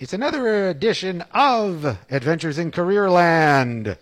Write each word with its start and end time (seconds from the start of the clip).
It's 0.00 0.12
another 0.12 0.68
edition 0.68 1.24
of 1.34 1.98
Adventures 2.08 2.56
in 2.56 2.70
Careerland. 2.70 3.96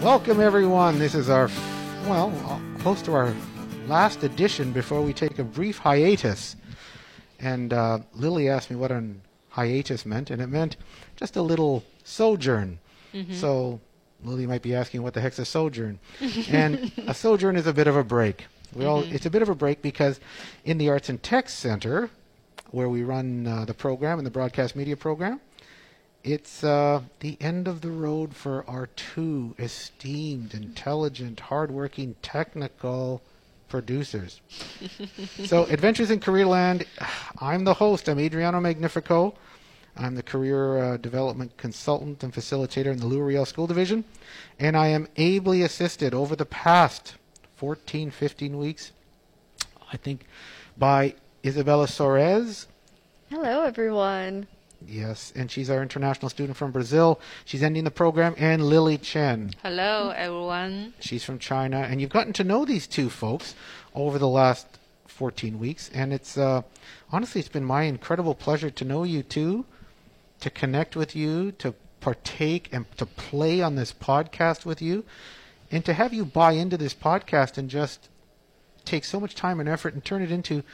Welcome, 0.00 0.40
everyone. 0.40 1.00
This 1.00 1.16
is 1.16 1.28
our, 1.28 1.50
well, 2.06 2.30
close 2.78 3.02
to 3.02 3.14
our 3.14 3.34
last 3.88 4.22
edition 4.22 4.70
before 4.70 5.02
we 5.02 5.12
take 5.12 5.40
a 5.40 5.44
brief 5.44 5.78
hiatus. 5.78 6.54
And 7.40 7.72
uh, 7.72 7.98
Lily 8.14 8.48
asked 8.48 8.70
me 8.70 8.76
what 8.76 8.92
an 8.92 9.20
hiatus 9.52 10.04
meant, 10.04 10.30
and 10.30 10.42
it 10.42 10.48
meant 10.48 10.76
just 11.16 11.36
a 11.36 11.42
little 11.42 11.84
sojourn. 12.04 12.78
Mm-hmm. 13.14 13.34
So 13.34 13.80
Lily 14.24 14.46
might 14.46 14.62
be 14.62 14.74
asking, 14.74 15.02
what 15.02 15.14
the 15.14 15.20
heck's 15.20 15.38
a 15.38 15.44
sojourn? 15.44 15.98
and 16.50 16.92
a 17.06 17.14
sojourn 17.14 17.56
is 17.56 17.66
a 17.66 17.72
bit 17.72 17.86
of 17.86 17.96
a 17.96 18.04
break. 18.04 18.46
Well, 18.74 19.02
Mm-hmm. 19.02 19.14
It's 19.14 19.26
a 19.26 19.30
bit 19.30 19.42
of 19.42 19.48
a 19.48 19.54
break 19.54 19.82
because 19.82 20.18
in 20.64 20.78
the 20.78 20.88
Arts 20.88 21.08
and 21.08 21.22
Tech 21.22 21.48
Center, 21.48 22.10
where 22.70 22.88
we 22.88 23.02
run 23.02 23.46
uh, 23.46 23.64
the 23.66 23.74
program 23.74 24.18
and 24.18 24.26
the 24.26 24.30
broadcast 24.30 24.74
media 24.74 24.96
program, 24.96 25.40
it's 26.24 26.64
uh, 26.64 27.02
the 27.20 27.36
end 27.40 27.68
of 27.68 27.80
the 27.80 27.90
road 27.90 28.34
for 28.34 28.64
our 28.68 28.86
two 28.86 29.54
esteemed, 29.58 30.54
intelligent, 30.54 31.40
hardworking, 31.40 32.14
technical 32.22 33.20
producers. 33.68 34.40
so, 35.44 35.64
Adventures 35.64 36.10
in 36.10 36.20
Careerland, 36.20 36.86
I'm 37.40 37.64
the 37.64 37.74
host. 37.74 38.08
I'm 38.08 38.18
Adriano 38.20 38.60
Magnifico. 38.60 39.34
I'm 39.96 40.14
the 40.14 40.22
career 40.22 40.78
uh, 40.78 40.96
development 40.96 41.56
consultant 41.56 42.22
and 42.22 42.32
facilitator 42.32 42.86
in 42.86 42.98
the 42.98 43.06
Louis 43.06 43.22
Riel 43.22 43.44
School 43.44 43.66
Division. 43.66 44.04
And 44.58 44.76
I 44.76 44.88
am 44.88 45.08
ably 45.16 45.62
assisted 45.62 46.14
over 46.14 46.34
the 46.34 46.46
past 46.46 47.14
14, 47.56 48.10
15 48.10 48.58
weeks, 48.58 48.92
I 49.92 49.96
think, 49.96 50.26
by 50.76 51.14
Isabella 51.44 51.86
Soares. 51.86 52.66
Hello, 53.28 53.62
everyone. 53.62 54.46
Yes, 54.86 55.32
and 55.36 55.50
she's 55.50 55.70
our 55.70 55.82
international 55.82 56.28
student 56.28 56.56
from 56.56 56.72
Brazil. 56.72 57.20
She's 57.44 57.62
ending 57.62 57.84
the 57.84 57.90
program. 57.90 58.34
And 58.36 58.64
Lily 58.64 58.98
Chen. 58.98 59.52
Hello, 59.62 60.10
everyone. 60.10 60.94
She's 61.00 61.24
from 61.24 61.38
China. 61.38 61.78
And 61.78 62.00
you've 62.00 62.10
gotten 62.10 62.32
to 62.34 62.44
know 62.44 62.64
these 62.64 62.86
two 62.86 63.10
folks 63.10 63.54
over 63.94 64.18
the 64.18 64.28
last 64.28 64.66
14 65.06 65.58
weeks. 65.58 65.90
And 65.94 66.12
it's 66.12 66.36
uh, 66.36 66.62
honestly, 67.10 67.40
it's 67.40 67.48
been 67.48 67.64
my 67.64 67.82
incredible 67.84 68.34
pleasure 68.34 68.70
to 68.70 68.84
know 68.84 69.04
you 69.04 69.22
two, 69.22 69.64
to 70.42 70.50
connect 70.50 70.96
with 70.96 71.14
you, 71.16 71.52
to 71.52 71.72
partake 72.00 72.68
and 72.72 72.84
to 72.98 73.06
play 73.06 73.62
on 73.62 73.76
this 73.76 73.92
podcast 73.92 74.66
with 74.66 74.82
you, 74.82 75.04
and 75.70 75.84
to 75.84 75.92
have 75.94 76.12
you 76.12 76.24
buy 76.24 76.52
into 76.52 76.76
this 76.76 76.92
podcast 76.92 77.56
and 77.56 77.70
just 77.70 78.08
take 78.84 79.04
so 79.04 79.20
much 79.20 79.34
time 79.36 79.60
and 79.60 79.68
effort 79.68 79.94
and 79.94 80.04
turn 80.04 80.20
it 80.20 80.32
into 80.32 80.64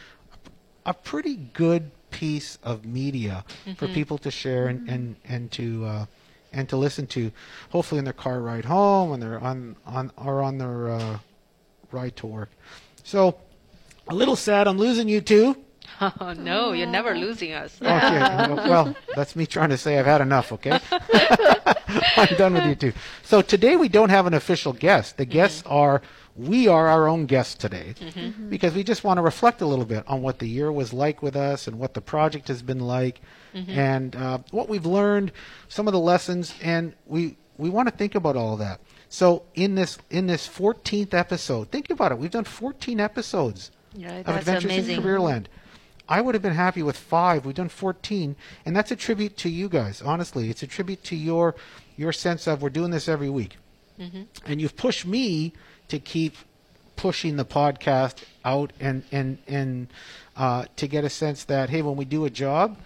a 0.86 0.94
pretty 0.94 1.36
good 1.36 1.91
piece 2.10 2.58
of 2.62 2.86
media 2.86 3.44
for 3.77 3.86
people 3.88 4.16
to 4.16 4.30
share 4.30 4.69
and 4.69 4.88
and 4.88 5.16
and 5.25 5.52
to 5.52 5.84
uh, 5.84 6.06
and 6.50 6.66
to 6.70 6.78
listen 6.78 7.06
to, 7.08 7.30
hopefully 7.69 7.98
in 7.98 8.05
their 8.05 8.14
car 8.14 8.41
ride 8.41 8.64
home, 8.64 9.10
when 9.10 9.20
they're 9.20 9.38
on 9.38 9.77
on 9.84 10.10
or 10.16 10.41
on 10.41 10.56
their 10.56 10.88
uh, 10.91 11.19
ride 11.92 12.16
to 12.16 12.27
work. 12.27 12.50
So, 13.05 13.38
a 14.08 14.14
little 14.14 14.36
sad 14.36 14.66
I'm 14.66 14.78
losing 14.78 15.10
you 15.10 15.20
two. 15.20 15.62
Oh, 16.20 16.33
no, 16.33 16.72
you're 16.72 16.86
never 16.86 17.17
losing 17.17 17.53
us. 17.53 17.77
Okay, 17.83 18.69
well, 18.69 18.94
that's 19.17 19.34
me 19.34 19.47
trying 19.47 19.70
to 19.70 19.77
say 19.78 19.98
I've 19.98 20.06
had 20.06 20.20
enough. 20.20 20.53
Okay, 20.53 20.78
I'm 22.17 22.36
done 22.36 22.55
with 22.55 22.67
you 22.67 22.75
two. 22.75 22.92
So 23.22 23.42
today 23.42 23.77
we 23.77 23.89
don't 23.89 24.11
have 24.11 24.27
an 24.27 24.34
official 24.34 24.72
guest. 24.72 25.16
The 25.16 25.25
guests 25.25 25.62
mm-hmm. 25.62 25.72
are 25.72 26.03
we 26.36 26.69
are 26.69 26.86
our 26.86 27.09
own 27.09 27.27
guests 27.27 27.56
today 27.56 27.94
mm-hmm. 27.98 28.19
Mm-hmm. 28.19 28.48
because 28.48 28.75
we 28.75 28.84
just 28.84 29.03
want 29.03 29.19
to 29.19 29.22
reflect 29.22 29.60
a 29.60 29.66
little 29.66 29.84
bit 29.84 30.04
on 30.06 30.22
what 30.22 30.38
the 30.38 30.47
year 30.47 30.71
was 30.71 30.93
like 30.93 31.21
with 31.21 31.34
us 31.34 31.66
and 31.66 31.81
what 31.81 31.94
the 31.94 32.00
project 32.00 32.47
has 32.47 32.62
been 32.62 32.81
like 32.81 33.21
and 33.66 34.15
uh, 34.15 34.38
what 34.50 34.69
we've 34.69 34.87
learned, 34.87 35.32
some 35.69 35.88
of 35.88 35.93
the 35.93 35.98
lessons, 35.98 36.54
and 36.62 36.94
we 37.06 37.37
we 37.56 37.69
want 37.71 37.88
to 37.88 37.94
think 37.94 38.15
about 38.15 38.37
all 38.37 38.53
of 38.53 38.60
that. 38.60 38.81
So 39.09 39.43
in 39.54 39.75
this 39.75 39.98
in 40.10 40.27
this 40.27 40.47
14th 40.48 41.15
episode, 41.15 41.71
think 41.71 41.91
about 41.91 42.12
it. 42.12 42.19
We've 42.19 42.31
done 42.31 42.44
14 42.44 43.00
episodes 43.00 43.71
Yeah, 43.94 44.19
of 44.19 44.28
Adventures 44.28 44.65
amazing. 44.66 44.97
in 44.97 45.03
Careerland. 45.03 45.47
I 46.08 46.20
would 46.20 46.34
have 46.34 46.42
been 46.42 46.54
happy 46.54 46.82
with 46.82 46.96
five. 46.96 47.44
We've 47.44 47.54
done 47.54 47.69
14, 47.69 48.34
and 48.64 48.74
that's 48.76 48.91
a 48.91 48.96
tribute 48.96 49.36
to 49.38 49.48
you 49.48 49.69
guys. 49.69 50.00
Honestly, 50.02 50.48
it's 50.50 50.62
a 50.62 50.66
tribute 50.66 51.04
to 51.04 51.16
your 51.16 51.54
your 51.96 52.12
sense 52.12 52.46
of 52.46 52.62
we're 52.62 52.70
doing 52.70 52.91
this 52.91 53.08
every 53.08 53.28
week, 53.30 53.56
Mm-hmm. 54.00 54.22
and 54.47 54.60
you've 54.60 54.76
pushed 54.76 55.04
me 55.04 55.52
to 55.88 55.98
keep 55.98 56.36
pushing 56.97 57.36
the 57.36 57.44
podcast 57.44 58.22
out 58.44 58.72
and 58.80 59.02
and 59.12 59.38
and 59.48 59.88
uh, 60.36 60.64
to 60.76 60.86
get 60.86 61.04
a 61.04 61.10
sense 61.10 61.44
that 61.44 61.68
hey, 61.70 61.82
when 61.82 61.97
we 61.97 62.04
do 62.04 62.24
a 62.24 62.30
job, 62.30 62.76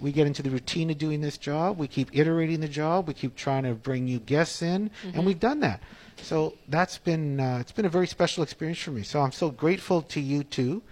we 0.00 0.10
get 0.10 0.26
into 0.26 0.42
the 0.42 0.50
routine 0.50 0.90
of 0.90 0.98
doing 0.98 1.20
this 1.20 1.36
job. 1.38 1.78
We 1.78 1.86
keep 1.86 2.08
iterating 2.16 2.60
the 2.60 2.68
job. 2.68 3.06
We 3.08 3.14
keep 3.14 3.36
trying 3.36 3.62
to 3.64 3.74
bring 3.74 4.06
new 4.06 4.18
guests 4.18 4.62
in, 4.62 4.90
and 5.14 5.24
we've 5.26 5.38
done 5.40 5.60
that. 5.60 5.80
So 6.22 6.54
that's 6.68 6.96
been 6.98 7.38
uh, 7.40 7.58
it's 7.60 7.72
been 7.72 7.84
a 7.84 7.90
very 7.90 8.06
special 8.06 8.42
experience 8.42 8.78
for 8.80 8.90
me. 8.90 9.02
So 9.02 9.20
I'm 9.20 9.32
so 9.32 9.50
grateful 9.50 10.02
to 10.02 10.20
you 10.20 10.44
two, 10.44 10.82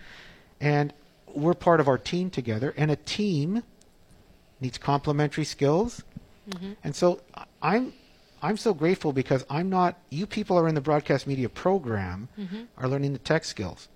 and 0.60 0.92
we're 1.34 1.54
part 1.54 1.80
of 1.80 1.88
our 1.88 1.98
team 1.98 2.30
together. 2.30 2.74
And 2.76 2.90
a 2.90 2.96
team 2.96 3.62
needs 4.60 4.78
complementary 4.78 5.44
skills, 5.44 6.02
mm-hmm. 6.48 6.72
and 6.84 6.94
so 6.94 7.20
I'm 7.60 7.92
I'm 8.42 8.56
so 8.56 8.74
grateful 8.74 9.12
because 9.12 9.44
I'm 9.50 9.70
not. 9.70 9.98
You 10.10 10.26
people 10.26 10.58
are 10.58 10.68
in 10.68 10.74
the 10.74 10.80
broadcast 10.80 11.26
media 11.26 11.48
program 11.48 12.28
mm-hmm. 12.38 12.62
are 12.78 12.88
learning 12.88 13.12
the 13.12 13.18
tech 13.18 13.44
skills 13.44 13.88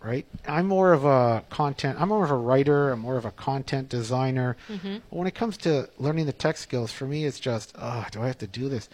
right? 0.00 0.26
I'm 0.46 0.66
more 0.66 0.92
of 0.92 1.04
a 1.04 1.44
content. 1.50 2.00
I'm 2.00 2.08
more 2.08 2.24
of 2.24 2.30
a 2.30 2.36
writer. 2.36 2.90
I'm 2.90 3.00
more 3.00 3.16
of 3.16 3.24
a 3.24 3.30
content 3.30 3.88
designer. 3.88 4.56
But 5.10 5.16
when 5.16 5.26
it 5.26 5.34
comes 5.34 5.56
to 5.58 5.88
learning 5.98 6.26
the 6.26 6.32
tech 6.32 6.56
skills, 6.56 6.92
for 6.92 7.06
me, 7.06 7.24
it's 7.24 7.40
just, 7.40 7.74
oh, 7.78 8.06
do 8.10 8.22
I 8.22 8.26
have 8.26 8.38
to 8.38 8.46
do 8.46 8.68
this? 8.68 8.88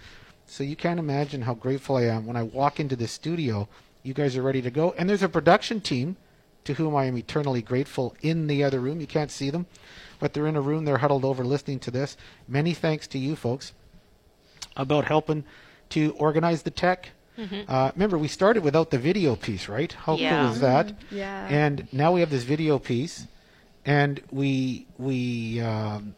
So 0.47 0.65
you 0.65 0.77
can't 0.77 0.99
imagine 0.99 1.43
how 1.43 1.55
grateful 1.55 1.97
I 1.97 2.05
am 2.05 2.27
when 2.27 2.37
I 2.37 2.43
walk 2.43 2.81
into 2.81 2.97
the 2.97 3.09
studio. 3.09 3.69
You 4.03 4.15
guys 4.15 4.37
are 4.37 4.43
ready 4.43 4.63
to 4.63 4.71
go, 4.71 4.95
and 4.97 5.09
there's 5.09 5.23
a 5.23 5.29
production 5.29 5.81
team 5.81 6.17
to 6.69 6.75
whom 6.75 6.95
I 6.95 7.07
am 7.07 7.17
eternally 7.17 7.63
grateful 7.63 8.15
in 8.21 8.47
the 8.47 8.63
other 8.63 8.79
room. 8.79 9.01
You 9.01 9.07
can't 9.07 9.31
see 9.31 9.49
them, 9.49 9.65
but 10.21 10.35
they're 10.35 10.47
in 10.47 10.55
a 10.55 10.61
room. 10.61 10.85
They're 10.85 10.99
huddled 10.99 11.25
over 11.25 11.43
listening 11.43 11.79
to 11.81 11.91
this. 11.91 12.15
Many 12.47 12.75
thanks 12.75 13.07
to 13.09 13.19
you 13.19 13.37
folks 13.37 13.73
about 14.77 15.07
helping 15.07 15.45
to 15.91 16.13
organize 16.19 16.63
the 16.65 16.71
tech. 16.71 17.09
Uh, 17.39 17.91
remember, 17.95 18.19
we 18.19 18.29
started 18.29 18.63
without 18.63 18.91
the 18.91 18.99
video 18.99 19.35
piece, 19.35 19.67
right? 19.67 19.91
How 19.93 20.17
Yeah. 20.17 20.29
cool 20.43 20.53
is 20.53 20.61
that? 20.61 20.93
Yeah. 21.11 21.47
And 21.49 21.89
now 21.91 22.13
we 22.13 22.21
have 22.21 22.29
this 22.31 22.43
video 22.43 22.79
piece, 22.79 23.27
and 23.87 24.21
we 24.31 24.87
we 24.99 25.61
um, 25.63 26.17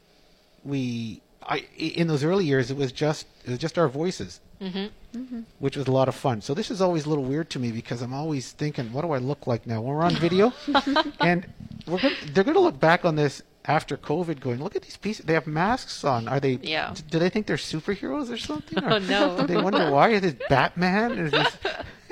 we 0.64 1.20
I 1.46 1.64
in 1.76 2.08
those 2.08 2.24
early 2.24 2.44
years 2.44 2.72
it 2.72 2.76
was 2.76 2.90
just 2.90 3.26
it 3.44 3.50
was 3.50 3.58
just 3.60 3.78
our 3.78 3.88
voices, 3.88 4.40
Mm-hmm. 4.60 5.41
which 5.59 5.76
was 5.76 5.87
a 5.87 5.91
lot 5.91 6.09
of 6.09 6.15
fun. 6.15 6.43
So 6.43 6.53
this 6.53 6.71
is 6.71 6.82
always 6.82 7.06
a 7.06 7.09
little 7.09 7.25
weird 7.25 7.48
to 7.50 7.59
me 7.59 7.72
because 7.72 8.03
I'm 8.03 8.12
always 8.12 8.53
thinking, 8.53 8.93
what 8.93 9.03
do 9.03 9.12
I 9.12 9.19
look 9.19 9.47
like 9.47 9.66
now 9.66 9.81
when 9.81 9.94
we're 9.94 10.03
on 10.03 10.15
video? 10.16 10.53
and 11.21 11.47
we're 11.87 11.98
gonna, 11.98 12.15
they're 12.32 12.44
going 12.44 12.54
to 12.54 12.60
look 12.60 12.78
back 12.78 13.06
on 13.06 13.16
this 13.16 13.43
after 13.65 13.97
COVID, 13.97 14.38
going, 14.41 14.62
look 14.62 14.76
at 14.76 14.82
these 14.82 14.98
pieces. 14.98 15.25
They 15.25 15.32
have 15.32 15.47
masks 15.47 16.04
on. 16.04 16.28
Are 16.28 16.41
they? 16.41 16.59
Yeah. 16.62 16.94
Do 17.10 17.19
they 17.19 17.31
think 17.31 17.47
they're 17.47 17.56
superheroes 17.56 18.31
or 18.31 18.37
something? 18.37 18.84
Or 18.84 18.93
Oh, 18.94 18.98
no. 18.98 19.38
Do 19.41 19.47
they 19.54 19.56
wonder 19.56 19.91
why 19.91 20.10
is 20.10 20.21
this 20.21 20.34
Batman? 20.48 21.12
Is 21.19 21.31
this 21.31 21.56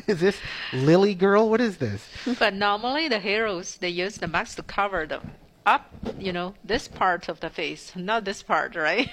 is 0.07 0.21
this 0.21 0.39
Lily 0.73 1.15
Girl? 1.15 1.51
What 1.51 1.61
is 1.61 1.77
this? 1.77 2.07
But 2.39 2.55
normally 2.55 3.09
the 3.09 3.19
heroes, 3.19 3.77
they 3.77 3.91
use 3.91 4.17
the 4.17 4.27
mask 4.27 4.57
to 4.57 4.63
cover 4.63 5.07
them 5.07 5.33
up, 5.67 5.93
you 6.19 6.33
know, 6.33 6.55
this 6.65 6.89
part 6.89 7.29
of 7.29 7.41
the 7.41 7.51
face, 7.51 7.93
not 7.95 8.25
this 8.25 8.43
part, 8.43 8.75
right? 8.75 9.11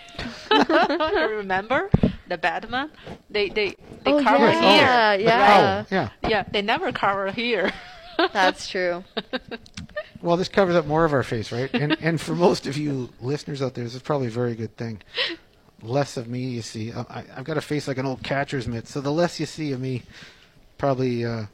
Remember 0.50 1.90
the 2.27 2.37
Batman? 2.37 2.89
They 3.29 3.49
they 3.49 3.69
they 4.03 4.13
Oh, 4.13 4.23
cover 4.23 4.45
yeah. 4.51 4.61
here. 4.61 4.81
Yeah, 4.81 5.13
yeah. 5.16 5.47
cowl, 5.47 5.87
yeah. 5.91 6.29
Yeah, 6.29 6.43
they 6.51 6.61
never 6.61 6.91
cover 6.91 7.31
here. 7.31 7.72
That's 8.33 8.67
true. 8.69 9.03
Well, 10.22 10.37
this 10.37 10.47
covers 10.47 10.75
up 10.75 10.85
more 10.85 11.05
of 11.05 11.13
our 11.13 11.23
face, 11.23 11.51
right? 11.51 11.69
And 11.73 11.97
and 12.01 12.19
for 12.19 12.33
most 12.35 12.66
of 12.67 12.77
you 12.77 13.09
listeners 13.22 13.61
out 13.61 13.73
there, 13.73 13.83
this 13.83 13.95
is 13.95 14.01
probably 14.01 14.27
a 14.27 14.31
very 14.31 14.55
good 14.55 14.75
thing. 14.77 15.01
Less 15.81 16.17
of 16.17 16.27
me, 16.27 16.39
you 16.39 16.61
see. 16.61 16.91
I, 16.93 17.01
I- 17.01 17.25
I've 17.37 17.43
got 17.43 17.57
a 17.57 17.61
face 17.61 17.87
like 17.87 17.97
an 17.97 18.05
old 18.05 18.23
catcher's 18.23 18.67
mitt, 18.67 18.87
so 18.87 19.01
the 19.01 19.11
less 19.11 19.39
you 19.39 19.45
see 19.45 19.71
of 19.73 19.79
me, 19.81 20.03
probably 20.78 21.25
uh, 21.25 21.45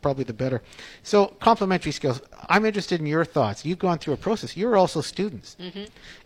probably 0.00 0.24
the 0.24 0.32
better. 0.32 0.62
So, 1.02 1.26
complementary 1.40 1.92
skills. 1.92 2.20
I'm 2.48 2.64
interested 2.64 2.98
in 3.00 3.06
your 3.06 3.24
thoughts. 3.24 3.64
You've 3.64 3.78
gone 3.78 3.98
through 3.98 4.14
a 4.14 4.16
process. 4.18 4.56
You're 4.56 4.76
also 4.76 5.02
students, 5.02 5.56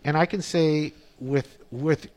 and 0.05 0.17
I 0.17 0.25
can 0.25 0.41
say 0.41 0.93
with 1.19 1.57
with 1.69 2.07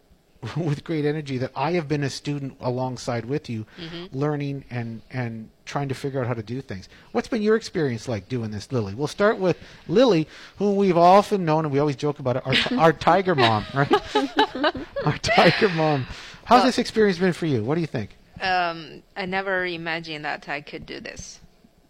with 0.56 0.84
great 0.84 1.04
energy 1.04 1.38
that 1.38 1.50
I 1.56 1.72
have 1.72 1.88
been 1.88 2.02
a 2.04 2.10
student 2.10 2.56
alongside 2.60 3.24
with 3.24 3.48
you, 3.50 3.66
learning 4.12 4.64
and 4.70 5.02
and 5.10 5.50
trying 5.64 5.88
to 5.88 5.94
figure 5.94 6.20
out 6.20 6.26
how 6.26 6.34
to 6.34 6.42
do 6.42 6.60
things. 6.60 6.88
What's 7.12 7.28
been 7.28 7.40
your 7.42 7.56
experience 7.56 8.06
like 8.08 8.28
doing 8.28 8.50
this, 8.50 8.70
Lily? 8.70 8.94
We'll 8.94 9.06
start 9.06 9.38
with 9.38 9.56
Lily, 9.88 10.28
whom 10.58 10.76
we've 10.76 10.96
often 10.98 11.44
known, 11.44 11.64
and 11.64 11.72
we 11.72 11.78
always 11.78 11.96
joke 11.96 12.18
about 12.18 12.36
it, 12.36 12.46
our, 12.46 12.78
our 12.78 12.92
tiger 13.10 13.34
mom, 13.34 13.64
right? 13.74 13.90
our 15.06 15.16
tiger 15.18 15.68
mom. 15.70 16.06
How's 16.44 16.58
Well- 16.58 16.66
this 16.66 16.78
experience 16.78 17.18
been 17.18 17.32
for 17.32 17.46
you? 17.46 17.62
What 17.64 17.76
do 17.76 17.80
you 17.80 17.86
think? 17.86 18.10
um, 18.40 19.02
I 19.16 19.24
never 19.26 19.64
imagined 19.64 20.24
that 20.24 20.48
I 20.48 20.60
could 20.60 20.84
do 20.86 21.00
this. 21.00 21.40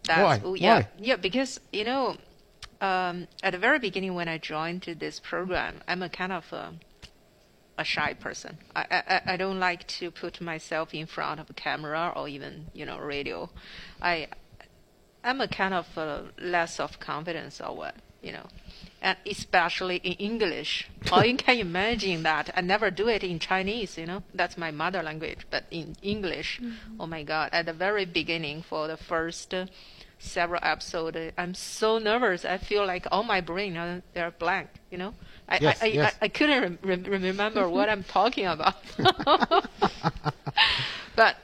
Why? 0.07 0.39
oh, 0.45 0.53
yeah, 0.53 0.75
Why? 0.75 0.87
yeah, 0.99 1.15
because 1.15 1.59
you 1.73 1.83
know, 1.83 2.15
um, 2.79 3.27
at 3.43 3.51
the 3.53 3.57
very 3.57 3.79
beginning 3.79 4.13
when 4.13 4.27
I 4.29 4.37
joined 4.37 4.83
this 4.99 5.19
program, 5.19 5.81
I'm 5.87 6.03
a 6.03 6.09
kind 6.09 6.31
of 6.31 6.45
a, 6.53 6.73
a 7.77 7.83
shy 7.83 8.13
person. 8.13 8.57
I, 8.75 8.85
I 9.07 9.33
I 9.33 9.37
don't 9.37 9.59
like 9.59 9.87
to 9.99 10.11
put 10.11 10.41
myself 10.41 10.93
in 10.93 11.05
front 11.05 11.39
of 11.39 11.49
a 11.49 11.53
camera 11.53 12.13
or 12.15 12.27
even 12.27 12.67
you 12.73 12.85
know 12.85 12.97
radio. 12.99 13.49
I 14.01 14.27
I'm 15.23 15.41
a 15.41 15.47
kind 15.47 15.73
of 15.73 15.97
uh, 15.97 16.21
less 16.39 16.79
of 16.79 16.99
confidence 16.99 17.59
or 17.59 17.75
what 17.75 17.95
you 18.21 18.31
know, 18.31 18.47
and 19.01 19.17
especially 19.25 19.97
in 19.97 20.13
English. 20.13 20.89
or 21.11 21.23
you 21.23 21.37
can 21.37 21.57
imagine 21.57 22.23
that 22.23 22.49
I 22.55 22.61
never 22.61 22.89
do 22.89 23.07
it 23.07 23.23
in 23.23 23.37
Chinese. 23.39 23.97
You 23.97 24.07
know, 24.07 24.23
that's 24.33 24.57
my 24.57 24.71
mother 24.71 25.03
language. 25.03 25.45
But 25.51 25.65
in 25.69 25.95
English, 26.01 26.59
oh 26.99 27.05
my 27.05 27.23
God! 27.23 27.49
At 27.53 27.67
the 27.67 27.73
very 27.73 28.05
beginning, 28.05 28.63
for 28.63 28.87
the 28.87 28.97
first 28.97 29.53
uh, 29.53 29.67
several 30.17 30.59
episodes, 30.63 31.33
I'm 31.37 31.53
so 31.53 31.99
nervous. 31.99 32.45
I 32.45 32.57
feel 32.57 32.85
like 32.85 33.05
all 33.11 33.23
my 33.23 33.41
brain 33.41 33.77
uh, 33.77 34.01
they're 34.13 34.31
blank. 34.31 34.69
You 34.89 34.97
know, 34.97 35.13
I 35.47 35.59
Yes, 35.61 35.81
I, 35.81 35.85
I, 35.85 35.89
yes. 35.89 36.15
I, 36.21 36.25
I 36.25 36.27
couldn't 36.27 36.79
rem- 36.81 37.03
remember 37.03 37.69
what 37.69 37.89
I'm 37.89 38.03
talking 38.03 38.47
about. 38.47 38.75
but 41.15 41.35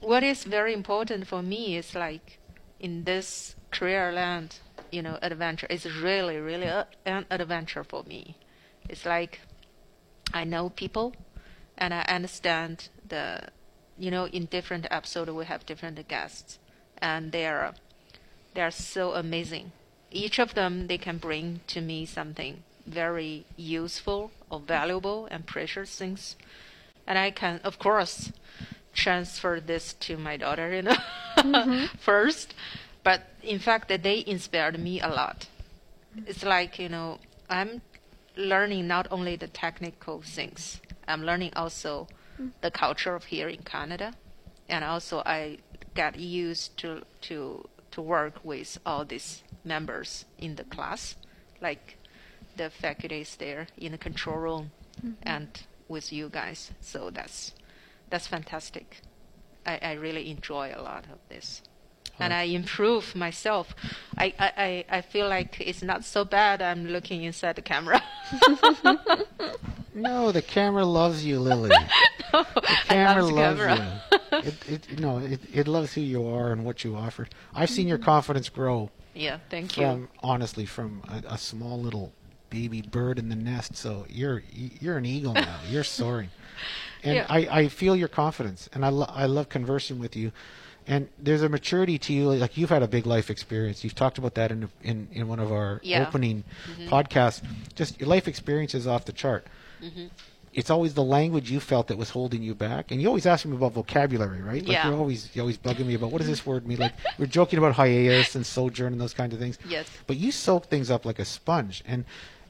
what 0.00 0.22
is 0.22 0.44
very 0.44 0.72
important 0.72 1.26
for 1.26 1.42
me 1.42 1.76
is 1.76 1.94
like 1.94 2.38
in 2.78 3.04
this 3.04 3.54
career 3.70 4.12
land, 4.12 4.58
you 4.90 5.02
know, 5.02 5.18
adventure 5.20 5.66
is 5.68 5.84
really, 6.00 6.38
really 6.38 6.66
a, 6.66 6.86
an 7.04 7.26
adventure 7.30 7.84
for 7.84 8.02
me. 8.04 8.36
It's 8.88 9.04
like 9.04 9.40
I 10.32 10.44
know 10.44 10.70
people 10.70 11.14
and 11.76 11.92
I 11.92 12.02
understand 12.02 12.88
the, 13.06 13.48
you 13.98 14.10
know, 14.10 14.26
in 14.26 14.46
different 14.46 14.86
episodes 14.90 15.30
we 15.30 15.44
have 15.44 15.66
different 15.66 16.08
guests 16.08 16.58
and 16.98 17.30
they're, 17.32 17.74
they're 18.54 18.70
so 18.70 19.12
amazing. 19.12 19.72
Each 20.10 20.38
of 20.38 20.54
them, 20.54 20.86
they 20.86 20.98
can 20.98 21.18
bring 21.18 21.60
to 21.68 21.80
me 21.80 22.04
something 22.06 22.64
very 22.90 23.46
useful 23.56 24.30
or 24.50 24.60
valuable 24.60 25.26
and 25.30 25.46
precious 25.46 25.96
things. 25.96 26.36
And 27.06 27.18
I 27.18 27.30
can, 27.30 27.60
of 27.64 27.78
course, 27.78 28.32
transfer 28.92 29.60
this 29.60 29.94
to 29.94 30.16
my 30.16 30.36
daughter, 30.36 30.72
you 30.74 30.82
know, 30.82 30.96
mm-hmm. 31.36 31.96
first. 31.98 32.54
But 33.02 33.22
in 33.42 33.58
fact, 33.58 33.88
they 33.88 34.24
inspired 34.26 34.78
me 34.78 35.00
a 35.00 35.08
lot. 35.08 35.48
It's 36.26 36.44
like, 36.44 36.78
you 36.78 36.88
know, 36.88 37.18
I'm 37.48 37.82
learning 38.36 38.86
not 38.86 39.08
only 39.10 39.36
the 39.36 39.48
technical 39.48 40.22
things, 40.22 40.80
I'm 41.06 41.22
learning 41.24 41.52
also 41.56 42.08
mm. 42.40 42.50
the 42.60 42.70
culture 42.70 43.14
of 43.14 43.24
here 43.24 43.48
in 43.48 43.62
Canada. 43.62 44.14
And 44.68 44.84
also, 44.84 45.22
I 45.26 45.58
got 45.94 46.18
used 46.18 46.76
to, 46.78 47.02
to, 47.22 47.68
to 47.90 48.02
work 48.02 48.44
with 48.44 48.78
all 48.86 49.04
these 49.04 49.42
members 49.64 50.24
in 50.38 50.56
the 50.56 50.64
class, 50.64 51.16
like 51.60 51.96
the 52.60 52.68
faculties 52.68 53.36
there 53.36 53.66
in 53.78 53.92
the 53.92 53.98
control 53.98 54.36
room 54.36 54.70
mm-hmm. 54.98 55.12
and 55.22 55.48
with 55.88 56.12
you 56.12 56.28
guys. 56.28 56.70
So 56.80 57.10
that's 57.10 57.54
that's 58.10 58.26
fantastic. 58.26 58.86
I, 59.64 59.78
I 59.82 59.92
really 59.94 60.30
enjoy 60.30 60.72
a 60.76 60.82
lot 60.82 61.04
of 61.12 61.18
this. 61.28 61.62
And 62.18 62.34
I 62.34 62.42
improve 62.42 63.16
myself. 63.16 63.74
I, 64.18 64.34
I, 64.38 64.52
I 64.66 64.98
I 64.98 65.00
feel 65.00 65.26
like 65.26 65.58
it's 65.58 65.82
not 65.82 66.04
so 66.04 66.22
bad 66.24 66.60
I'm 66.60 66.86
looking 66.86 67.24
inside 67.24 67.56
the 67.56 67.62
camera. 67.62 68.02
No, 69.92 70.30
the 70.30 70.40
camera 70.40 70.84
loves 70.84 71.24
you, 71.24 71.40
Lily. 71.40 71.70
the 72.32 72.46
camera 72.86 73.22
the 73.22 73.34
loves 73.34 73.60
camera. 73.60 74.02
you. 74.30 74.38
It, 74.38 74.68
it, 74.68 75.00
no, 75.00 75.18
it, 75.18 75.40
it 75.52 75.66
loves 75.66 75.92
who 75.94 76.00
you 76.00 76.28
are 76.28 76.52
and 76.52 76.64
what 76.64 76.84
you 76.84 76.94
offer. 76.94 77.26
I've 77.52 77.70
seen 77.70 77.88
your 77.88 77.98
mm-hmm. 77.98 78.04
confidence 78.04 78.48
grow 78.48 78.90
yeah, 79.14 79.38
thank 79.50 79.76
you. 79.76 80.08
honestly 80.22 80.66
from 80.66 81.02
a, 81.08 81.34
a 81.34 81.38
small 81.38 81.80
little 81.80 82.12
baby 82.50 82.82
bird 82.82 83.18
in 83.18 83.28
the 83.28 83.36
nest. 83.36 83.76
So 83.76 84.06
you're 84.08 84.42
you're 84.52 84.98
an 84.98 85.06
eagle 85.06 85.32
now. 85.34 85.58
You're 85.70 85.84
soaring, 85.84 86.30
and 87.02 87.16
Yeah. 87.16 87.26
I, 87.28 87.38
I 87.60 87.68
feel 87.68 87.96
your 87.96 88.08
confidence, 88.08 88.68
and 88.72 88.84
I 88.84 88.88
lo- 88.88 89.08
I 89.08 89.26
love 89.26 89.48
conversing 89.48 89.98
with 89.98 90.16
you. 90.16 90.32
And 90.86 91.08
there's 91.18 91.42
a 91.42 91.48
maturity 91.48 91.98
to 91.98 92.12
you, 92.12 92.30
like 92.32 92.56
you've 92.56 92.70
had 92.70 92.82
a 92.82 92.88
big 92.88 93.06
life 93.06 93.30
experience. 93.30 93.84
You've 93.84 93.94
talked 93.94 94.18
about 94.18 94.34
that 94.34 94.50
in 94.50 94.68
in, 94.82 95.08
in 95.12 95.28
one 95.28 95.38
of 95.38 95.52
our 95.52 95.80
Yeah. 95.84 96.06
opening 96.06 96.42
mm-hmm. 96.66 96.88
podcasts. 96.88 97.42
Just 97.76 98.00
your 98.00 98.08
life 98.08 98.26
experience 98.26 98.74
is 98.74 98.86
off 98.86 99.04
the 99.04 99.12
chart. 99.12 99.46
Mm-hmm. 99.82 100.06
It's 100.52 100.68
always 100.68 100.94
the 100.94 101.04
language 101.04 101.48
you 101.48 101.60
felt 101.60 101.86
that 101.88 101.96
was 101.96 102.10
holding 102.10 102.42
you 102.42 102.56
back, 102.56 102.90
and 102.90 103.00
you 103.00 103.06
always 103.06 103.24
ask 103.24 103.46
me 103.46 103.54
about 103.54 103.72
vocabulary, 103.72 104.42
right? 104.42 104.62
Like 104.64 104.72
Yeah. 104.72 104.88
you're 104.88 104.98
always 104.98 105.30
you're 105.32 105.42
always 105.44 105.58
bugging 105.58 105.86
me 105.86 105.94
about 105.94 106.10
what 106.10 106.18
does 106.18 106.26
this 106.26 106.44
word 106.44 106.66
mean. 106.66 106.78
Like 106.78 106.94
we're 107.18 107.26
joking 107.26 107.58
about 107.60 107.74
hiatus 107.74 108.34
and 108.34 108.44
sojourn 108.44 108.92
and 108.94 109.00
those 109.00 109.14
kinds 109.14 109.32
of 109.32 109.38
things. 109.38 109.58
Yes. 109.68 109.86
But 110.08 110.16
you 110.16 110.32
soak 110.32 110.64
things 110.66 110.90
up 110.90 111.04
like 111.04 111.20
a 111.20 111.24
sponge, 111.24 111.84
and 111.86 112.04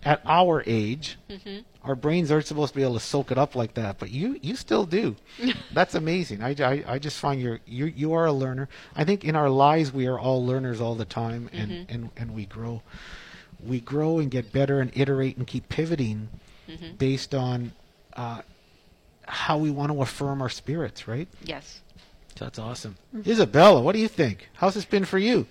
at 0.04 0.20
our 0.24 0.62
age, 0.66 1.16
Mm-hmm. 1.28 1.58
our 1.84 1.94
brains 1.94 2.30
aren't 2.30 2.46
supposed 2.46 2.72
to 2.72 2.76
be 2.78 2.82
able 2.82 2.94
to 2.94 3.00
soak 3.00 3.30
it 3.30 3.38
up 3.38 3.54
like 3.54 3.74
that, 3.74 3.98
but 3.98 4.10
you 4.10 4.38
you 4.42 4.56
still 4.56 4.86
do. 4.86 5.16
That's 5.72 5.94
amazing. 5.94 6.42
I, 6.42 6.54
I, 6.58 6.84
I 6.94 6.98
just 6.98 7.18
find 7.18 7.40
you're 7.40 7.60
you 7.66 7.86
you 7.86 8.12
are 8.14 8.26
a 8.26 8.32
learner. 8.32 8.68
I 8.96 9.04
think 9.04 9.24
in 9.24 9.36
our 9.36 9.50
lives 9.50 9.92
we 9.92 10.06
are 10.06 10.18
all 10.18 10.44
learners 10.44 10.80
all 10.80 10.94
the 10.94 11.04
time, 11.04 11.48
and 11.52 11.70
Mm-hmm. 11.70 11.92
and 11.94 12.10
and 12.16 12.34
we 12.34 12.46
grow, 12.46 12.82
we 13.64 13.80
grow 13.80 14.18
and 14.18 14.30
get 14.30 14.52
better 14.52 14.80
and 14.80 14.90
iterate 14.94 15.36
and 15.36 15.46
keep 15.46 15.68
pivoting 15.68 16.28
Mm-hmm. 16.68 16.96
based 16.96 17.34
on. 17.34 17.72
Uh, 18.14 18.42
how 19.32 19.58
we 19.58 19.70
want 19.70 19.92
to 19.92 20.02
affirm 20.02 20.42
our 20.42 20.48
spirits, 20.48 21.06
right? 21.06 21.28
yes. 21.44 21.80
That's 22.36 22.58
awesome. 22.58 22.96
Isabella, 23.26 23.80
what 23.82 23.92
do 23.92 23.98
you 24.00 24.08
think? 24.08 24.48
How's 24.54 24.74
this 24.74 24.84
been 24.84 25.04
for 25.04 25.18
you? 25.18 25.46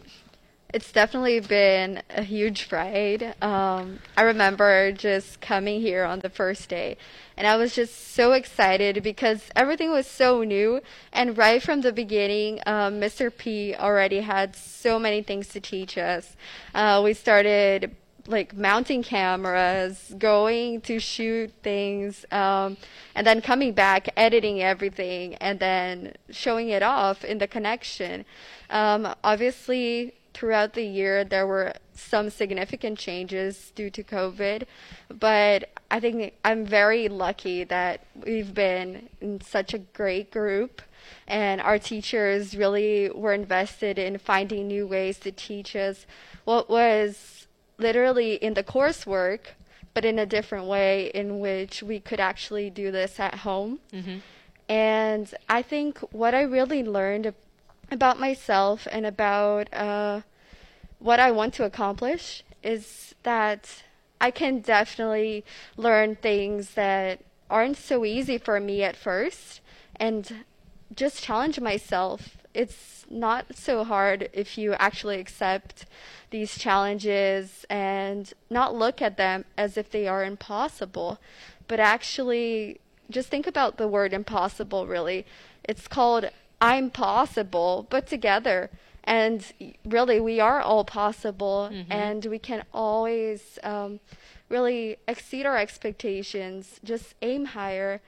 It's 0.72 0.92
definitely 0.92 1.40
been 1.40 2.04
a 2.12 2.22
huge 2.22 2.72
ride. 2.72 3.34
Um, 3.42 4.00
I 4.16 4.22
remember 4.22 4.92
just 4.92 5.42
coming 5.42 5.82
here 5.82 6.04
on 6.04 6.20
the 6.20 6.30
first 6.30 6.70
day, 6.70 6.96
and 7.36 7.48
I 7.48 7.58
was 7.58 7.74
just 7.74 8.14
so 8.14 8.34
excited 8.34 9.02
because 9.02 9.50
everything 9.56 9.90
was 9.90 10.06
so 10.06 10.44
new. 10.44 10.82
And 11.12 11.36
right 11.36 11.64
from 11.64 11.82
the 11.82 11.92
beginning, 11.92 12.60
um, 12.68 13.02
Mr. 13.02 13.36
P 13.36 13.74
already 13.74 14.22
had 14.22 14.56
so 14.56 15.00
many 15.00 15.24
things 15.24 15.48
to 15.50 15.60
teach 15.60 15.98
us. 15.98 16.36
Uh, 16.76 17.02
we 17.04 17.16
started 17.16 17.96
like 18.28 18.56
mounting 18.56 19.02
cameras, 19.02 20.14
going 20.20 20.82
to 20.82 21.00
shoot 21.00 21.52
things, 21.64 22.26
um, 22.32 22.78
and 23.16 23.26
then 23.26 23.42
coming 23.42 23.74
back, 23.74 24.08
editing 24.16 24.62
everything, 24.62 25.34
and 25.36 25.60
then 25.60 26.14
showing 26.30 26.70
it 26.70 26.84
off 26.84 27.26
in 27.26 27.40
the 27.40 27.48
connection. 27.48 28.24
Um, 28.70 29.16
obviously, 29.24 30.14
throughout 30.34 30.74
the 30.74 30.84
year, 30.84 31.24
there 31.24 31.48
were 31.48 31.74
some 31.94 32.30
significant 32.30 32.98
changes 32.98 33.72
due 33.76 33.90
to 33.90 34.04
COVID, 34.04 34.64
but 35.10 35.70
I 35.92 36.00
think 36.00 36.34
I'm 36.46 36.66
very 36.66 37.08
lucky 37.10 37.64
that 37.66 38.06
we've 38.16 38.54
been 38.54 39.10
in 39.22 39.42
such 39.42 39.74
a 39.74 39.80
great 39.80 40.32
group. 40.32 40.82
And 41.28 41.62
our 41.62 41.80
teachers 41.80 42.56
really 42.56 43.10
were 43.10 43.34
invested 43.34 43.98
in 43.98 44.18
finding 44.18 44.68
new 44.68 44.86
ways 44.86 45.18
to 45.20 45.32
teach 45.32 45.76
us 45.76 46.06
what 46.44 46.70
was 46.70 47.48
literally 47.78 48.36
in 48.36 48.54
the 48.54 48.64
coursework, 48.64 49.40
but 49.94 50.06
in 50.06 50.20
a 50.20 50.26
different 50.26 50.66
way 50.66 51.08
in 51.14 51.40
which 51.40 51.82
we 51.82 52.00
could 52.00 52.20
actually 52.20 52.70
do 52.70 52.92
this 52.92 53.20
at 53.20 53.36
home. 53.36 53.80
Mm-hmm. 53.94 54.18
And 54.68 55.34
I 55.48 55.62
think 55.64 56.00
what 56.12 56.36
I 56.36 56.42
really 56.42 56.84
learned 56.84 57.34
about 57.92 58.20
myself 58.20 58.88
and 58.92 59.06
about 59.06 59.74
uh, 59.74 60.22
what 61.00 61.20
I 61.20 61.32
want 61.32 61.54
to 61.56 61.66
accomplish 61.66 62.44
is 62.64 63.16
that 63.24 63.84
I 64.22 64.32
can 64.32 64.60
definitely 64.60 65.46
learn 65.78 66.16
things 66.16 66.72
that 66.72 67.22
aren't 67.50 67.78
so 67.78 68.06
easy 68.06 68.38
for 68.38 68.60
me 68.60 68.84
at 68.84 68.96
first 68.96 69.62
and 69.96 70.44
just 70.96 71.24
challenge 71.24 71.60
myself. 71.60 72.38
It's 72.54 73.06
not 73.10 73.56
so 73.56 73.84
hard 73.84 74.30
if 74.34 74.58
you 74.58 74.74
actually 74.74 75.20
accept 75.20 75.86
these 76.32 76.58
challenges 76.58 77.66
and 77.70 78.32
not 78.50 78.76
look 78.76 79.02
at 79.02 79.18
them 79.18 79.46
as 79.58 79.78
if 79.78 79.90
they 79.90 80.08
are 80.08 80.24
impossible, 80.24 81.20
but 81.68 81.80
actually 81.80 82.80
just 83.10 83.30
think 83.30 83.48
about 83.48 83.78
the 83.78 83.88
word 83.88 84.14
impossible 84.14 84.86
really. 84.86 85.26
It's 85.64 85.88
called 85.88 86.30
I'm 86.62 86.90
possible, 86.92 87.88
but 87.90 88.08
together. 88.08 88.70
And 89.04 89.44
really, 89.86 90.20
we 90.20 90.40
are 90.40 90.62
all 90.62 90.84
possible, 90.84 91.70
and 91.90 92.26
we 92.26 92.38
can 92.38 92.64
always 92.74 93.58
um, 93.64 94.00
really 94.50 94.98
exceed 95.08 95.46
our 95.46 95.58
expectations, 95.58 96.80
just 96.84 97.16
aim 97.22 97.46
higher 97.46 98.02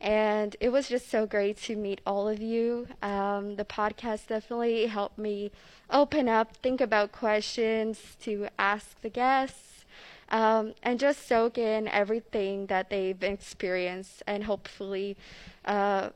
And 0.00 0.54
it 0.60 0.68
was 0.70 0.88
just 0.88 1.10
so 1.10 1.26
great 1.26 1.56
to 1.62 1.74
meet 1.76 2.00
all 2.06 2.28
of 2.28 2.40
you. 2.40 2.86
Um, 3.02 3.56
the 3.56 3.64
podcast 3.64 4.28
definitely 4.28 4.86
helped 4.86 5.18
me 5.18 5.50
open 5.90 6.28
up, 6.28 6.56
think 6.58 6.80
about 6.80 7.10
questions 7.12 8.16
to 8.22 8.48
ask 8.58 9.00
the 9.00 9.08
guests, 9.10 9.84
um, 10.30 10.74
and 10.82 11.00
just 11.00 11.26
soak 11.26 11.58
in 11.58 11.88
everything 11.88 12.66
that 12.66 12.90
they've 12.90 13.22
experienced 13.22 14.22
and 14.26 14.44
hopefully 14.44 15.16
uh, 15.64 16.10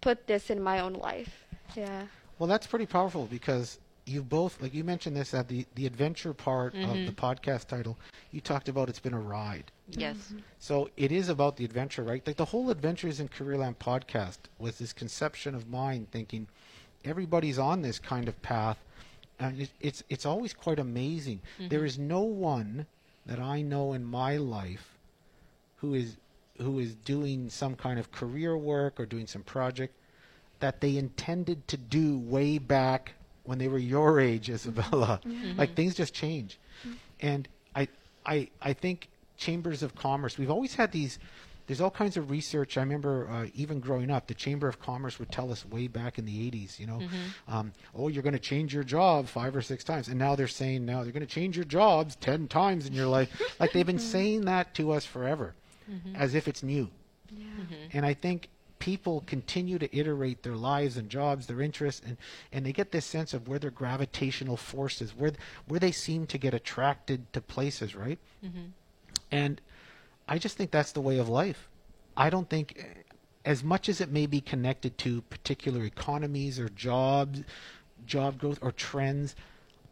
put 0.00 0.26
this 0.26 0.50
in 0.50 0.62
my 0.62 0.80
own 0.80 0.94
life. 0.94 1.44
Yeah. 1.74 2.02
Well, 2.38 2.48
that's 2.48 2.66
pretty 2.66 2.86
powerful 2.86 3.26
because 3.26 3.78
you 4.08 4.22
both, 4.22 4.60
like 4.62 4.74
you 4.74 4.84
mentioned 4.84 5.16
this 5.16 5.34
at 5.34 5.48
the, 5.48 5.66
the 5.74 5.86
adventure 5.86 6.32
part 6.32 6.74
of 6.74 6.80
the 6.80 7.10
mm-hmm. 7.10 7.24
podcast 7.24 7.66
title, 7.66 7.98
you 8.32 8.40
talked 8.40 8.68
about 8.68 8.88
it's 8.88 8.98
been 8.98 9.14
a 9.14 9.20
ride. 9.20 9.70
Yes. 9.90 10.32
So 10.58 10.90
it 10.96 11.12
is 11.12 11.28
about 11.28 11.56
the 11.56 11.64
adventure, 11.64 12.02
right? 12.02 12.26
Like 12.26 12.36
the 12.36 12.44
whole 12.44 12.70
Adventures 12.70 13.20
in 13.20 13.28
Careerland 13.28 13.76
podcast 13.76 14.38
was 14.58 14.78
this 14.78 14.92
conception 14.92 15.54
of 15.54 15.68
mine 15.68 16.06
thinking 16.10 16.46
everybody's 17.04 17.58
on 17.58 17.82
this 17.82 17.98
kind 17.98 18.28
of 18.28 18.40
path. 18.42 18.78
And 19.38 19.60
it, 19.60 19.70
it's, 19.80 20.02
it's 20.08 20.26
always 20.26 20.52
quite 20.52 20.78
amazing. 20.78 21.40
There 21.58 21.80
mm-hmm. 21.80 21.86
is 21.86 21.98
no 21.98 22.20
one 22.20 22.86
that 23.26 23.38
I 23.38 23.62
know 23.62 23.92
in 23.92 24.04
my 24.04 24.36
life 24.36 24.96
who 25.76 25.94
is, 25.94 26.16
who 26.60 26.78
is 26.78 26.94
doing 26.94 27.50
some 27.50 27.74
kind 27.74 27.98
of 27.98 28.10
career 28.12 28.56
work 28.56 28.98
or 28.98 29.06
doing 29.06 29.26
some 29.26 29.42
project 29.42 29.94
that 30.60 30.80
they 30.80 30.96
intended 30.96 31.66
to 31.68 31.76
do 31.76 32.18
way 32.18 32.58
back 32.58 33.12
when 33.44 33.58
they 33.58 33.68
were 33.68 33.78
your 33.78 34.20
age, 34.30 34.50
Isabella. 34.50 35.20
Like 35.56 35.74
things 35.74 35.94
just 35.94 36.14
change, 36.14 36.58
and 37.20 37.48
I, 37.74 37.88
I, 38.26 38.48
I 38.60 38.72
think 38.72 39.08
chambers 39.36 39.82
of 39.82 39.94
commerce. 39.94 40.36
We've 40.38 40.50
always 40.50 40.74
had 40.74 40.92
these. 40.92 41.18
There's 41.66 41.82
all 41.82 41.90
kinds 41.90 42.16
of 42.16 42.30
research. 42.30 42.78
I 42.78 42.80
remember 42.80 43.28
uh, 43.30 43.46
even 43.54 43.78
growing 43.78 44.10
up, 44.10 44.26
the 44.26 44.32
Chamber 44.32 44.68
of 44.68 44.80
Commerce 44.80 45.18
would 45.18 45.30
tell 45.30 45.52
us 45.52 45.66
way 45.66 45.86
back 45.86 46.18
in 46.18 46.24
the 46.24 46.50
80s, 46.50 46.78
you 46.78 46.86
know, 46.86 47.02
um, 47.46 47.72
oh, 47.94 48.08
you're 48.08 48.22
going 48.22 48.32
to 48.32 48.38
change 48.38 48.72
your 48.72 48.84
job 48.84 49.28
five 49.28 49.54
or 49.54 49.60
six 49.60 49.84
times. 49.84 50.08
And 50.08 50.18
now 50.18 50.34
they're 50.34 50.48
saying 50.48 50.86
now 50.86 51.02
they're 51.02 51.12
going 51.12 51.26
to 51.26 51.26
change 51.26 51.56
your 51.56 51.66
jobs 51.66 52.16
10 52.16 52.48
times 52.48 52.86
in 52.86 52.94
your 52.94 53.06
life. 53.06 53.28
like 53.60 53.72
they've 53.72 53.84
been 53.84 53.98
saying 53.98 54.46
that 54.46 54.72
to 54.76 54.92
us 54.92 55.04
forever 55.04 55.54
Mm-hmm. 55.90 56.16
as 56.16 56.34
if 56.34 56.46
it's 56.48 56.62
new. 56.62 56.90
Mm-hmm. 57.34 57.74
And 57.92 58.04
I 58.04 58.14
think 58.14 58.48
people 58.78 59.22
continue 59.26 59.78
to 59.78 59.96
iterate 59.96 60.42
their 60.42 60.56
lives 60.56 60.96
and 60.96 61.08
jobs, 61.08 61.46
their 61.46 61.60
interests, 61.60 62.02
and, 62.06 62.16
and 62.52 62.64
they 62.64 62.72
get 62.72 62.92
this 62.92 63.04
sense 63.04 63.34
of 63.34 63.48
where 63.48 63.58
their 63.58 63.70
gravitational 63.70 64.56
forces, 64.56 65.14
where 65.16 65.32
where 65.66 65.80
they 65.80 65.92
seem 65.92 66.26
to 66.26 66.38
get 66.38 66.54
attracted 66.54 67.32
to 67.32 67.40
places, 67.40 67.94
right? 67.96 68.18
Mm-hmm. 68.44 68.66
And 69.30 69.60
I 70.28 70.38
just 70.38 70.56
think 70.56 70.70
that's 70.70 70.92
the 70.92 71.00
way 71.00 71.18
of 71.18 71.28
life. 71.28 71.68
I 72.16 72.30
don't 72.30 72.48
think, 72.48 72.76
eh, 72.78 73.02
as 73.44 73.64
much 73.64 73.88
as 73.88 74.00
it 74.00 74.10
may 74.10 74.26
be 74.26 74.40
connected 74.40 74.98
to 74.98 75.22
particular 75.22 75.84
economies 75.84 76.58
or 76.58 76.68
jobs, 76.68 77.42
job 78.06 78.38
growth 78.38 78.58
or 78.60 78.72
trends, 78.72 79.34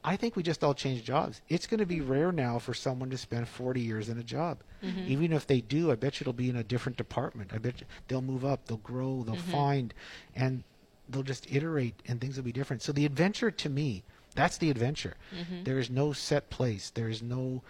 I 0.06 0.14
think 0.14 0.36
we 0.36 0.44
just 0.44 0.62
all 0.62 0.72
change 0.72 1.02
jobs. 1.02 1.42
It's 1.48 1.66
going 1.66 1.80
to 1.80 1.86
be 1.86 2.00
rare 2.00 2.30
now 2.30 2.60
for 2.60 2.72
someone 2.72 3.10
to 3.10 3.18
spend 3.18 3.48
40 3.48 3.80
years 3.80 4.08
in 4.08 4.18
a 4.18 4.22
job. 4.22 4.58
Mm-hmm. 4.82 5.04
Even 5.08 5.32
if 5.32 5.48
they 5.48 5.60
do, 5.60 5.90
I 5.90 5.96
bet 5.96 6.20
you 6.20 6.22
it'll 6.24 6.32
be 6.32 6.48
in 6.48 6.54
a 6.54 6.62
different 6.62 6.96
department. 6.96 7.50
I 7.52 7.58
bet 7.58 7.80
you 7.80 7.88
they'll 8.06 8.22
move 8.22 8.44
up, 8.44 8.66
they'll 8.66 8.76
grow, 8.78 9.24
they'll 9.24 9.34
mm-hmm. 9.34 9.50
find, 9.50 9.94
and 10.36 10.62
they'll 11.08 11.24
just 11.24 11.52
iterate, 11.52 11.94
and 12.06 12.20
things 12.20 12.36
will 12.36 12.44
be 12.44 12.52
different. 12.52 12.82
So 12.82 12.92
the 12.92 13.04
adventure 13.04 13.50
to 13.50 13.68
me, 13.68 14.04
that's 14.36 14.58
the 14.58 14.70
adventure. 14.70 15.16
Mm-hmm. 15.36 15.64
There 15.64 15.80
is 15.80 15.90
no 15.90 16.12
set 16.12 16.50
place. 16.50 16.90
There 16.90 17.08
is 17.08 17.20
no, 17.20 17.62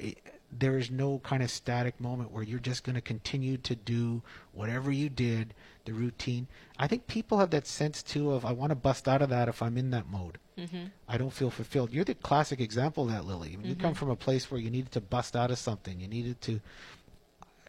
eh, 0.00 0.12
there 0.56 0.78
is 0.78 0.90
no 0.90 1.18
kind 1.20 1.42
of 1.42 1.50
static 1.50 1.98
moment 2.00 2.30
where 2.30 2.42
you're 2.42 2.58
just 2.58 2.84
going 2.84 2.94
to 2.94 3.00
continue 3.00 3.56
to 3.56 3.74
do 3.74 4.22
whatever 4.52 4.92
you 4.92 5.08
did, 5.08 5.54
the 5.84 5.92
routine. 5.92 6.46
I 6.78 6.86
think 6.86 7.06
people 7.06 7.38
have 7.38 7.50
that 7.50 7.66
sense 7.66 8.02
too 8.02 8.32
of 8.32 8.44
I 8.44 8.52
want 8.52 8.70
to 8.70 8.76
bust 8.76 9.08
out 9.08 9.22
of 9.22 9.30
that 9.30 9.48
if 9.48 9.62
I'm 9.62 9.78
in 9.78 9.90
that 9.90 10.10
mode. 10.10 10.38
Mm-hmm. 10.58 10.84
I 11.08 11.16
don't 11.16 11.32
feel 11.32 11.50
fulfilled. 11.50 11.92
You're 11.92 12.04
the 12.04 12.14
classic 12.14 12.60
example 12.60 13.04
of 13.04 13.10
that, 13.10 13.24
Lily. 13.24 13.54
I 13.54 13.56
mean, 13.56 13.70
You 13.70 13.74
come 13.74 13.92
mm-hmm. 13.92 13.98
from 13.98 14.10
a 14.10 14.16
place 14.16 14.50
where 14.50 14.60
you 14.60 14.70
needed 14.70 14.92
to 14.92 15.00
bust 15.00 15.34
out 15.34 15.50
of 15.50 15.58
something. 15.58 15.98
You 16.00 16.08
needed 16.08 16.40
to, 16.42 16.60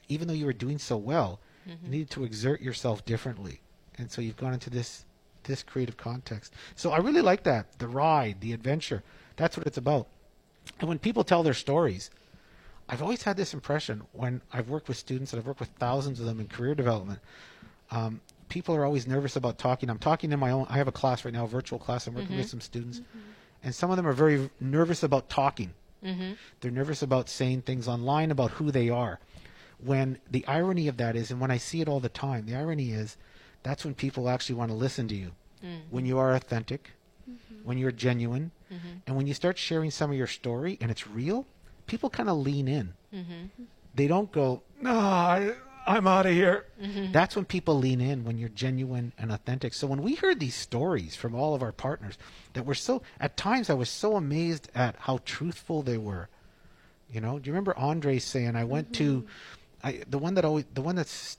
even 0.09 0.27
though 0.27 0.33
you 0.33 0.45
were 0.45 0.53
doing 0.53 0.77
so 0.77 0.97
well, 0.97 1.39
you 1.65 1.73
mm-hmm. 1.73 1.89
needed 1.89 2.09
to 2.11 2.25
exert 2.25 2.61
yourself 2.61 3.05
differently, 3.05 3.61
and 3.97 4.11
so 4.11 4.21
you've 4.21 4.37
gone 4.37 4.53
into 4.53 4.69
this 4.69 5.05
this 5.43 5.63
creative 5.63 5.97
context. 5.97 6.53
So 6.75 6.91
I 6.91 6.97
really 6.97 7.21
like 7.21 7.43
that 7.43 7.79
the 7.79 7.87
ride, 7.87 8.41
the 8.41 8.51
adventure. 8.51 9.03
That's 9.37 9.57
what 9.57 9.65
it's 9.65 9.77
about. 9.77 10.07
And 10.79 10.89
when 10.89 10.99
people 10.99 11.23
tell 11.23 11.43
their 11.43 11.53
stories, 11.53 12.09
I've 12.89 13.01
always 13.01 13.23
had 13.23 13.37
this 13.37 13.53
impression 13.53 14.03
when 14.11 14.41
I've 14.51 14.69
worked 14.69 14.87
with 14.87 14.97
students, 14.97 15.33
and 15.33 15.39
I've 15.39 15.47
worked 15.47 15.59
with 15.59 15.69
thousands 15.79 16.19
of 16.19 16.25
them 16.25 16.39
in 16.39 16.47
career 16.47 16.75
development. 16.75 17.19
Um, 17.91 18.21
people 18.49 18.75
are 18.75 18.85
always 18.85 19.07
nervous 19.07 19.35
about 19.35 19.57
talking. 19.57 19.89
I'm 19.89 19.99
talking 19.99 20.31
in 20.31 20.39
my 20.39 20.51
own. 20.51 20.65
I 20.69 20.77
have 20.77 20.87
a 20.87 20.91
class 20.91 21.25
right 21.25 21.33
now, 21.33 21.45
a 21.45 21.47
virtual 21.47 21.79
class. 21.79 22.07
I'm 22.07 22.13
working 22.13 22.35
with 22.35 22.45
mm-hmm. 22.45 22.49
some 22.49 22.61
students, 22.61 22.99
mm-hmm. 22.99 23.19
and 23.63 23.73
some 23.73 23.89
of 23.89 23.97
them 23.97 24.07
are 24.07 24.13
very 24.13 24.49
nervous 24.59 25.03
about 25.03 25.29
talking. 25.29 25.73
Mm-hmm. 26.03 26.33
They're 26.59 26.71
nervous 26.71 27.01
about 27.01 27.29
saying 27.29 27.61
things 27.61 27.87
online 27.87 28.31
about 28.31 28.51
who 28.51 28.71
they 28.71 28.89
are. 28.89 29.19
When 29.79 30.19
the 30.29 30.45
irony 30.47 30.87
of 30.87 30.97
that 30.97 31.15
is, 31.15 31.31
and 31.31 31.39
when 31.39 31.51
I 31.51 31.57
see 31.57 31.81
it 31.81 31.87
all 31.87 31.99
the 31.99 32.09
time, 32.09 32.45
the 32.45 32.55
irony 32.55 32.91
is, 32.91 33.17
that's 33.63 33.85
when 33.85 33.95
people 33.95 34.29
actually 34.29 34.55
want 34.55 34.71
to 34.71 34.75
listen 34.75 35.07
to 35.07 35.15
you. 35.15 35.31
Mm. 35.63 35.79
When 35.89 36.05
you 36.05 36.17
are 36.19 36.35
authentic, 36.35 36.91
when 37.63 37.77
you're 37.77 37.91
genuine, 37.91 38.51
and 39.07 39.15
when 39.15 39.27
you 39.27 39.33
start 39.33 39.57
sharing 39.57 39.91
some 39.91 40.11
of 40.11 40.17
your 40.17 40.27
story 40.27 40.77
and 40.81 40.91
it's 40.91 41.07
real, 41.07 41.45
people 41.87 42.09
kind 42.09 42.29
of 42.29 42.37
lean 42.37 42.67
in. 42.67 42.93
Mm-hmm. 43.13 43.63
They 43.95 44.07
don't 44.07 44.31
go, 44.31 44.61
no, 44.81 44.97
I, 44.97 45.53
I'm 45.85 46.07
out 46.07 46.25
of 46.25 46.33
here. 46.33 46.65
Mm-hmm. 46.81 47.11
That's 47.11 47.35
when 47.35 47.45
people 47.45 47.77
lean 47.77 48.01
in 48.01 48.23
when 48.23 48.37
you're 48.37 48.49
genuine 48.49 49.13
and 49.17 49.31
authentic. 49.31 49.73
So 49.73 49.87
when 49.87 50.01
we 50.01 50.15
heard 50.15 50.39
these 50.39 50.55
stories 50.55 51.15
from 51.15 51.35
all 51.35 51.53
of 51.53 51.61
our 51.61 51.71
partners 51.71 52.17
that 52.53 52.65
were 52.65 52.75
so, 52.75 53.01
at 53.19 53.37
times 53.37 53.69
I 53.69 53.73
was 53.73 53.89
so 53.89 54.15
amazed 54.15 54.69
at 54.73 54.95
how 54.97 55.19
truthful 55.25 55.81
they 55.81 55.97
were. 55.97 56.29
You 57.11 57.21
know, 57.21 57.37
do 57.37 57.47
you 57.47 57.53
remember 57.53 57.77
Andre 57.77 58.17
saying, 58.17 58.55
I 58.55 58.63
went 58.63 58.93
to, 58.93 59.21
mm-hmm. 59.21 59.87
I, 59.87 60.03
the 60.09 60.17
one 60.17 60.33
that 60.35 60.45
always, 60.45 60.65
the 60.73 60.81
one 60.81 60.95
that's 60.95 61.37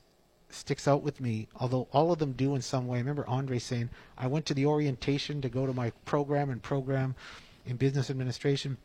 sticks 0.55 0.87
out 0.87 1.03
with 1.03 1.21
me, 1.21 1.49
although 1.57 1.89
all 1.93 2.13
of 2.13 2.19
them 2.19 2.33
do 2.33 2.55
in 2.55 2.63
some 2.63 2.87
way. 2.87 2.99
I 2.99 3.01
remember 3.01 3.27
Andre 3.27 3.59
saying, 3.59 3.91
I 4.17 4.27
went 4.29 4.47
to 4.47 4.55
the 4.55 4.67
orientation 4.67 5.41
to 5.41 5.49
go 5.49 5.67
to 5.67 5.73
my 5.73 5.91
program 6.05 6.51
and 6.51 6.63
program 6.63 7.15
in 7.67 7.77
business 7.77 8.11
administration. 8.11 8.77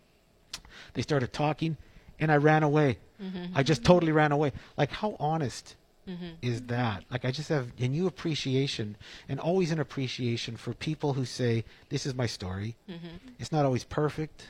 They 0.94 1.02
started 1.02 1.34
talking, 1.34 1.78
and 2.20 2.32
I 2.32 2.38
ran 2.38 2.64
away. 2.64 2.98
Mm-hmm. 3.22 3.54
I 3.56 3.64
just 3.64 3.84
totally 3.84 4.12
ran 4.12 4.32
away. 4.32 4.54
Like, 4.78 4.92
how 4.92 5.16
honest 5.20 5.76
mm-hmm. 6.08 6.32
is 6.42 6.62
that? 6.64 7.04
Like, 7.12 7.26
I 7.26 7.32
just 7.32 7.50
have 7.50 7.68
a 7.80 7.88
new 7.88 8.08
appreciation 8.08 8.96
and 9.28 9.40
always 9.40 9.72
an 9.72 9.80
appreciation 9.80 10.58
for 10.58 10.74
people 10.74 11.14
who 11.14 11.26
say, 11.26 11.66
This 11.90 12.06
is 12.06 12.16
my 12.16 12.26
story. 12.26 12.76
Mm-hmm. 12.90 13.34
It's 13.40 13.52
not 13.52 13.66
always 13.66 13.84
perfect, 13.84 14.48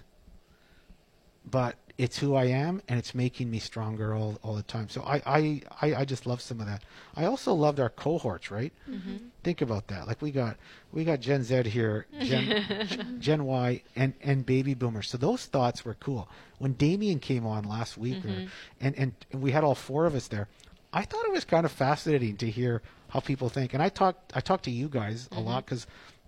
but 1.49 1.75
it's 1.99 2.17
who 2.17 2.33
I 2.33 2.45
am, 2.45 2.81
and 2.87 2.97
it's 2.97 3.13
making 3.13 3.51
me 3.51 3.59
stronger 3.59 4.15
all, 4.15 4.39
all 4.41 4.55
the 4.55 4.63
time. 4.63 4.87
So 4.87 5.01
I, 5.01 5.21
I, 5.25 5.61
I, 5.81 5.95
I 5.95 6.05
just 6.05 6.25
love 6.25 6.39
some 6.39 6.61
of 6.61 6.65
that. 6.65 6.81
I 7.13 7.25
also 7.25 7.53
loved 7.53 7.77
our 7.77 7.89
cohorts, 7.89 8.49
right? 8.49 8.71
Mm-hmm. 8.89 9.17
Think 9.43 9.61
about 9.61 9.89
that. 9.89 10.07
Like 10.07 10.21
we 10.21 10.31
got 10.31 10.55
we 10.93 11.03
got 11.03 11.19
Gen 11.19 11.43
Z 11.43 11.63
here, 11.63 12.07
Gen, 12.21 13.17
Gen 13.19 13.43
Y, 13.43 13.81
and 13.97 14.13
and 14.21 14.45
baby 14.45 14.75
boomers. 14.75 15.09
So 15.09 15.17
those 15.17 15.45
thoughts 15.47 15.83
were 15.83 15.95
cool. 15.95 16.29
When 16.57 16.71
Damien 16.71 17.19
came 17.19 17.45
on 17.45 17.65
last 17.65 17.97
week, 17.97 18.23
or, 18.23 18.29
mm-hmm. 18.29 18.45
and, 18.79 18.97
and 18.97 19.11
and 19.33 19.41
we 19.41 19.51
had 19.51 19.65
all 19.65 19.75
four 19.75 20.05
of 20.05 20.15
us 20.15 20.29
there. 20.29 20.47
I 20.93 21.03
thought 21.03 21.25
it 21.25 21.33
was 21.33 21.43
kind 21.43 21.65
of 21.65 21.71
fascinating 21.71 22.37
to 22.37 22.49
hear 22.49 22.81
how 23.09 23.19
people 23.19 23.49
think. 23.49 23.73
And 23.73 23.83
I 23.83 23.89
talked 23.89 24.31
I 24.37 24.39
talked 24.39 24.63
to 24.63 24.71
you 24.71 24.87
guys 24.87 25.27
a 25.27 25.35
mm-hmm. 25.35 25.43
lot 25.43 25.65
because 25.65 25.85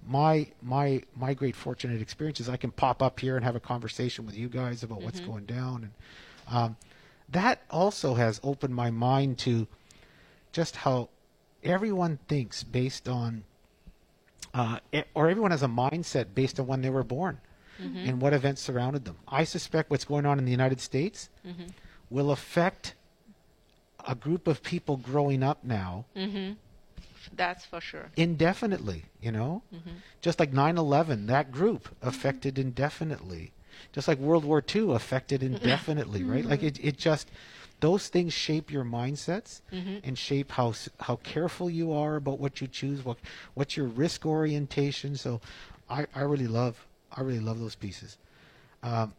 my 0.07 0.47
my 0.61 1.03
my 1.15 1.33
great 1.33 1.55
fortunate 1.55 2.01
experience 2.01 2.39
is 2.39 2.49
I 2.49 2.57
can 2.57 2.71
pop 2.71 3.01
up 3.01 3.19
here 3.19 3.35
and 3.35 3.45
have 3.45 3.55
a 3.55 3.59
conversation 3.59 4.25
with 4.25 4.35
you 4.35 4.49
guys 4.49 4.83
about 4.83 5.01
what's 5.01 5.19
going 5.27 5.45
down, 5.45 5.83
and 6.47 6.55
um, 6.55 6.77
that 7.29 7.61
also 7.69 8.15
has 8.15 8.39
opened 8.43 8.75
my 8.75 8.89
mind 8.91 9.37
to 9.39 9.67
just 10.51 10.75
how 10.77 11.09
everyone 11.63 12.19
thinks 12.27 12.63
based 12.63 13.07
on, 13.07 13.43
uh, 14.53 14.79
or 15.13 15.29
everyone 15.29 15.51
has 15.51 15.63
a 15.63 15.67
mindset 15.67 16.33
based 16.33 16.59
on 16.59 16.67
when 16.67 16.81
they 16.81 16.89
were 16.89 17.03
born 17.03 17.39
and 18.07 18.21
what 18.21 18.33
events 18.33 18.61
surrounded 18.61 19.05
them. 19.05 19.17
I 19.27 19.43
suspect 19.43 19.89
what's 19.89 20.05
going 20.05 20.25
on 20.25 20.37
in 20.39 20.45
the 20.45 20.51
United 20.51 20.79
States 20.81 21.29
will 22.09 22.29
affect 22.31 22.95
a 24.07 24.13
group 24.15 24.47
of 24.47 24.61
people 24.61 24.97
growing 24.97 25.41
up 25.43 25.63
now 25.63 26.05
That's 27.35 27.65
for 27.65 27.81
sure. 27.81 28.09
indefinitely, 28.15 29.05
you 29.21 29.31
know? 29.31 29.63
Mm-hmm. 29.73 29.89
Just 30.21 30.39
like 30.39 30.53
9 30.53 30.77
11, 30.77 31.27
that 31.27 31.51
group 31.51 31.89
affected 32.01 32.55
mm-hmm. 32.55 32.67
indefinitely. 32.67 33.51
Just 33.93 34.07
like 34.07 34.19
World 34.19 34.45
War 34.45 34.63
II 34.63 34.93
affected 34.93 35.41
indefinitely, 35.43 36.23
right? 36.23 36.45
Like 36.45 36.61
it, 36.61 36.79
it 36.83 36.97
just, 36.97 37.29
those 37.79 38.09
things 38.09 38.31
shape 38.33 38.71
your 38.71 38.83
mindsets 38.83 39.61
mm-hmm. 39.73 39.97
and 40.03 40.17
shape 40.17 40.51
how 40.51 40.73
how 40.99 41.15
careful 41.17 41.69
you 41.69 41.91
are 41.91 42.15
about 42.15 42.39
what 42.39 42.61
you 42.61 42.67
choose, 42.67 43.03
what 43.03 43.17
what's 43.55 43.75
your 43.75 43.87
risk 43.87 44.25
orientation. 44.25 45.15
So 45.15 45.41
I, 45.89 46.05
I 46.15 46.21
really 46.21 46.47
love, 46.47 46.85
I 47.11 47.21
really 47.21 47.39
love 47.39 47.59
those 47.59 47.75
pieces. 47.75 48.17
Um, 48.81 49.13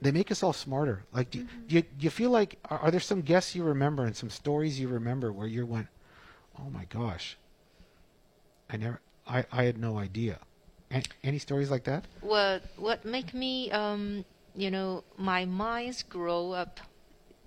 they 0.00 0.10
make 0.10 0.30
us 0.30 0.42
all 0.42 0.52
smarter. 0.52 1.02
Like, 1.12 1.30
do, 1.30 1.46
do, 1.68 1.76
you, 1.76 1.82
do 1.82 1.88
you 2.00 2.10
feel 2.10 2.30
like, 2.30 2.58
are, 2.70 2.78
are 2.78 2.90
there 2.90 3.00
some 3.00 3.22
guests 3.22 3.54
you 3.54 3.62
remember 3.64 4.04
and 4.04 4.16
some 4.16 4.30
stories 4.30 4.78
you 4.80 4.88
remember 4.88 5.32
where 5.32 5.46
you 5.46 5.64
went, 5.66 5.88
Oh 6.60 6.70
my 6.70 6.84
gosh. 6.86 7.36
I 8.70 8.76
never. 8.76 9.00
I, 9.26 9.44
I 9.52 9.64
had 9.64 9.78
no 9.78 9.98
idea. 9.98 10.38
A- 10.92 11.02
any 11.24 11.38
stories 11.38 11.70
like 11.70 11.84
that? 11.84 12.04
what 12.20 12.62
what 12.76 13.04
make 13.04 13.34
me 13.34 13.70
um 13.70 14.24
you 14.56 14.70
know 14.70 15.04
my 15.16 15.44
minds 15.44 16.02
grow 16.02 16.52
up 16.52 16.80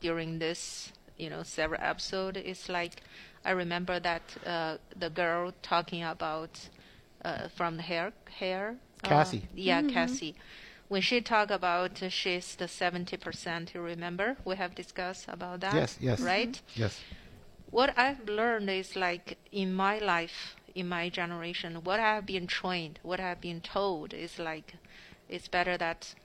during 0.02 0.40
this 0.40 0.92
you 1.18 1.30
know 1.30 1.44
several 1.44 1.82
episode 1.82 2.38
is 2.38 2.70
like 2.70 3.02
I 3.46 3.52
remember 3.52 4.00
that 4.00 4.22
uh, 4.46 4.78
the 4.96 5.10
girl 5.10 5.54
talking 5.62 6.04
about 6.04 6.70
uh, 7.24 7.48
from 7.48 7.78
the 7.78 7.84
hair 7.84 8.12
hair 8.30 8.76
uh, 9.04 9.08
Cassie. 9.10 9.48
yeah 9.56 9.82
Cassie 9.82 10.36
when 10.90 11.02
she 11.02 11.22
talk 11.22 11.50
about 11.52 12.02
uh, 12.04 12.10
she's 12.10 12.56
the 12.56 12.68
70% 12.68 13.74
you 13.74 13.82
remember 13.82 14.38
we 14.46 14.56
have 14.56 14.76
discussed 14.76 15.26
about 15.28 15.62
that 15.62 15.76
Yes, 15.76 15.98
yes. 16.02 16.22
right 16.22 16.62
Yes. 16.76 17.00
What 17.72 17.98
I've 17.98 18.28
learned 18.28 18.70
is 18.70 18.96
like 18.96 19.38
in 19.52 19.74
my 19.74 20.00
life, 20.00 20.56
in 20.76 20.88
my 20.88 21.10
generation, 21.10 21.76
what 21.84 22.00
I've 22.00 22.26
been 22.26 22.48
trained, 22.48 23.00
what 23.04 23.20
I've 23.20 23.42
been 23.42 23.62
told 23.62 24.14
is 24.14 24.40
like 24.40 24.76
it's 25.28 25.48
better 25.48 25.78
that 25.78 26.16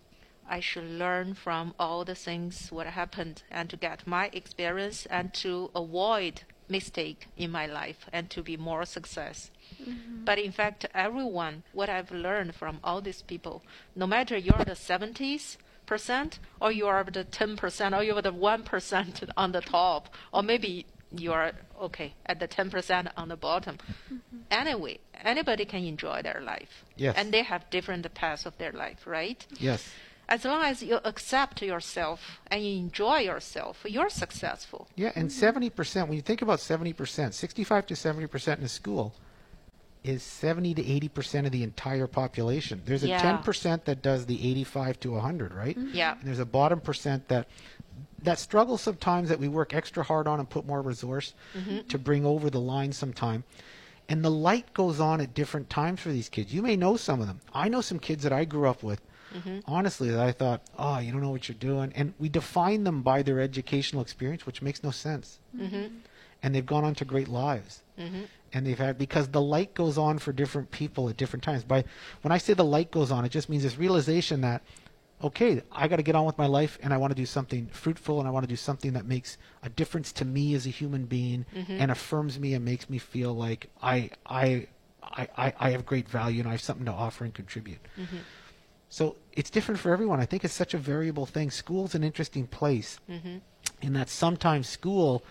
I 0.48 0.60
should 0.60 0.84
learn 0.84 1.34
from 1.34 1.74
all 1.78 2.04
the 2.04 2.14
things 2.14 2.70
what 2.70 2.86
happened 2.86 3.42
and 3.50 3.68
to 3.70 3.76
get 3.76 4.06
my 4.06 4.30
experience 4.32 5.06
and 5.06 5.32
to 5.34 5.70
avoid 5.74 6.42
mistake 6.68 7.28
in 7.36 7.50
my 7.50 7.66
life 7.66 8.06
and 8.12 8.30
to 8.30 8.42
be 8.42 8.56
more 8.56 8.84
success. 8.84 9.50
Mm-hmm. 9.82 10.24
But 10.24 10.38
in 10.38 10.52
fact, 10.52 10.86
everyone, 10.94 11.62
what 11.72 11.88
I've 11.88 12.10
learned 12.10 12.54
from 12.54 12.78
all 12.82 13.00
these 13.00 13.22
people, 13.22 13.62
no 13.94 14.06
matter 14.06 14.36
you're 14.36 14.64
the 14.64 14.72
70s 14.72 15.56
percent 15.86 16.38
or 16.60 16.72
you 16.72 16.86
are 16.86 17.04
the 17.04 17.24
10 17.24 17.56
percent 17.56 17.94
or 17.94 18.02
you're 18.02 18.22
the 18.22 18.32
1 18.32 18.62
percent 18.62 19.22
on 19.36 19.52
the 19.52 19.60
top, 19.60 20.08
or 20.32 20.42
maybe 20.42 20.86
you 21.20 21.32
are 21.32 21.52
okay 21.80 22.14
at 22.26 22.40
the 22.40 22.46
10 22.46 22.70
percent 22.70 23.08
on 23.16 23.28
the 23.28 23.36
bottom. 23.36 23.78
Mm-hmm. 23.78 24.38
Anyway, 24.50 24.98
anybody 25.22 25.64
can 25.64 25.84
enjoy 25.84 26.22
their 26.22 26.40
life. 26.40 26.84
Yes. 26.96 27.14
And 27.16 27.32
they 27.32 27.42
have 27.42 27.68
different 27.70 28.12
paths 28.14 28.46
of 28.46 28.56
their 28.58 28.72
life, 28.72 29.06
right? 29.06 29.44
Yes. 29.58 29.88
As 30.26 30.44
long 30.44 30.62
as 30.62 30.82
you 30.82 31.00
accept 31.04 31.60
yourself 31.60 32.40
and 32.46 32.64
you 32.64 32.78
enjoy 32.78 33.18
yourself, 33.18 33.84
you're 33.86 34.08
successful. 34.08 34.88
Yeah, 34.96 35.12
and 35.14 35.28
mm-hmm. 35.28 35.38
seventy 35.38 35.70
percent. 35.70 36.08
When 36.08 36.16
you 36.16 36.22
think 36.22 36.40
about 36.40 36.60
seventy 36.60 36.94
percent, 36.94 37.34
sixty-five 37.34 37.86
to 37.88 37.96
seventy 37.96 38.26
percent 38.26 38.60
in 38.60 38.66
a 38.66 38.68
school 38.68 39.14
is 40.04 40.22
seventy 40.22 40.74
to 40.74 40.86
eighty 40.86 41.08
percent 41.08 41.46
of 41.46 41.52
the 41.52 41.62
entire 41.62 42.06
population. 42.06 42.82
There's 42.84 43.02
a 43.02 43.08
Yeah. 43.08 43.22
ten 43.22 43.38
percent 43.38 43.86
that 43.86 44.02
does 44.02 44.26
the 44.26 44.48
eighty-five 44.48 45.00
to 45.00 45.18
hundred, 45.18 45.52
right? 45.54 45.76
Mm-hmm. 45.76 45.96
Yeah. 45.96 46.12
And 46.12 46.22
there's 46.22 46.38
a 46.38 46.44
bottom 46.46 46.80
percent 46.80 47.28
that 47.28 47.48
that 48.22 48.38
struggle 48.38 48.78
sometimes 48.78 49.28
that 49.28 49.38
we 49.38 49.48
work 49.48 49.74
extra 49.74 50.02
hard 50.02 50.28
on 50.28 50.38
and 50.38 50.48
put 50.48 50.66
more 50.66 50.80
resource 50.82 51.34
mm-hmm. 51.56 51.86
to 51.88 51.98
bring 51.98 52.24
over 52.24 52.48
the 52.50 52.60
line 52.60 52.92
sometime. 52.92 53.44
And 54.08 54.24
the 54.24 54.30
light 54.30 54.72
goes 54.74 55.00
on 55.00 55.20
at 55.20 55.34
different 55.34 55.70
times 55.70 56.00
for 56.00 56.10
these 56.10 56.28
kids. 56.28 56.52
You 56.52 56.62
may 56.62 56.76
know 56.76 56.96
some 56.96 57.20
of 57.20 57.26
them. 57.26 57.40
I 57.52 57.68
know 57.68 57.80
some 57.80 57.98
kids 57.98 58.22
that 58.22 58.32
I 58.32 58.44
grew 58.44 58.68
up 58.68 58.82
with. 58.82 59.00
Mm-hmm. 59.34 59.60
Honestly, 59.66 60.10
that 60.10 60.20
I 60.20 60.30
thought, 60.30 60.62
oh, 60.78 60.98
you 60.98 61.10
don't 61.10 61.20
know 61.20 61.30
what 61.30 61.48
you're 61.48 61.56
doing, 61.58 61.92
and 61.96 62.14
we 62.20 62.28
define 62.28 62.84
them 62.84 63.02
by 63.02 63.22
their 63.22 63.40
educational 63.40 64.00
experience, 64.00 64.46
which 64.46 64.62
makes 64.62 64.84
no 64.84 64.92
sense. 64.92 65.40
And 66.42 66.54
they've 66.54 66.64
gone 66.64 66.84
on 66.84 66.94
to 66.96 67.04
great 67.04 67.26
lives, 67.28 67.82
and 68.54 68.66
they've 68.66 68.78
had 68.78 68.96
because 68.96 69.28
the 69.28 69.40
light 69.40 69.74
goes 69.74 69.98
on 69.98 70.18
for 70.18 70.32
different 70.32 70.70
people 70.70 71.08
at 71.08 71.16
different 71.16 71.42
times. 71.42 71.64
By 71.64 71.84
when 72.22 72.32
I 72.32 72.38
say 72.38 72.54
the 72.54 72.64
light 72.64 72.90
goes 72.90 73.10
on, 73.10 73.24
it 73.24 73.30
just 73.30 73.48
means 73.48 73.64
this 73.64 73.76
realization 73.76 74.40
that 74.42 74.62
okay, 75.22 75.62
I 75.72 75.88
got 75.88 75.96
to 75.96 76.02
get 76.02 76.14
on 76.14 76.26
with 76.26 76.36
my 76.36 76.46
life 76.46 76.78
and 76.82 76.92
I 76.92 76.98
want 76.98 77.10
to 77.12 77.14
do 77.14 77.24
something 77.24 77.68
fruitful 77.68 78.18
and 78.18 78.28
I 78.28 78.30
want 78.30 78.44
to 78.44 78.48
do 78.48 78.56
something 78.56 78.92
that 78.92 79.06
makes 79.06 79.38
a 79.62 79.70
difference 79.70 80.12
to 80.14 80.24
me 80.24 80.54
as 80.54 80.66
a 80.66 80.70
human 80.70 81.06
being 81.06 81.46
mm-hmm. 81.54 81.72
and 81.72 81.90
affirms 81.90 82.38
me 82.38 82.52
and 82.52 82.64
makes 82.64 82.90
me 82.90 82.98
feel 82.98 83.34
like 83.34 83.70
I 83.82 84.10
I 84.26 84.68
I, 85.02 85.52
I, 85.58 85.70
have 85.70 85.84
great 85.84 86.08
value 86.08 86.40
and 86.40 86.48
I 86.48 86.52
have 86.52 86.60
something 86.60 86.86
to 86.86 86.92
offer 86.92 87.24
and 87.24 87.34
contribute. 87.34 87.78
Mm-hmm. 87.98 88.16
So 88.88 89.16
it's 89.32 89.50
different 89.50 89.80
for 89.80 89.92
everyone. 89.92 90.18
I 90.18 90.24
think 90.26 90.44
it's 90.44 90.54
such 90.54 90.74
a 90.74 90.78
variable 90.78 91.26
thing. 91.26 91.50
School's 91.50 91.94
an 91.94 92.02
interesting 92.02 92.46
place 92.46 92.98
mm-hmm. 93.08 93.38
in 93.82 93.92
that 93.92 94.08
sometimes 94.08 94.68
school 94.68 95.22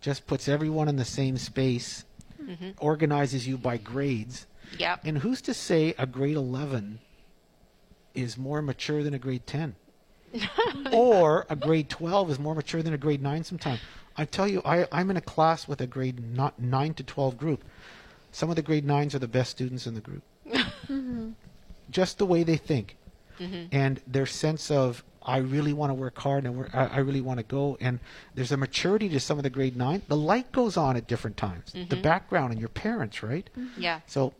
just 0.00 0.26
puts 0.26 0.48
everyone 0.48 0.88
in 0.88 0.96
the 0.96 1.04
same 1.04 1.36
space, 1.36 2.04
Mm-hmm. 2.48 2.70
organizes 2.78 3.46
you 3.46 3.58
by 3.58 3.76
grades. 3.76 4.46
Yep. 4.78 5.00
And 5.04 5.18
who's 5.18 5.42
to 5.42 5.52
say 5.52 5.94
a 5.98 6.06
grade 6.06 6.36
11 6.36 6.98
is 8.14 8.38
more 8.38 8.62
mature 8.62 9.02
than 9.02 9.12
a 9.12 9.18
grade 9.18 9.46
10? 9.46 9.74
or 10.92 11.46
a 11.50 11.56
grade 11.56 11.88
12 11.88 12.30
is 12.30 12.38
more 12.38 12.54
mature 12.54 12.82
than 12.82 12.94
a 12.94 12.98
grade 12.98 13.22
9 13.22 13.44
sometimes. 13.44 13.80
I 14.16 14.24
tell 14.24 14.48
you, 14.48 14.62
I, 14.64 14.86
I'm 14.90 15.10
in 15.10 15.16
a 15.16 15.22
class 15.22 15.68
with 15.68 15.80
a 15.80 15.86
grade 15.86 16.34
not 16.34 16.58
9 16.58 16.94
to 16.94 17.02
12 17.02 17.36
group. 17.36 17.64
Some 18.32 18.50
of 18.50 18.56
the 18.56 18.62
grade 18.62 18.86
9s 18.86 19.14
are 19.14 19.18
the 19.18 19.28
best 19.28 19.50
students 19.50 19.86
in 19.86 19.94
the 19.94 20.00
group. 20.00 20.22
Mm-hmm. 20.88 21.32
Just 21.90 22.16
the 22.16 22.24
way 22.24 22.44
they 22.44 22.56
think. 22.56 22.96
Mm-hmm. 23.38 23.66
And 23.72 24.00
their 24.06 24.26
sense 24.26 24.70
of, 24.70 25.04
I 25.22 25.38
really 25.38 25.72
want 25.72 25.90
to 25.90 25.94
work 25.94 26.18
hard 26.18 26.44
and 26.44 26.56
we're, 26.56 26.68
I, 26.72 26.86
I 26.86 26.98
really 26.98 27.20
want 27.20 27.38
to 27.38 27.44
go. 27.44 27.76
And 27.80 28.00
there's 28.34 28.52
a 28.52 28.56
maturity 28.56 29.08
to 29.10 29.20
some 29.20 29.38
of 29.38 29.42
the 29.42 29.50
grade 29.50 29.76
9. 29.76 30.02
The 30.08 30.16
light 30.16 30.52
goes 30.52 30.76
on 30.76 30.96
at 30.96 31.06
different 31.06 31.36
times. 31.36 31.72
The 31.72 31.80
mm-hmm. 31.80 32.02
background 32.02 32.52
and 32.52 32.60
your 32.60 32.70
parents, 32.70 33.22
right? 33.22 33.48
Mm-hmm. 33.58 33.80
Yeah. 33.80 34.00
So 34.06 34.32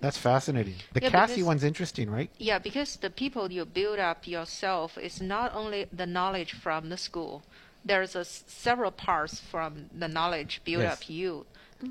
that's 0.00 0.18
fascinating. 0.18 0.74
The 0.92 1.00
Yeah, 1.02 1.10
Cassie 1.10 1.34
because- 1.36 1.46
one's 1.46 1.64
interesting, 1.64 2.10
right? 2.10 2.30
Yeah, 2.38 2.58
because 2.58 2.96
the 2.96 3.10
people 3.10 3.50
you 3.50 3.64
build 3.64 3.98
up 3.98 4.26
yourself 4.26 4.98
is 4.98 5.20
not 5.22 5.54
only 5.54 5.86
the 5.92 6.06
knowledge 6.06 6.52
from 6.52 6.88
the 6.90 6.96
school. 6.96 7.42
There's 7.84 8.14
a 8.14 8.20
s- 8.20 8.44
several 8.46 8.90
parts 8.90 9.40
from 9.40 9.86
the 9.98 10.08
knowledge 10.08 10.60
build 10.64 10.82
Yes. 10.82 10.92
up 10.92 11.08
you, 11.08 11.46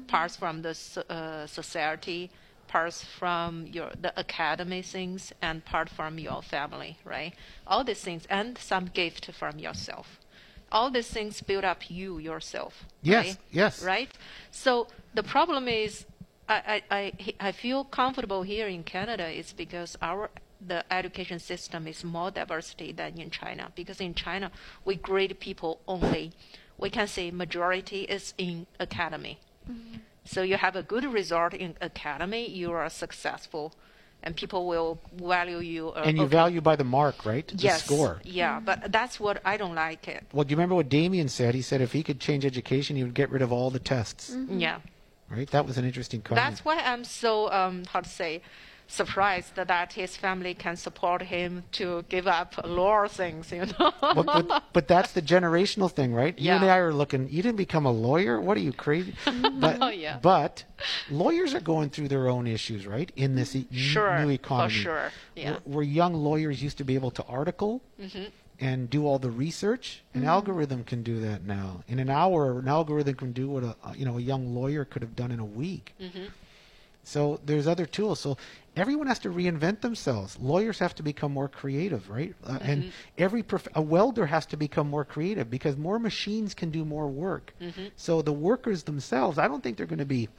parts 0.07 0.35
from 0.35 0.61
the 0.61 0.75
so- 0.75 1.01
uh, 1.09 1.47
society, 1.47 2.29
parts 2.69 3.03
from 3.03 3.67
your 3.67 3.91
the 3.99 4.13
academy 4.17 4.81
things, 4.81 5.33
and 5.41 5.65
part 5.65 5.89
from 5.89 6.17
your 6.19 6.41
family, 6.41 6.97
right? 7.03 7.33
All 7.67 7.83
these 7.83 8.01
things, 8.01 8.23
and 8.29 8.57
some 8.57 8.85
gift 8.85 9.31
from 9.39 9.59
yourself. 9.59 10.07
All 10.71 10.91
these 10.91 11.09
things 11.09 11.41
build 11.41 11.65
up 11.65 11.89
you 11.89 12.19
yourself. 12.19 12.85
Yes, 13.01 13.25
right? 13.25 13.37
yes. 13.51 13.83
Right. 13.83 14.11
So 14.51 14.87
the 15.15 15.23
problem 15.23 15.67
is, 15.67 16.05
I, 16.47 16.81
I, 16.91 16.97
I, 16.99 17.13
I 17.49 17.51
feel 17.51 17.83
comfortable 17.83 18.43
here 18.43 18.67
in 18.67 18.83
Canada 18.83 19.27
is 19.27 19.51
because 19.51 19.97
our 20.01 20.29
the 20.65 20.83
education 20.91 21.39
system 21.39 21.87
is 21.87 22.03
more 22.03 22.31
diversity 22.31 22.91
than 22.91 23.17
in 23.19 23.29
China. 23.29 23.71
Because 23.75 23.99
in 24.01 24.13
China, 24.13 24.51
we 24.85 24.95
grade 24.95 25.39
people 25.39 25.79
only. 25.87 26.31
We 26.77 26.89
can 26.89 27.07
say 27.07 27.31
majority 27.31 28.01
is 28.03 28.33
in 28.37 28.67
academy. 28.79 29.39
Mm-hmm. 29.69 29.97
So 30.25 30.41
you 30.41 30.57
have 30.57 30.75
a 30.75 30.83
good 30.83 31.05
result 31.05 31.53
in 31.53 31.75
academy, 31.81 32.47
you 32.49 32.71
are 32.71 32.89
successful, 32.89 33.73
and 34.21 34.35
people 34.35 34.67
will 34.67 34.99
value 35.13 35.59
you. 35.59 35.89
Uh, 35.89 36.03
And 36.05 36.17
you 36.17 36.23
okay. 36.23 36.31
value 36.31 36.61
by 36.61 36.75
the 36.75 36.83
mark, 36.83 37.25
right? 37.25 37.47
The 37.47 37.55
yes, 37.55 37.83
score. 37.83 38.19
Yeah, 38.23 38.59
but 38.59 38.91
that's 38.91 39.19
what 39.19 39.41
I 39.45 39.57
don't 39.57 39.75
like 39.75 40.07
it. 40.07 40.25
Well, 40.33 40.43
do 40.43 40.51
you 40.51 40.57
remember 40.57 40.75
what 40.75 40.89
Damien 40.89 41.29
said? 41.29 41.55
He 41.55 41.61
said 41.61 41.81
if 41.81 41.93
he 41.93 42.03
could 42.03 42.19
change 42.19 42.45
education, 42.45 42.95
he 42.95 43.03
would 43.03 43.13
get 43.13 43.29
rid 43.29 43.41
of 43.41 43.51
all 43.51 43.69
the 43.69 43.79
tests. 43.79 44.35
Yeah. 44.49 44.79
Right? 45.29 45.49
That 45.51 45.65
was 45.65 45.77
an 45.77 45.85
interesting 45.85 46.21
comment. 46.21 46.45
That's 46.45 46.65
why 46.65 46.79
I'm 46.79 47.03
so 47.03 47.51
um, 47.51 47.85
how 47.85 48.01
to 48.01 48.09
say 48.09 48.41
surprised 48.89 49.55
that 49.55 49.93
his 49.93 50.17
family 50.17 50.53
can 50.55 50.75
support 50.75 51.21
him 51.21 51.63
to 51.71 52.03
give 52.09 52.27
up 52.27 52.55
law 52.65 53.07
things. 53.07 53.51
You 53.51 53.67
know. 53.67 53.93
but, 54.01 54.25
but, 54.25 54.63
but 54.73 54.87
that's 54.87 55.11
the 55.13 55.21
generational 55.21 55.89
thing, 55.91 56.13
right? 56.13 56.37
You 56.37 56.51
and 56.51 56.65
I 56.65 56.77
are 56.77 56.91
looking. 56.91 57.29
You 57.29 57.41
didn't 57.43 57.57
become 57.57 57.85
a 57.85 57.91
lawyer. 57.91 58.41
What 58.41 58.57
are 58.57 58.61
you 58.61 58.73
crazy? 58.73 59.13
But, 59.59 59.77
Oh, 59.81 59.89
yeah. 59.89 60.17
but 60.21 60.63
lawyers 61.09 61.53
are 61.53 61.59
going 61.59 61.89
through 61.89 62.07
their 62.07 62.29
own 62.29 62.47
issues, 62.47 62.87
right? 62.87 63.11
In 63.15 63.35
this 63.35 63.55
e- 63.55 63.67
Sure, 63.71 64.17
new 64.19 64.25
for 64.25 64.31
economy, 64.31 64.73
sure, 64.73 65.11
yeah. 65.35 65.51
where, 65.51 65.59
where 65.65 65.83
young 65.83 66.13
lawyers 66.13 66.63
used 66.63 66.77
to 66.77 66.83
be 66.83 66.95
able 66.95 67.11
to 67.11 67.23
article 67.25 67.81
mm-hmm. 68.01 68.25
and 68.59 68.89
do 68.89 69.05
all 69.05 69.19
the 69.19 69.29
research. 69.31 70.01
An 70.13 70.21
mm-hmm. 70.21 70.29
algorithm 70.29 70.83
can 70.85 71.03
do 71.03 71.19
that 71.21 71.43
now. 71.43 71.83
In 71.87 71.99
an 71.99 72.09
hour, 72.09 72.59
an 72.59 72.67
algorithm 72.67 73.15
can 73.15 73.31
do 73.33 73.49
what 73.49 73.63
a 73.63 73.75
a- 73.83 73.97
you 73.97 74.05
know 74.05 74.17
a 74.17 74.21
young 74.21 74.55
lawyer 74.55 74.85
could 74.85 75.01
have 75.01 75.15
done 75.15 75.31
in 75.31 75.39
a 75.39 75.45
week. 75.45 75.93
Mm-hmm. 76.01 76.25
So 77.03 77.39
there's 77.45 77.67
other 77.67 77.85
tools. 77.85 78.19
So 78.19 78.37
everyone 78.79 79.07
has 79.07 79.19
to 79.19 79.29
reinvent 79.29 79.81
themselves. 79.81 80.37
Lawyers 80.39 80.79
have 80.79 80.95
to 80.95 81.03
become 81.03 81.31
more 81.31 81.47
creative, 81.47 82.09
right? 82.09 82.33
Uh, 82.45 82.57
And 82.61 82.91
every 83.17 83.43
prof- 83.43 83.67
a 83.75 83.81
welder 83.81 84.25
has 84.27 84.45
to 84.47 84.57
become 84.57 84.89
more 84.89 85.05
creative 85.05 85.49
because 85.49 85.75
more 85.77 85.99
machines 85.99 86.53
can 86.53 86.69
do 86.71 86.85
more 86.85 87.07
work. 87.07 87.53
So 87.95 88.21
the 88.21 88.33
workers 88.33 88.83
themselves, 88.83 89.37
I 89.37 89.47
don't 89.47 89.61
think 89.63 89.77
they're 89.77 89.85
going 89.85 89.99
to 89.99 90.05
be 90.05 90.29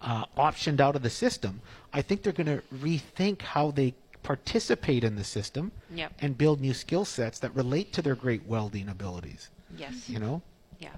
uh, 0.00 0.24
optioned 0.36 0.80
out 0.80 0.96
of 0.96 1.02
the 1.02 1.10
system. 1.10 1.60
I 1.92 2.02
think 2.02 2.22
they're 2.22 2.32
going 2.32 2.46
to 2.58 2.62
rethink 2.74 3.42
how 3.42 3.70
they 3.70 3.94
participate 4.22 5.04
in 5.04 5.16
the 5.16 5.24
system 5.24 5.72
Yep. 5.94 6.12
and 6.20 6.38
build 6.38 6.60
new 6.60 6.74
skill 6.74 7.04
sets 7.04 7.38
that 7.40 7.54
relate 7.54 7.92
to 7.94 8.02
their 8.02 8.14
great 8.14 8.44
welding 8.46 8.88
abilities. 8.88 9.50
yes. 9.76 10.08
You 10.08 10.18
know, 10.18 10.42
Yeah. 10.78 10.90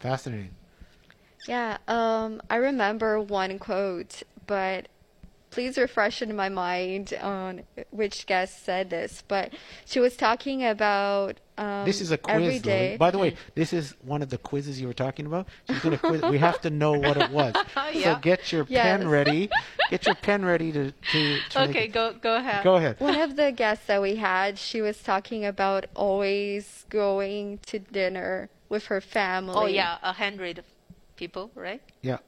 fascinating. 0.00 0.50
Yeah, 1.48 1.78
um, 1.88 2.40
I 2.50 2.56
remember 2.56 3.20
one 3.20 3.58
quote, 3.58 4.22
but 4.46 4.88
please 5.50 5.78
refresh 5.78 6.20
in 6.22 6.34
my 6.36 6.48
mind 6.48 7.14
on 7.22 7.62
which 7.90 8.26
guest 8.26 8.64
said 8.64 8.90
this, 8.90 9.22
but 9.26 9.52
she 9.84 10.00
was 10.00 10.16
talking 10.16 10.64
about 10.64 11.40
um, 11.58 11.86
This 11.86 12.00
is 12.02 12.12
a 12.12 12.18
every 12.28 12.48
quiz, 12.48 12.62
day. 12.62 12.84
Lily. 12.88 12.96
By 12.98 13.10
the 13.10 13.18
way, 13.18 13.36
this 13.54 13.72
is 13.72 13.94
one 14.04 14.20
of 14.22 14.28
the 14.28 14.36
quizzes 14.38 14.78
you 14.80 14.86
were 14.86 14.92
talking 14.92 15.24
about. 15.24 15.48
She's 15.66 15.80
going 15.80 15.96
to 15.96 15.98
quiz. 15.98 16.22
We 16.22 16.36
have 16.38 16.60
to 16.62 16.70
know 16.70 16.92
what 16.92 17.16
it 17.16 17.30
was. 17.30 17.54
So 18.02 18.16
get 18.16 18.52
your 18.52 18.66
Yes. 18.68 18.98
pen 18.98 19.08
ready. 19.08 19.48
Get 19.90 20.04
your 20.06 20.14
pen 20.16 20.44
ready 20.44 20.70
to 20.72 20.92
to. 21.12 21.38
to 21.50 21.62
Okay, 21.68 21.86
go 21.88 22.12
go 22.12 22.36
ahead. 22.36 22.62
Go 22.62 22.76
ahead. 22.76 23.00
One 23.00 23.16
of 23.18 23.36
the 23.36 23.52
guests 23.52 23.86
that 23.86 24.02
we 24.02 24.16
had, 24.16 24.58
she 24.58 24.80
was 24.82 25.02
talking 25.02 25.44
about 25.46 25.86
always 25.94 26.84
going 26.90 27.58
to 27.66 27.78
dinner 27.78 28.48
with 28.68 28.86
her 28.86 29.00
family. 29.00 29.54
Oh 29.56 29.66
yeah, 29.66 29.98
a 30.02 30.12
hundred 30.12 30.62
people, 31.16 31.50
right? 31.54 31.80
Yeah. 32.02 32.18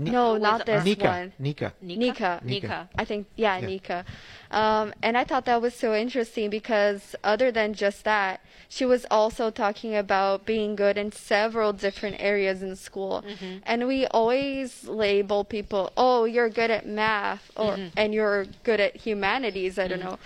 Ni- 0.00 0.10
No, 0.10 0.38
not 0.38 0.64
this 0.64 0.82
Nika. 0.82 1.04
one. 1.04 1.32
Nika. 1.38 1.72
Nika. 1.82 2.40
Nika. 2.42 2.88
I 2.96 3.04
think, 3.04 3.26
yeah, 3.36 3.58
Yeah. 3.58 3.66
Nika. 3.66 4.04
Um, 4.50 4.94
and 5.02 5.16
I 5.18 5.24
thought 5.24 5.44
that 5.44 5.60
was 5.60 5.74
so 5.74 5.94
interesting 5.94 6.48
because 6.48 7.14
other 7.22 7.52
than 7.52 7.74
just 7.74 8.04
that, 8.04 8.40
she 8.68 8.86
was 8.86 9.04
also 9.10 9.50
talking 9.50 9.94
about 9.94 10.46
being 10.46 10.74
good 10.74 10.96
in 10.96 11.12
several 11.12 11.72
different 11.74 12.16
areas 12.18 12.62
in 12.62 12.76
school. 12.76 13.22
Mm-hmm. 13.28 13.58
And 13.66 13.86
we 13.86 14.06
always 14.06 14.88
label 14.88 15.44
people, 15.44 15.92
oh, 15.96 16.24
you're 16.24 16.48
good 16.48 16.70
at 16.70 16.86
math 16.86 17.50
or 17.54 17.74
mm-hmm. 17.74 17.88
and 17.96 18.14
you're 18.14 18.46
good 18.64 18.80
at 18.80 18.96
humanities, 18.96 19.78
I 19.78 19.86
don't 19.86 20.00
mm-hmm. 20.00 20.08
know. 20.08 20.18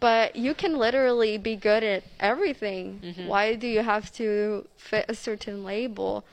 But 0.00 0.34
you 0.34 0.54
can 0.54 0.78
literally 0.78 1.36
be 1.36 1.56
good 1.56 1.84
at 1.84 2.02
everything. 2.18 3.00
Why 3.26 3.54
do 3.54 3.66
you 3.66 3.82
have 3.82 4.10
to 4.14 4.66
fit 4.78 5.04
a 5.08 5.14
certain 5.14 5.62
label? 5.62 6.24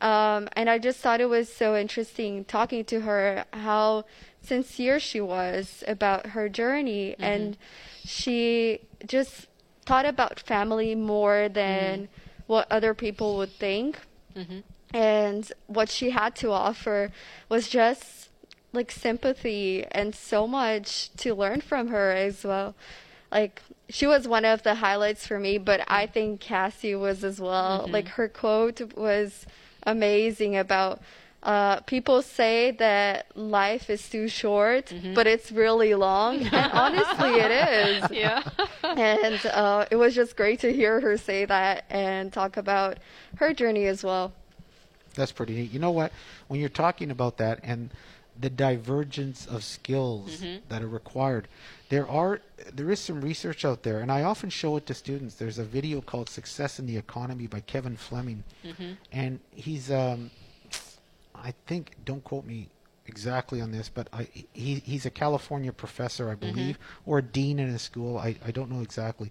Um, 0.00 0.48
and 0.54 0.68
I 0.68 0.78
just 0.78 1.00
thought 1.00 1.20
it 1.20 1.28
was 1.28 1.52
so 1.52 1.76
interesting 1.76 2.44
talking 2.44 2.84
to 2.86 3.00
her 3.00 3.44
how 3.52 4.04
sincere 4.42 5.00
she 5.00 5.20
was 5.20 5.82
about 5.86 6.28
her 6.28 6.48
journey. 6.48 7.12
Mm-hmm. 7.12 7.22
And 7.22 7.56
she 8.04 8.80
just 9.06 9.48
thought 9.84 10.06
about 10.06 10.40
family 10.40 10.94
more 10.94 11.48
than 11.48 12.02
mm-hmm. 12.02 12.12
what 12.46 12.70
other 12.70 12.94
people 12.94 13.36
would 13.38 13.52
think. 13.52 13.98
Mm-hmm. 14.36 14.60
And 14.94 15.52
what 15.66 15.88
she 15.88 16.10
had 16.10 16.36
to 16.36 16.50
offer 16.50 17.10
was 17.48 17.68
just 17.68 18.28
like 18.72 18.92
sympathy 18.92 19.84
and 19.90 20.14
so 20.14 20.46
much 20.46 21.10
to 21.16 21.34
learn 21.34 21.60
from 21.60 21.88
her 21.88 22.12
as 22.12 22.44
well. 22.44 22.74
Like 23.32 23.62
she 23.88 24.06
was 24.06 24.28
one 24.28 24.44
of 24.44 24.62
the 24.62 24.76
highlights 24.76 25.26
for 25.26 25.38
me, 25.38 25.58
but 25.58 25.80
I 25.88 26.06
think 26.06 26.40
Cassie 26.40 26.94
was 26.94 27.24
as 27.24 27.40
well. 27.40 27.86
Like 27.88 28.08
her 28.08 28.28
quote 28.28 28.96
was 28.96 29.46
amazing 29.86 30.56
about 30.56 31.00
uh, 31.42 31.78
people 31.80 32.22
say 32.22 32.72
that 32.72 33.26
life 33.36 33.88
is 33.88 34.08
too 34.08 34.26
short, 34.26 34.92
but 35.14 35.26
it's 35.28 35.52
really 35.52 35.94
long, 35.94 36.42
and 36.52 36.72
honestly, 36.72 37.34
it 37.36 37.50
is 37.52 38.10
Yeah. 38.16 38.42
and 38.82 39.46
uh, 39.46 39.86
it 39.90 39.96
was 39.96 40.14
just 40.14 40.36
great 40.36 40.60
to 40.60 40.72
hear 40.72 41.00
her 41.00 41.16
say 41.16 41.44
that 41.44 41.84
and 41.88 42.32
talk 42.32 42.56
about 42.56 42.98
her 43.36 43.54
journey 43.54 43.86
as 43.86 44.02
well. 44.02 44.32
That's 45.14 45.32
pretty 45.32 45.54
neat. 45.54 45.70
You 45.72 45.78
know 45.78 45.92
what? 45.92 46.12
When 46.48 46.58
you're 46.60 46.68
talking 46.68 47.10
about 47.10 47.36
that 47.38 47.60
and 47.62 47.90
the 48.38 48.50
divergence 48.50 49.46
of 49.46 49.62
skills 49.64 50.42
that 50.68 50.82
are 50.82 50.88
required, 50.88 51.48
there 51.88 52.08
are 52.08 52.40
there 52.72 52.90
is 52.90 53.00
some 53.00 53.20
research 53.20 53.64
out 53.64 53.82
there, 53.82 54.00
and 54.00 54.10
I 54.10 54.22
often 54.22 54.50
show 54.50 54.76
it 54.76 54.86
to 54.86 54.94
students. 54.94 55.36
There's 55.36 55.58
a 55.58 55.64
video 55.64 56.00
called 56.00 56.28
"Success 56.28 56.78
in 56.78 56.86
the 56.86 56.96
Economy" 56.96 57.46
by 57.46 57.60
Kevin 57.60 57.96
Fleming, 57.96 58.44
mm-hmm. 58.64 58.92
and 59.12 59.40
he's 59.54 59.90
um, 59.90 60.30
I 61.34 61.54
think 61.66 61.92
don't 62.04 62.24
quote 62.24 62.44
me 62.44 62.68
exactly 63.06 63.60
on 63.60 63.70
this, 63.70 63.88
but 63.88 64.08
I, 64.12 64.28
he 64.52 64.82
he's 64.84 65.06
a 65.06 65.10
California 65.10 65.72
professor, 65.72 66.28
I 66.28 66.34
mm-hmm. 66.34 66.40
believe, 66.40 66.78
or 67.04 67.18
a 67.18 67.22
dean 67.22 67.58
in 67.58 67.68
a 67.68 67.78
school. 67.78 68.18
I, 68.18 68.36
I 68.44 68.50
don't 68.50 68.70
know 68.70 68.80
exactly, 68.80 69.30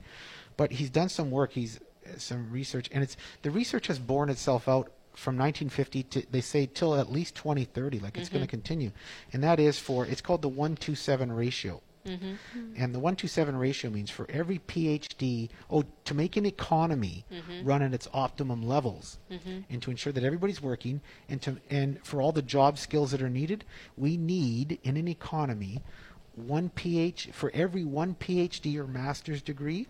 but 0.55 0.71
he's 0.71 0.89
done 0.89 1.09
some 1.09 1.31
work. 1.31 1.51
He's 1.53 1.79
some 2.17 2.51
research, 2.51 2.89
and 2.91 3.03
it's 3.03 3.17
the 3.41 3.51
research 3.51 3.87
has 3.87 3.99
borne 3.99 4.29
itself 4.29 4.67
out 4.67 4.91
from 5.13 5.37
1950 5.37 6.03
to 6.03 6.25
they 6.31 6.41
say 6.41 6.65
till 6.65 6.95
at 6.95 7.11
least 7.11 7.35
2030. 7.35 7.99
Like 7.99 8.17
it's 8.17 8.29
going 8.29 8.41
to 8.41 8.47
mm-hmm. 8.47 8.51
continue, 8.51 8.91
and 9.33 9.43
that 9.43 9.59
is 9.59 9.79
for 9.79 10.05
it's 10.05 10.21
called 10.21 10.41
the 10.41 10.49
one 10.49 10.75
two 10.75 10.95
ratio. 12.05 12.33
And 12.77 12.93
the 12.93 12.99
127 12.99 13.55
ratio 13.55 13.91
means 13.91 14.09
for 14.09 14.25
every 14.29 14.59
PhD, 14.59 15.49
oh, 15.69 15.83
to 16.05 16.13
make 16.13 16.37
an 16.37 16.45
economy 16.45 17.25
mm-hmm. 17.31 17.65
run 17.65 17.81
at 17.81 17.93
its 17.93 18.07
optimum 18.13 18.67
levels 18.67 19.17
mm-hmm. 19.31 19.59
and 19.69 19.81
to 19.81 19.91
ensure 19.91 20.13
that 20.13 20.23
everybody's 20.23 20.61
working 20.61 21.01
and 21.29 21.41
to 21.41 21.57
and 21.69 22.03
for 22.05 22.21
all 22.21 22.31
the 22.31 22.41
job 22.41 22.77
skills 22.77 23.11
that 23.11 23.21
are 23.21 23.29
needed, 23.29 23.65
we 23.97 24.17
need 24.17 24.79
in 24.83 24.97
an 24.97 25.07
economy 25.07 25.81
one 26.35 26.69
PH 26.69 27.29
for 27.31 27.51
every 27.53 27.83
one 27.83 28.15
PhD 28.15 28.77
or 28.77 28.87
master's 28.87 29.41
degree, 29.41 29.87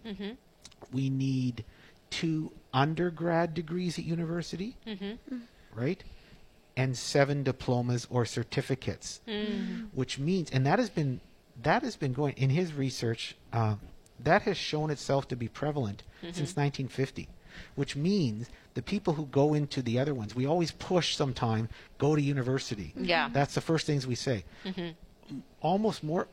we 0.91 1.09
need 1.09 1.65
two 2.09 2.51
undergrad 2.73 3.53
degrees 3.53 3.97
at 3.97 4.05
university, 4.05 4.77
right? 5.73 6.03
And 6.77 6.97
seven 6.97 7.43
diplomas 7.43 8.05
or 8.09 8.25
certificates, 8.25 9.21
mm. 9.27 9.87
which 9.93 10.19
means, 10.19 10.51
and 10.51 10.65
that 10.65 10.77
has 10.77 10.89
been 10.89 11.21
that 11.63 11.83
has 11.83 11.95
been 11.95 12.13
going 12.13 12.33
in 12.37 12.49
his 12.49 12.73
research. 12.73 13.35
Uh, 13.51 13.75
that 14.19 14.43
has 14.43 14.57
shown 14.57 14.89
itself 14.89 15.27
to 15.27 15.35
be 15.35 15.47
prevalent 15.47 16.03
mm-hmm. 16.17 16.27
since 16.27 16.55
1950, 16.55 17.27
which 17.75 17.95
means 17.95 18.49
the 18.73 18.81
people 18.81 19.13
who 19.13 19.25
go 19.25 19.53
into 19.53 19.81
the 19.81 19.99
other 19.99 20.13
ones, 20.13 20.35
we 20.35 20.45
always 20.45 20.71
push 20.71 21.15
sometime 21.15 21.69
go 21.97 22.15
to 22.15 22.21
university. 22.21 22.93
Mm-hmm. 22.95 23.05
Yeah. 23.05 23.29
That's 23.31 23.55
the 23.55 23.61
first 23.61 23.85
things 23.85 24.07
we 24.07 24.15
say. 24.15 24.45
Mm-hmm. 24.65 25.39
Almost 25.61 26.03
more 26.03 26.27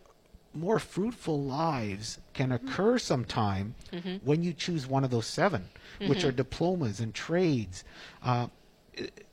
more 0.55 0.79
fruitful 0.79 1.43
lives 1.43 2.19
can 2.35 2.53
occur 2.53 2.99
sometime 2.99 3.75
when 4.23 4.43
you 4.43 4.53
choose 4.53 4.87
one 4.87 5.03
of 5.03 5.11
those 5.11 5.27
7 5.27 5.67
which 6.07 6.25
are 6.25 6.33
diplomas 6.33 7.01
and 7.01 7.15
trades. 7.15 7.85
Uh, 8.23 8.49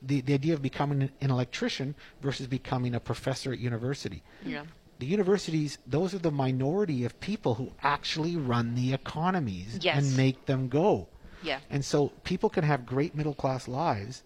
the, 0.02 0.22
the 0.22 0.34
idea 0.34 0.54
of 0.54 0.62
becoming 0.62 1.02
an, 1.02 1.12
an 1.20 1.32
electrician 1.32 1.96
versus 2.22 2.48
becoming 2.48 2.96
a 2.96 3.00
professor 3.00 3.52
at 3.52 3.60
university. 3.60 4.24
Yeah. 4.46 4.64
The 5.00 5.06
universities, 5.06 5.78
those 5.88 6.14
are 6.14 6.20
the 6.20 6.32
minority 6.32 7.06
of 7.06 7.20
people 7.22 7.56
who 7.56 7.72
actually 7.82 8.36
run 8.36 8.76
the 8.76 8.94
economies 8.94 9.80
Yes. 9.82 9.98
and 9.98 10.18
make 10.18 10.46
them 10.46 10.68
go. 10.68 11.08
Yeah. 11.42 11.60
And 11.70 11.84
so 11.86 12.10
people 12.24 12.50
can 12.50 12.66
have 12.66 12.86
great 12.86 13.16
middle 13.16 13.34
class 13.34 13.68
lives 13.68 14.24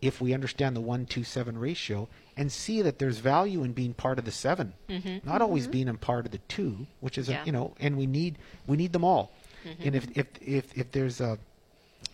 if 0.00 0.20
we 0.20 0.32
understand 0.32 0.74
the 0.74 0.80
one 0.80 1.04
two 1.04 1.22
seven 1.24 1.58
ratio 1.58 2.08
and 2.34 2.50
see 2.50 2.80
that 2.80 2.98
there's 2.98 3.18
value 3.18 3.62
in 3.62 3.72
being 3.72 3.92
part 3.92 4.18
of 4.18 4.24
the 4.24 4.30
7 4.30 4.72
mm-hmm. 4.88 5.28
not 5.28 5.42
always 5.42 5.64
mm-hmm. 5.64 5.72
being 5.72 5.88
a 5.88 5.94
part 5.94 6.24
of 6.24 6.32
the 6.32 6.38
two, 6.48 6.86
which 7.00 7.18
is 7.18 7.28
Yeah. 7.28 7.42
a, 7.42 7.46
you 7.46 7.52
know, 7.52 7.74
and 7.78 7.98
we 7.98 8.06
need 8.06 8.38
we 8.66 8.78
need 8.78 8.94
them 8.94 9.04
all. 9.04 9.32
Mm-hmm. 9.64 9.82
And 9.84 9.94
if, 9.96 10.06
if 10.16 10.26
if 10.40 10.78
if 10.78 10.90
there's 10.92 11.20
a 11.20 11.38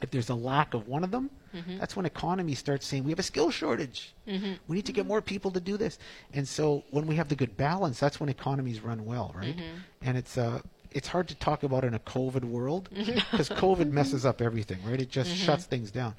if 0.02 0.11
there's 0.11 0.28
a 0.28 0.35
lack 0.35 0.74
of 0.74 0.88
one 0.88 1.04
of 1.04 1.11
them, 1.11 1.30
mm-hmm. 1.54 1.78
that's 1.78 1.96
when 1.96 2.06
economy 2.06 2.54
starts 2.54 2.87
saying 2.87 3.04
we 3.04 3.11
have 3.11 3.18
a 3.18 3.24
skill 3.24 3.50
shortage. 3.50 4.12
Mm-hmm. 4.28 4.52
We 4.68 4.76
need 4.76 4.87
to 4.87 4.92
get 4.92 5.06
more 5.06 5.22
people 5.22 5.50
to 5.52 5.61
do 5.61 5.76
this. 5.76 5.98
And 6.35 6.46
so 6.46 6.85
when 6.90 7.06
we 7.06 7.16
have 7.16 7.28
the 7.28 7.37
good 7.37 7.56
balance, 7.56 7.98
that's 7.98 8.20
when 8.20 8.28
economies 8.28 8.80
run 8.80 9.04
well, 9.04 9.35
right? 9.35 9.56
Mm-hmm. 9.56 9.76
And 10.02 10.16
it's 10.16 10.37
uh 10.37 10.61
it's 10.92 11.09
hard 11.09 11.28
to 11.28 11.35
talk 11.35 11.62
about 11.62 11.85
in 11.85 11.94
a 11.94 11.98
COVID 12.00 12.44
world 12.44 12.88
because 12.94 13.48
COVID 13.50 13.90
messes 13.90 14.24
up 14.24 14.40
everything, 14.40 14.78
right? 14.85 15.00
It 15.00 15.11
just 15.11 15.35
shuts 15.35 15.64
things 15.64 15.90
down. 15.90 16.14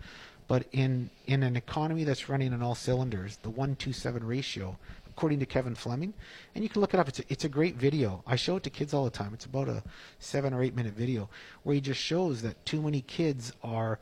But 0.48 0.66
in 0.72 1.10
in 1.26 1.44
an 1.44 1.56
economy 1.56 2.04
that's 2.04 2.30
running 2.30 2.54
on 2.54 2.62
all 2.62 2.76
cylinders, 2.76 3.38
the 3.44 3.50
one 3.50 3.76
two 3.76 3.94
seven 3.94 4.26
ratio, 4.26 4.78
according 5.18 5.40
to 5.40 5.48
Kevin 5.48 5.74
Fleming, 5.74 6.14
and 6.54 6.64
you 6.64 6.70
can 6.70 6.80
look 6.80 6.94
it 6.94 7.00
up. 7.00 7.08
It's 7.08 7.18
a, 7.18 7.24
it's 7.28 7.44
a 7.44 7.50
great 7.50 7.76
video. 7.76 8.22
I 8.28 8.36
show 8.36 8.58
it 8.58 8.64
to 8.64 8.70
kids 8.70 8.94
all 8.94 9.04
the 9.04 9.10
time. 9.10 9.34
It's 9.34 9.46
about 9.46 9.68
a 9.68 9.82
seven 10.20 10.54
or 10.54 10.62
eight 10.62 10.76
minute 10.76 10.94
video 10.94 11.28
where 11.64 11.74
he 11.74 11.82
just 11.82 12.00
shows 12.00 12.44
that 12.44 12.64
too 12.68 12.84
many 12.84 13.02
kids 13.02 13.52
are 13.64 13.98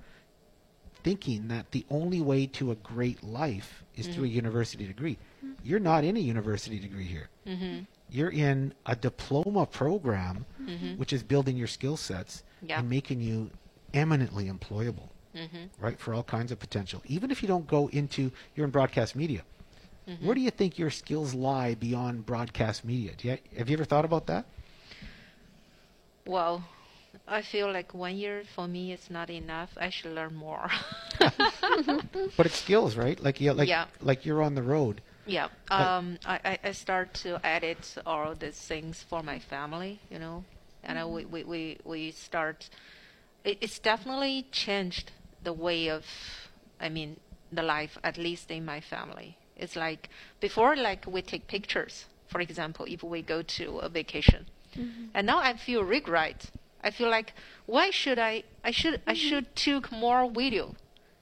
thinking 1.04 1.48
that 1.48 1.72
the 1.72 1.86
only 1.90 2.20
way 2.20 2.46
to 2.48 2.72
a 2.72 2.76
great 2.76 3.24
life 3.24 3.86
is 3.96 4.08
through 4.08 4.26
a 4.26 4.28
mm-hmm. 4.28 4.36
university 4.36 4.86
degree. 4.86 5.18
You're 5.64 5.80
not 5.80 6.04
in 6.04 6.18
a 6.18 6.20
university 6.20 6.80
degree 6.80 7.06
here. 7.06 7.30
Mm-hmm. 7.48 7.84
You're 8.10 8.32
in 8.32 8.74
a 8.86 8.96
diploma 8.96 9.68
program, 9.68 10.46
mm-hmm. 10.62 10.98
which 10.98 11.14
is 11.14 11.24
building 11.24 11.56
your 11.56 11.68
skill 11.68 11.96
sets 11.96 12.44
Yeah. 12.62 12.80
and 12.80 12.90
making 12.90 13.22
you 13.22 13.52
eminently 13.94 14.50
employable, 14.50 15.08
right, 15.80 15.98
for 15.98 16.14
all 16.14 16.24
kinds 16.24 16.52
of 16.52 16.60
potential. 16.60 17.02
Even 17.06 17.32
if 17.32 17.42
you 17.42 17.48
don't 17.48 17.68
go 17.68 17.88
into, 17.92 18.32
you're 18.54 18.66
in 18.66 18.72
broadcast 18.72 19.16
media. 19.16 19.44
Where 20.22 20.36
do 20.36 20.42
you 20.42 20.52
think 20.52 20.78
your 20.78 20.92
skills 20.92 21.34
lie 21.34 21.74
beyond 21.76 22.26
broadcast 22.26 22.86
media? 22.86 23.14
You, 23.22 23.38
have 23.58 23.70
you 23.70 23.76
ever 23.78 23.86
thought 23.86 24.06
about 24.06 24.28
that? 24.28 24.46
Well, 26.26 26.64
I 27.28 27.42
feel 27.42 27.72
like 27.72 27.94
one 27.94 28.16
year 28.18 28.44
for 28.56 28.68
me 28.68 28.92
is 28.92 29.10
not 29.10 29.30
enough. 29.30 29.72
I 29.78 29.90
should 29.90 30.12
learn 30.14 30.36
more. 30.36 30.70
But 32.38 32.46
it's 32.46 32.60
skills, 32.60 32.96
right? 32.98 33.20
Like 33.20 33.40
you, 33.42 33.54
like 33.54 33.68
Yeah. 33.70 33.86
like 34.02 34.26
you're 34.26 34.42
on 34.44 34.56
the 34.56 34.62
road. 34.64 35.02
yeah. 35.26 35.48
Um, 35.70 36.18
I, 36.26 36.40
I, 36.46 36.60
I 36.66 36.72
start 36.74 37.14
to 37.24 37.40
edit 37.46 37.98
all 38.06 38.36
these 38.36 38.60
things 38.60 39.02
for 39.10 39.24
my 39.24 39.40
family, 39.40 40.00
you 40.12 40.20
know, 40.20 40.44
and 40.84 41.00
I, 41.00 41.06
we, 41.06 41.26
we, 41.26 41.44
we, 41.44 41.78
we 41.84 42.12
start. 42.12 42.70
It, 43.44 43.58
it's 43.62 43.80
definitely 43.80 44.48
changed 44.52 45.12
the 45.44 45.54
way 45.54 45.90
of, 45.90 46.06
I 46.80 46.90
mean, 46.90 47.18
the 47.52 47.64
life, 47.64 47.98
at 48.04 48.18
least 48.18 48.52
in 48.52 48.66
my 48.66 48.82
family. 48.82 49.38
It's 49.56 49.76
like 49.76 50.10
before, 50.40 50.76
like 50.76 51.06
we 51.08 51.22
take 51.22 51.48
pictures, 51.48 52.06
For 52.28 52.42
example, 52.42 52.86
if 52.88 53.04
we 53.04 53.22
go 53.22 53.42
to 53.42 53.80
a 53.80 53.90
vacation, 53.90 54.48
mm-hmm. 54.76 55.06
and 55.14 55.28
now 55.28 55.40
I 55.40 55.56
feel 55.56 55.84
regret. 55.84 56.50
I 56.84 56.92
feel 56.92 57.10
like 57.10 57.34
why 57.66 57.90
should 57.92 58.20
I? 58.20 58.44
I 58.64 58.72
should 58.72 59.02
I 59.08 59.14
mm-hmm. 59.14 59.28
should 59.28 59.56
took 59.56 59.92
more 59.92 60.30
video, 60.30 60.76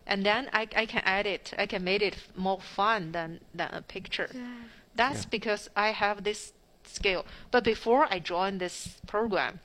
and 0.08 0.26
then 0.26 0.50
I, 0.54 0.68
I 0.76 0.86
can 0.86 1.04
edit. 1.06 1.54
I 1.58 1.66
can 1.66 1.84
make 1.84 2.02
it 2.02 2.18
more 2.36 2.60
fun 2.62 3.12
than 3.12 3.40
than 3.54 3.70
a 3.74 3.82
picture. 3.82 4.30
That's 4.96 5.24
Yeah. 5.24 5.30
because 5.30 5.70
I 5.76 5.92
have 5.92 6.24
this 6.24 6.54
skill. 6.86 7.26
But 7.52 7.64
before 7.64 8.08
I 8.10 8.20
joined 8.20 8.60
this 8.60 9.02
program, 9.08 9.60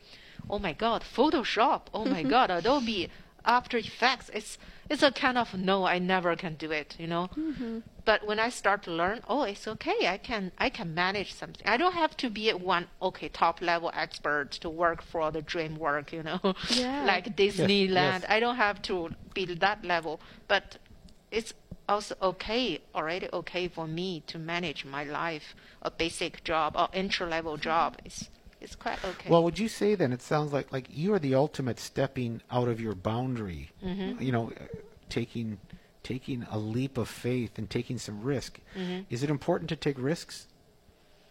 oh 0.49 0.59
my 0.59 0.73
God, 0.73 1.03
Photoshop. 1.03 1.83
Oh 1.93 2.05
my 2.05 2.23
God, 2.35 2.51
Adobe 2.51 3.11
After 3.45 3.79
Effects. 3.79 4.31
It's 4.35 4.59
it's 4.91 5.03
a 5.03 5.11
kind 5.11 5.37
of 5.37 5.55
no. 5.55 5.85
I 5.85 5.99
never 5.99 6.35
can 6.37 6.55
do 6.55 6.71
it. 6.71 6.97
You 6.99 7.07
know. 7.07 7.29
Mm-hmm. 7.37 7.79
But 8.05 8.27
when 8.27 8.39
I 8.39 8.49
start 8.49 8.83
to 8.85 8.91
learn, 8.91 9.21
oh, 9.29 9.43
it's 9.43 9.69
okay. 9.69 10.07
I 10.07 10.19
can 10.19 10.53
I 10.59 10.71
can 10.71 10.95
manage 10.95 11.35
something. 11.35 11.67
I 11.67 11.77
don't 11.77 11.95
have 11.95 12.17
to 12.19 12.31
be 12.31 12.51
one 12.51 12.87
okay 13.03 13.29
top 13.29 13.61
level 13.61 13.91
expert 13.95 14.53
to 14.63 14.71
work 14.71 15.03
for 15.03 15.31
the 15.31 15.43
dream 15.43 15.77
work. 15.77 16.13
You 16.13 16.23
know, 16.23 16.55
Yeah. 16.71 17.05
like 17.13 17.37
Disneyland. 17.37 18.23
yes. 18.23 18.25
I 18.29 18.41
don't 18.41 18.57
have 18.57 18.81
to 18.83 19.11
be 19.35 19.45
that 19.47 19.85
level. 19.85 20.21
But 20.47 20.79
it's 21.31 21.53
also 21.89 22.15
okay, 22.21 22.81
already 22.95 23.29
okay 23.33 23.69
for 23.69 23.87
me 23.87 24.23
to 24.27 24.39
manage 24.39 24.85
my 24.85 25.05
life, 25.05 25.55
a 25.83 25.91
basic 25.91 26.45
job 26.45 26.75
or 26.77 26.89
entry 26.93 27.27
level 27.27 27.55
mm-hmm. 27.55 27.63
job. 27.63 27.97
It's 28.05 28.29
it's 28.61 28.75
quite 28.75 29.03
okay. 29.05 29.31
Well, 29.31 29.43
would 29.45 29.59
you 29.59 29.69
say 29.69 29.95
then 29.95 30.13
it 30.13 30.23
sounds 30.23 30.53
like 30.53 30.73
like 30.73 30.87
you 30.91 31.15
are 31.15 31.19
the 31.19 31.35
ultimate 31.35 31.79
stepping 31.81 32.41
out 32.51 32.69
of 32.69 32.81
your 32.81 32.95
boundary, 32.95 33.71
Mm-hmm. 33.85 34.23
you 34.23 34.33
know, 34.33 34.51
uh, 34.51 34.65
taking 35.09 35.59
taking 36.03 36.47
a 36.51 36.59
leap 36.59 36.97
of 36.97 37.09
faith 37.09 37.59
and 37.59 37.69
taking 37.69 37.99
some 37.99 38.23
risk. 38.23 38.61
Mm-hmm. 38.77 39.03
Is 39.11 39.23
it 39.23 39.31
important 39.31 39.69
to 39.71 39.77
take 39.77 39.99
risks 39.99 40.47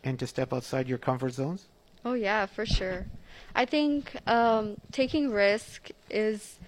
and 0.04 0.20
to 0.20 0.28
step 0.28 0.54
outside 0.54 0.88
your 0.88 0.98
comfort 1.00 1.34
zones? 1.34 1.66
Oh 2.06 2.13
yeah, 2.13 2.46
for 2.46 2.66
sure. 2.66 3.08
I 3.56 3.66
think 3.66 4.16
um, 4.28 4.78
taking 4.92 5.32
risk 5.32 5.90
is 6.10 6.60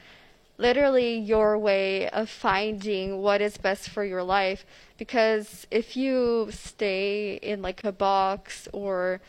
literally 0.58 1.18
your 1.18 1.58
way 1.58 2.10
of 2.10 2.30
finding 2.30 3.22
what 3.22 3.42
is 3.42 3.58
best 3.58 3.90
for 3.90 4.04
your 4.04 4.24
life. 4.24 4.66
Because 4.98 5.66
if 5.72 5.96
you 5.96 6.50
stay 6.52 7.36
in 7.36 7.62
like 7.62 7.84
a 7.84 7.92
box 7.94 8.68
or 8.74 9.22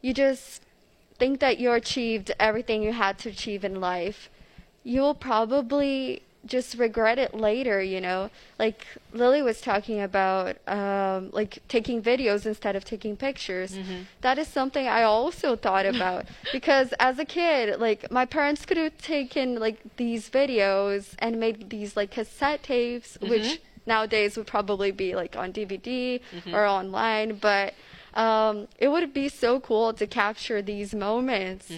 you 0.00 0.14
just 0.14 0.62
think 1.18 1.40
that 1.40 1.58
you 1.58 1.72
achieved 1.72 2.30
everything 2.38 2.82
you 2.82 2.92
had 2.92 3.18
to 3.18 3.28
achieve 3.28 3.64
in 3.64 3.80
life, 3.80 4.30
you'll 4.84 5.14
probably 5.14 6.22
just 6.46 6.78
regret 6.78 7.18
it 7.18 7.34
later, 7.34 7.82
you 7.82 8.00
know? 8.00 8.30
Like 8.58 8.86
Lily 9.12 9.42
was 9.42 9.60
talking 9.60 10.00
about 10.00 10.56
um, 10.66 11.30
like 11.32 11.58
taking 11.68 12.00
videos 12.00 12.46
instead 12.46 12.76
of 12.76 12.84
taking 12.84 13.16
pictures. 13.16 13.72
Mm-hmm. 13.72 14.02
That 14.20 14.38
is 14.38 14.48
something 14.48 14.86
I 14.86 15.02
also 15.02 15.56
thought 15.56 15.86
about 15.94 16.26
because 16.52 16.94
as 16.98 17.18
a 17.18 17.24
kid, 17.24 17.78
like 17.80 18.10
my 18.10 18.24
parents 18.24 18.64
could 18.64 18.76
have 18.76 18.96
taken 18.98 19.58
like 19.58 19.96
these 19.96 20.30
videos 20.30 21.14
and 21.18 21.38
made 21.38 21.70
these 21.70 21.96
like 21.96 22.10
cassette 22.10 22.62
tapes, 22.62 23.18
which 23.20 23.42
mm-hmm. 23.42 23.62
nowadays 23.86 24.36
would 24.36 24.46
probably 24.46 24.90
be 24.90 25.14
like 25.14 25.36
on 25.36 25.52
DVD 25.52 26.20
mm-hmm. 26.32 26.54
or 26.54 26.64
online, 26.64 27.36
but 27.36 27.74
um, 28.14 28.68
it 28.78 28.88
would 28.88 29.12
be 29.12 29.28
so 29.28 29.60
cool 29.60 29.92
to 29.94 30.06
capture 30.06 30.62
these 30.62 30.94
moments 30.94 31.70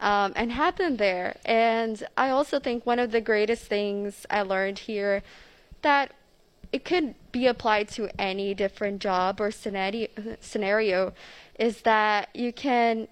um, 0.00 0.32
and 0.36 0.52
have 0.52 0.76
them 0.76 0.96
there. 0.96 1.36
And 1.44 2.02
I 2.16 2.30
also 2.30 2.58
think 2.60 2.86
one 2.86 2.98
of 2.98 3.12
the 3.12 3.20
greatest 3.20 3.66
things 3.66 4.26
I 4.30 4.42
learned 4.42 4.80
here 4.80 5.22
that 5.82 6.12
it 6.72 6.84
could 6.84 7.14
be 7.32 7.46
applied 7.46 7.88
to 7.88 8.08
any 8.18 8.54
different 8.54 9.00
job 9.00 9.40
or 9.40 9.50
scenario, 9.50 10.08
scenario 10.40 11.12
is 11.58 11.82
that 11.82 12.28
you 12.34 12.52
can 12.52 13.08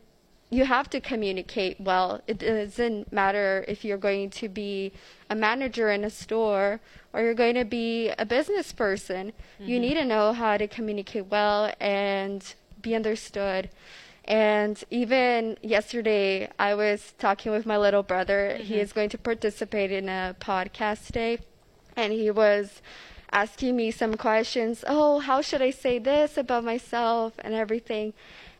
you 0.52 0.64
have 0.64 0.90
to 0.90 1.00
communicate 1.00 1.80
well. 1.80 2.20
It 2.26 2.38
doesn't 2.38 3.12
matter 3.12 3.64
if 3.68 3.84
you're 3.84 3.96
going 3.96 4.30
to 4.30 4.48
be 4.48 4.92
a 5.30 5.36
manager 5.36 5.90
in 5.90 6.02
a 6.02 6.10
store 6.10 6.80
or 7.12 7.22
you're 7.22 7.34
going 7.34 7.54
to 7.54 7.64
be 7.64 8.10
a 8.18 8.26
business 8.26 8.72
person. 8.72 9.32
You 9.60 9.78
need 9.78 9.94
to 9.94 10.04
know 10.04 10.32
how 10.32 10.56
to 10.56 10.66
communicate 10.66 11.26
well 11.26 11.72
and 11.78 12.42
be 12.82 12.94
understood. 12.94 13.70
And 14.24 14.82
even 14.90 15.56
yesterday, 15.62 16.48
I 16.58 16.74
was 16.74 17.14
talking 17.18 17.52
with 17.52 17.66
my 17.66 17.76
little 17.76 18.02
brother. 18.02 18.56
He 18.56 18.74
mm-hmm. 18.74 18.82
is 18.82 18.92
going 18.92 19.08
to 19.10 19.18
participate 19.18 19.90
in 19.90 20.08
a 20.08 20.36
podcast 20.40 21.06
today, 21.06 21.38
and 21.96 22.12
he 22.12 22.30
was 22.30 22.80
asking 23.32 23.76
me 23.76 23.90
some 23.90 24.16
questions. 24.16 24.84
Oh, 24.86 25.20
how 25.20 25.40
should 25.40 25.62
I 25.62 25.70
say 25.70 25.98
this 25.98 26.36
about 26.36 26.64
myself 26.64 27.34
and 27.38 27.54
everything? 27.54 28.12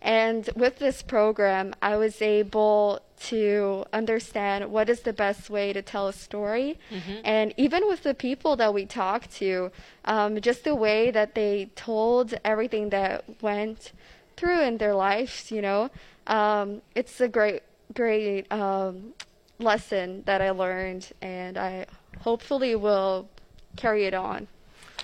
And 0.03 0.49
with 0.57 0.79
this 0.79 1.03
program, 1.03 1.75
I 1.83 1.97
was 1.97 2.23
able 2.23 3.01
to 3.21 3.85
understand 3.93 4.71
what 4.73 4.89
is 4.89 5.01
the 5.01 5.13
best 5.13 5.51
way 5.51 5.73
to 5.73 5.83
tell 5.83 6.09
a 6.09 6.13
story. 6.13 6.79
And 7.25 7.53
even 7.57 7.87
with 7.87 8.03
the 8.03 8.15
people 8.15 8.57
that 8.57 8.73
we 8.73 8.87
talked 8.87 9.31
to, 9.37 9.71
um, 10.05 10.41
just 10.41 10.65
the 10.65 10.75
way 10.75 11.11
that 11.11 11.35
they 11.35 11.71
told 11.77 12.35
everything 12.45 12.91
that 12.91 13.25
went 13.43 13.93
through 14.37 14.63
in 14.63 14.79
their 14.79 14.95
lives, 14.95 15.51
you 15.51 15.61
know, 15.61 15.91
um, 16.27 16.81
it's 16.95 17.21
a 17.21 17.29
great, 17.29 17.63
great 17.95 18.51
um, 18.51 19.13
lesson 19.59 20.23
that 20.25 20.41
I 20.41 20.51
learned, 20.51 21.13
and 21.21 21.59
I 21.59 21.87
hopefully 22.21 22.75
will 22.75 23.29
carry 23.77 24.07
it 24.07 24.15
on. 24.15 24.49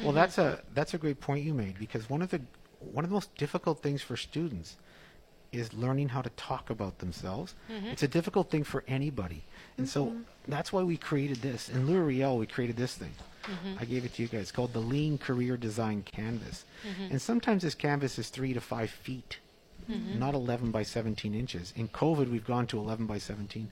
Well, 0.03 0.13
that's 0.13 0.39
a 0.39 0.61
that's 0.75 0.95
a 0.95 0.99
great 0.99 1.21
point 1.21 1.45
you 1.45 1.55
made 1.55 1.79
because 1.79 2.09
one 2.09 2.23
of 2.23 2.31
the 2.31 2.41
one 2.81 3.05
of 3.05 3.11
the 3.11 3.15
most 3.15 3.35
difficult 3.37 3.83
things 3.83 4.03
for 4.03 4.17
students 4.17 4.77
is 5.57 5.73
learning 5.73 6.11
how 6.11 6.23
to 6.23 6.31
talk 6.31 6.71
about 6.71 6.99
themselves. 6.99 7.55
Mm-hmm. 7.71 7.87
It's 7.89 8.03
a 8.03 8.09
difficult 8.09 8.51
thing 8.51 8.65
for 8.65 8.85
anybody, 8.87 9.43
and 9.79 9.89
so 9.89 10.07
mm-hmm. 10.07 10.21
that's 10.49 10.73
why 10.73 10.83
we 10.83 10.97
created 10.97 11.39
this. 11.39 11.69
In 11.69 11.87
Louis 11.87 12.01
Riel, 12.01 12.39
we 12.39 12.47
created 12.47 12.77
this 12.77 12.95
thing. 12.95 13.13
Mm-hmm. 13.45 13.79
I 13.79 13.85
gave 13.85 14.05
it 14.05 14.15
to 14.15 14.23
you 14.23 14.29
guys. 14.29 14.51
Called 14.51 14.73
the 14.73 14.81
Lean 14.81 15.19
Career 15.19 15.57
Design 15.57 16.03
Canvas, 16.03 16.65
and 17.11 17.21
sometimes 17.21 17.63
this 17.63 17.75
canvas 17.75 18.19
is 18.19 18.29
three 18.29 18.53
to 18.53 18.61
five 18.61 18.91
feet. 18.91 19.39
Not 20.19 20.35
11 20.35 20.73
by 20.73 20.83
17 20.83 21.33
inches. 21.33 21.73
In 21.77 21.87
COVID, 21.87 22.29
we've 22.29 22.45
gone 22.45 22.67
to 22.69 22.79
11 22.79 23.07
by 23.07 23.19
17. 23.19 23.71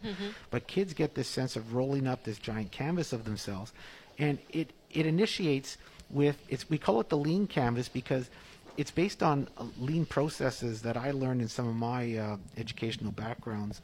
But 0.48 0.68
kids 0.68 0.94
get 0.94 1.16
this 1.16 1.26
sense 1.26 1.56
of 1.56 1.74
rolling 1.74 2.06
up 2.06 2.22
this 2.22 2.38
giant 2.38 2.70
canvas 2.70 3.12
of 3.12 3.24
themselves, 3.24 3.72
and 4.16 4.38
it 4.50 4.70
it 4.92 5.06
initiates 5.06 5.76
with 6.10 6.38
it's 6.48 6.70
we 6.70 6.78
call 6.78 7.00
it 7.00 7.08
the 7.08 7.16
lean 7.16 7.46
canvas 7.46 7.88
because 7.88 8.30
it's 8.76 8.90
based 8.90 9.22
on 9.22 9.48
uh, 9.56 9.64
lean 9.78 10.04
processes 10.04 10.82
that 10.82 10.96
I 10.96 11.12
learned 11.12 11.40
in 11.42 11.48
some 11.48 11.68
of 11.68 11.74
my 11.74 12.16
uh, 12.16 12.36
educational 12.56 13.12
backgrounds 13.12 13.80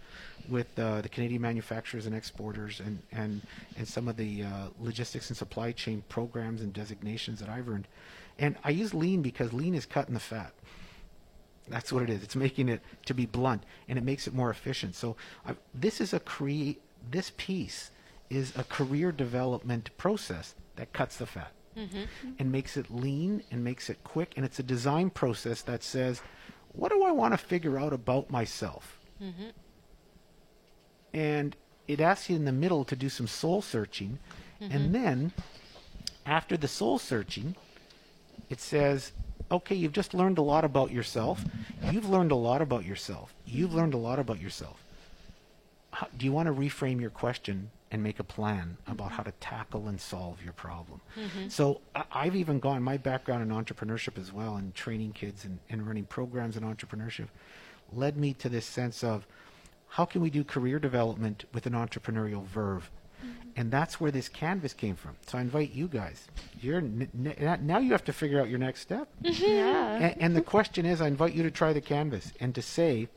with 0.49 0.67
uh, 0.79 1.01
the 1.01 1.09
Canadian 1.09 1.43
manufacturers 1.43 2.07
and 2.07 2.15
exporters 2.15 2.81
and 2.81 3.01
and 3.13 3.43
and 3.77 3.87
some 3.87 4.09
of 4.09 4.17
the 4.17 4.43
uh, 4.43 4.67
logistics 4.81 5.29
and 5.31 5.37
supply 5.37 5.73
chain 5.73 6.03
programs 6.09 6.61
and 6.61 6.73
designations 6.73 7.41
that 7.41 7.49
I've 7.49 7.69
earned. 7.69 7.87
And 8.39 8.57
I 8.65 8.71
use 8.71 8.95
lean 8.95 9.23
because 9.23 9.53
lean 9.53 9.75
is 9.75 9.87
cutting 9.87 10.15
the 10.15 10.21
fat. 10.21 10.53
That's 11.69 11.93
what 11.93 12.03
it 12.03 12.11
is. 12.11 12.23
It's 12.23 12.35
making 12.35 12.69
it 12.69 12.81
to 13.07 13.15
be 13.15 13.27
blunt, 13.27 13.63
and 13.89 13.97
it 13.97 14.03
makes 14.03 14.27
it 14.27 14.35
more 14.35 14.51
efficient. 14.51 14.97
So 14.97 15.17
I, 15.47 15.55
this 15.75 16.01
is 16.01 16.13
a 16.13 16.21
create. 16.21 16.81
This 17.11 17.33
piece 17.37 17.91
is 18.29 18.53
a 18.57 18.65
career 18.65 19.13
development 19.13 19.91
process 19.97 20.55
that 20.77 20.93
cuts 20.93 21.17
the 21.17 21.27
fat 21.27 21.53
Mm-hmm. 21.81 22.33
and 22.39 22.53
makes 22.53 22.77
it 22.77 22.91
lean 22.91 23.43
and 23.51 23.65
makes 23.65 23.89
it 23.89 24.05
quick. 24.05 24.35
And 24.37 24.45
it's 24.45 24.59
a 24.59 24.63
design 24.63 25.09
process 25.09 25.63
that 25.63 25.83
says, 25.83 26.21
what 26.73 26.93
do 26.93 27.03
I 27.03 27.11
want 27.11 27.33
to 27.33 27.39
figure 27.39 27.79
out 27.79 27.95
about 27.95 28.31
myself? 28.31 28.99
Mm-hmm. 29.23 29.49
And 31.15 31.57
it 31.89 32.01
asks 32.01 32.29
you 32.29 32.37
in 32.37 32.45
the 32.45 32.53
middle 32.53 32.85
to 32.85 32.95
do 32.95 33.09
some 33.09 33.27
soul 33.27 33.63
searching, 33.63 34.19
mm-hmm. 34.61 34.77
and 34.77 34.95
then 34.95 35.33
after 36.27 36.57
the 36.57 36.69
soul 36.69 36.99
searching, 36.99 37.57
it 38.51 38.61
says, 38.61 39.13
okay, 39.51 39.75
you've 39.75 39.93
just 39.93 40.13
learned 40.13 40.39
a 40.39 40.43
lot 40.43 40.65
about 40.65 40.93
yourself. 40.93 41.45
You've 41.83 42.09
learned 42.09 42.31
a 42.31 42.37
lot 42.37 42.61
about 42.61 42.85
yourself. 42.85 43.35
You've 43.47 43.75
learned 43.75 43.95
a 43.95 43.99
lot 43.99 44.19
about 44.19 44.41
yourself. 44.41 44.85
How, 45.93 46.09
do 46.17 46.25
you 46.27 46.33
want 46.33 46.47
to 46.47 46.53
reframe 46.53 47.01
your 47.01 47.11
question 47.11 47.71
and 47.93 48.03
make 48.03 48.21
a 48.21 48.25
plan 48.25 48.77
about 48.87 49.13
how 49.13 49.23
to 49.23 49.33
tackle 49.33 49.89
and 49.89 50.01
solve 50.01 50.43
your 50.43 50.53
problem? 50.53 51.01
Mm-hmm. 51.19 51.49
So 51.49 51.81
I, 51.95 52.05
I've 52.13 52.37
even 52.37 52.61
gone, 52.61 52.83
my 52.83 52.97
background 52.97 53.43
in 53.43 53.49
entrepreneurship 53.49 54.19
as 54.19 54.33
well, 54.33 54.57
and 54.57 54.75
training 54.75 55.13
kids 55.13 55.45
and, 55.45 55.59
and 55.69 55.87
running 55.87 56.05
programs 56.05 56.57
in 56.57 56.63
entrepreneurship, 56.63 57.29
led 57.93 58.17
me 58.17 58.35
to 58.35 58.49
this 58.49 58.67
sense 58.67 59.03
of 59.03 59.27
how 59.89 60.05
can 60.05 60.21
we 60.23 60.31
do 60.31 60.45
career 60.45 60.79
development 60.79 61.45
with 61.53 61.67
an 61.67 61.73
entrepreneurial 61.73 62.45
verve? 62.47 62.89
Mm-hmm. 63.21 63.49
And 63.57 63.71
that's 63.73 64.01
where 64.01 64.13
this 64.13 64.29
canvas 64.29 64.73
came 64.73 64.95
from. 64.95 65.17
So 65.27 65.37
I 65.37 65.41
invite 65.41 65.73
you 65.73 65.89
guys. 65.89 66.29
You're 66.61 66.79
n- 66.79 67.09
n- 67.27 67.67
now 67.67 67.79
you 67.79 67.91
have 67.91 68.05
to 68.05 68.13
figure 68.13 68.41
out 68.41 68.49
your 68.49 68.61
next 68.61 68.81
step. 68.81 69.09
Yeah. 69.25 69.97
And, 69.97 70.23
and 70.23 70.37
the 70.37 70.43
question 70.43 70.87
is, 70.87 71.01
I 71.01 71.09
invite 71.09 71.35
you 71.35 71.43
to 71.43 71.51
try 71.51 71.73
the 71.73 71.81
canvas 71.81 72.33
and 72.39 72.55
to 72.55 72.63
say, 72.63 73.09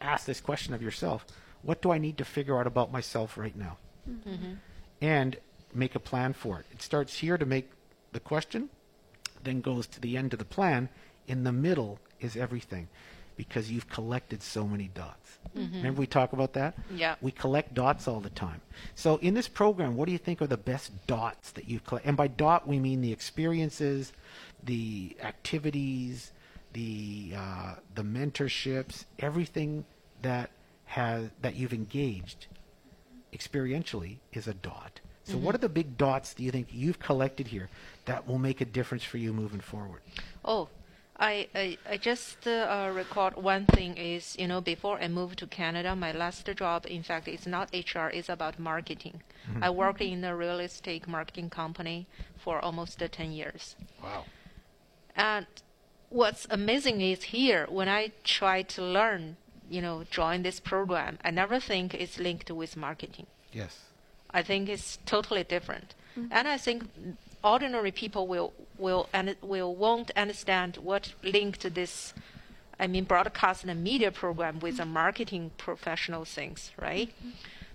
ask 0.00 0.26
this 0.26 0.40
question 0.40 0.74
of 0.74 0.82
yourself: 0.82 1.26
What 1.62 1.82
do 1.82 1.90
I 1.92 1.98
need 1.98 2.18
to 2.18 2.24
figure 2.24 2.58
out 2.58 2.66
about 2.66 2.92
myself 2.92 3.38
right 3.38 3.56
now? 3.56 3.78
And 5.00 5.36
make 5.74 5.94
a 5.94 6.00
plan 6.00 6.32
for 6.32 6.58
it. 6.60 6.66
It 6.72 6.82
starts 6.82 7.18
here 7.18 7.38
to 7.38 7.46
make 7.46 7.70
the 8.12 8.20
question, 8.20 8.68
then 9.42 9.60
goes 9.60 9.86
to 9.88 10.00
the 10.00 10.16
end 10.16 10.32
of 10.32 10.38
the 10.38 10.44
plan. 10.44 10.88
In 11.26 11.44
the 11.44 11.52
middle 11.52 11.98
is 12.20 12.36
everything 12.36 12.88
because 13.36 13.70
you've 13.70 13.88
collected 13.88 14.42
so 14.42 14.66
many 14.66 14.90
dots. 14.94 15.38
Remember 15.54 16.00
we 16.00 16.06
talk 16.06 16.32
about 16.32 16.52
that? 16.54 16.74
Yeah. 16.94 17.16
We 17.20 17.32
collect 17.32 17.74
dots 17.74 18.06
all 18.06 18.20
the 18.20 18.30
time. 18.30 18.60
So 18.94 19.16
in 19.16 19.34
this 19.34 19.48
program, 19.48 19.96
what 19.96 20.06
do 20.06 20.12
you 20.12 20.18
think 20.18 20.40
are 20.42 20.46
the 20.46 20.56
best 20.56 20.92
dots 21.06 21.52
that 21.52 21.68
you've 21.68 21.84
collected? 21.84 22.08
And 22.08 22.16
by 22.16 22.28
dot, 22.28 22.68
we 22.68 22.78
mean 22.78 23.00
the 23.00 23.12
experiences, 23.12 24.12
the 24.62 25.16
activities, 25.22 26.32
the 26.72 27.34
uh, 27.36 27.74
the 27.94 28.02
mentorships, 28.02 29.04
everything 29.18 29.84
that 30.22 30.50
has 30.92 31.30
that 31.40 31.54
you've 31.56 31.72
engaged 31.72 32.48
experientially 33.32 34.18
is 34.34 34.46
a 34.46 34.52
dot. 34.52 35.00
So 35.24 35.38
what 35.38 35.54
are 35.54 35.64
the 35.66 35.68
big 35.68 35.96
dots 35.96 36.34
do 36.34 36.42
you 36.42 36.50
think 36.50 36.66
you've 36.70 36.98
collected 36.98 37.46
here 37.46 37.68
that 38.04 38.26
will 38.28 38.38
make 38.38 38.60
a 38.60 38.64
difference 38.66 39.04
for 39.04 39.16
you 39.16 39.32
moving 39.32 39.60
forward? 39.60 40.02
Oh, 40.44 40.68
I, 41.16 41.48
I, 41.54 41.78
I 41.88 41.96
just 41.96 42.46
uh, 42.46 42.90
record 42.92 43.36
one 43.36 43.64
thing 43.66 43.96
is, 43.96 44.36
you 44.38 44.48
know, 44.48 44.60
before 44.60 44.98
I 44.98 45.08
moved 45.08 45.38
to 45.38 45.46
Canada, 45.46 45.94
my 45.96 46.12
last 46.12 46.44
job, 46.56 46.84
in 46.86 47.02
fact, 47.02 47.28
it's 47.28 47.46
not 47.46 47.72
HR, 47.72 48.08
it's 48.08 48.28
about 48.28 48.58
marketing. 48.58 49.22
I 49.62 49.70
worked 49.70 50.02
in 50.02 50.24
a 50.24 50.36
real 50.36 50.60
estate 50.60 51.08
marketing 51.08 51.48
company 51.50 52.06
for 52.36 52.60
almost 52.60 53.02
uh, 53.02 53.08
10 53.10 53.32
years. 53.32 53.76
Wow. 54.02 54.24
And 55.16 55.46
what's 56.10 56.46
amazing 56.50 57.00
is 57.00 57.22
here, 57.24 57.66
when 57.70 57.88
I 57.88 58.12
try 58.24 58.62
to 58.62 58.82
learn, 58.82 59.36
you 59.72 59.80
know, 59.80 60.04
join 60.10 60.42
this 60.42 60.60
program, 60.60 61.18
I 61.24 61.30
never 61.30 61.58
think 61.58 61.94
it's 61.94 62.18
linked 62.18 62.50
with 62.50 62.76
marketing. 62.76 63.26
Yes. 63.52 63.78
I 64.30 64.42
think 64.42 64.68
it's 64.68 64.98
totally 65.06 65.44
different. 65.44 65.94
Mm-hmm. 66.16 66.32
And 66.32 66.46
I 66.46 66.58
think 66.58 66.84
ordinary 67.42 67.90
people 67.90 68.26
will 68.26 68.52
will 68.78 69.08
and 69.12 69.34
will 69.42 69.74
won't 69.74 70.10
understand 70.14 70.76
what 70.76 71.14
linked 71.22 71.74
this 71.74 72.14
I 72.78 72.86
mean 72.86 73.04
broadcast 73.04 73.64
and 73.64 73.82
media 73.82 74.10
program 74.10 74.60
with 74.60 74.76
the 74.76 74.82
mm-hmm. 74.82 74.92
marketing 74.92 75.50
professional 75.56 76.24
things, 76.24 76.70
right? 76.78 77.08
Mm-hmm. 77.08 77.30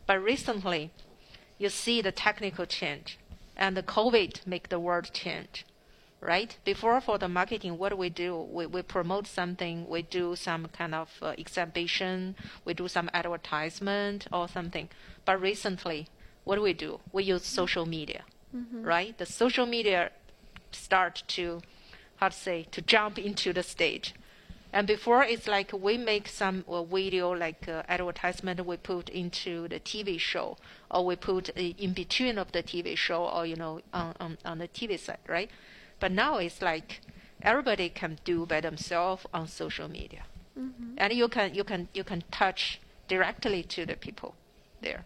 But 0.06 0.24
recently 0.24 0.92
you 1.58 1.70
see 1.70 2.02
the 2.02 2.12
technical 2.12 2.66
change 2.66 3.18
and 3.56 3.76
the 3.76 3.84
COVID 3.84 4.46
make 4.46 4.70
the 4.70 4.80
world 4.80 5.10
change. 5.14 5.66
Right? 6.20 6.58
Before 6.66 7.00
for 7.00 7.20
the 7.20 7.28
marketing, 7.30 7.78
what 7.78 7.90
do 7.90 7.96
we 7.96 8.10
do? 8.10 8.36
We, 8.52 8.66
we 8.66 8.82
promote 8.82 9.28
something, 9.28 9.88
we 9.88 10.02
do 10.02 10.36
some 10.36 10.68
kind 10.68 10.96
of 10.96 11.10
uh, 11.22 11.36
exhibition, 11.38 12.36
we 12.66 12.74
do 12.74 12.88
some 12.88 13.10
advertisement 13.14 14.28
or 14.34 14.48
something. 14.48 14.90
But 15.26 15.40
recently, 15.40 16.08
what 16.44 16.56
do 16.56 16.62
we 16.64 16.74
do? 16.74 17.00
We 17.12 17.24
use 17.24 17.46
social 17.46 17.86
media, 17.86 18.24
right? 18.82 19.16
The 19.18 19.28
social 19.28 19.66
media 19.68 20.12
start 20.72 21.24
to, 21.28 21.62
how 22.16 22.30
to 22.30 22.36
say, 22.36 22.68
to 22.72 22.82
jump 22.82 23.20
into 23.20 23.54
the 23.54 23.62
stage. 23.64 24.16
And 24.74 24.86
before 24.88 25.24
it's 25.24 25.48
like 25.48 25.72
we 25.74 25.98
make 25.98 26.28
some 26.28 26.66
uh, 26.68 26.84
video 26.84 27.32
like 27.32 27.68
uh, 27.68 27.84
advertisement 27.88 28.66
we 28.66 28.78
put 28.78 29.10
into 29.10 29.68
the 29.68 29.80
TV 29.80 30.20
show, 30.20 30.58
or 30.92 31.06
we 31.06 31.16
put 31.16 31.50
uh, 31.50 31.62
in 31.62 31.94
between 31.94 32.38
of 32.38 32.52
the 32.52 32.64
TV 32.64 32.98
show, 32.98 33.26
or 33.26 33.46
you 33.46 33.56
know 33.56 33.82
on, 33.94 34.14
on 34.20 34.38
on 34.44 34.58
the 34.60 34.68
TV 34.68 35.00
side, 35.00 35.20
right? 35.28 35.50
But 36.00 36.12
now 36.12 36.38
it's 36.38 36.62
like 36.62 37.02
everybody 37.42 37.90
can 37.90 38.20
do 38.24 38.46
by 38.46 38.62
themselves 38.62 39.26
on 39.34 39.48
social 39.48 39.88
media, 39.88 40.24
mm-hmm. 40.58 40.96
and 40.98 41.14
you 41.14 41.28
can 41.28 41.54
you 41.54 41.64
can 41.64 41.88
you 41.94 42.04
can 42.04 42.24
touch 42.32 42.80
directly 43.08 43.64
to 43.64 43.86
the 43.86 43.96
people 43.96 44.36
there. 44.82 45.06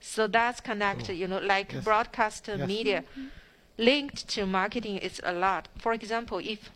So 0.00 0.26
that's 0.26 0.60
connected, 0.60 1.10
oh, 1.10 1.14
you 1.14 1.26
know, 1.28 1.38
like 1.38 1.72
Yes. 1.72 1.84
broadcast 1.84 2.48
Yes. 2.48 2.68
media 2.68 3.02
mm-hmm. 3.02 3.28
linked 3.78 4.28
to 4.28 4.46
marketing 4.46 4.98
is 4.98 5.20
a 5.24 5.32
lot. 5.32 5.68
For 5.78 5.92
example, 5.92 6.38
if 6.38 6.70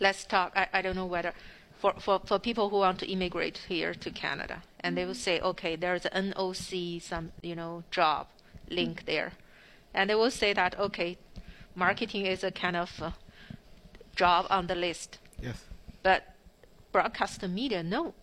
let's 0.00 0.24
talk, 0.24 0.52
I, 0.56 0.68
I 0.72 0.82
don't 0.82 0.96
know 0.96 1.06
whether 1.06 1.32
for, 1.80 1.94
for, 1.98 2.20
for 2.24 2.38
people 2.38 2.68
who 2.68 2.76
want 2.76 2.98
to 2.98 3.10
immigrate 3.10 3.58
here 3.68 3.94
to 3.94 4.10
Canada, 4.10 4.62
and 4.80 4.96
they 4.96 5.04
will 5.04 5.12
mm-hmm. 5.12 5.20
say, 5.20 5.40
okay, 5.40 5.76
there's 5.76 6.04
an 6.06 6.32
NOC, 6.32 7.00
some, 7.02 7.32
you 7.42 7.56
know, 7.56 7.84
job 7.90 8.26
link 8.68 9.06
there. 9.06 9.32
And 9.94 10.10
they 10.10 10.14
will 10.14 10.30
say 10.30 10.52
that, 10.52 10.78
okay, 10.78 11.16
marketing 11.74 12.26
is 12.26 12.44
a 12.44 12.50
kind 12.50 12.76
of 12.76 12.90
uh, 13.02 13.10
job 14.16 14.46
on 14.50 14.66
the 14.66 14.74
list. 14.74 15.18
Yes. 15.40 15.64
But 16.02 16.34
broadcast 16.92 17.42
media, 17.42 17.82
no. 17.82 18.14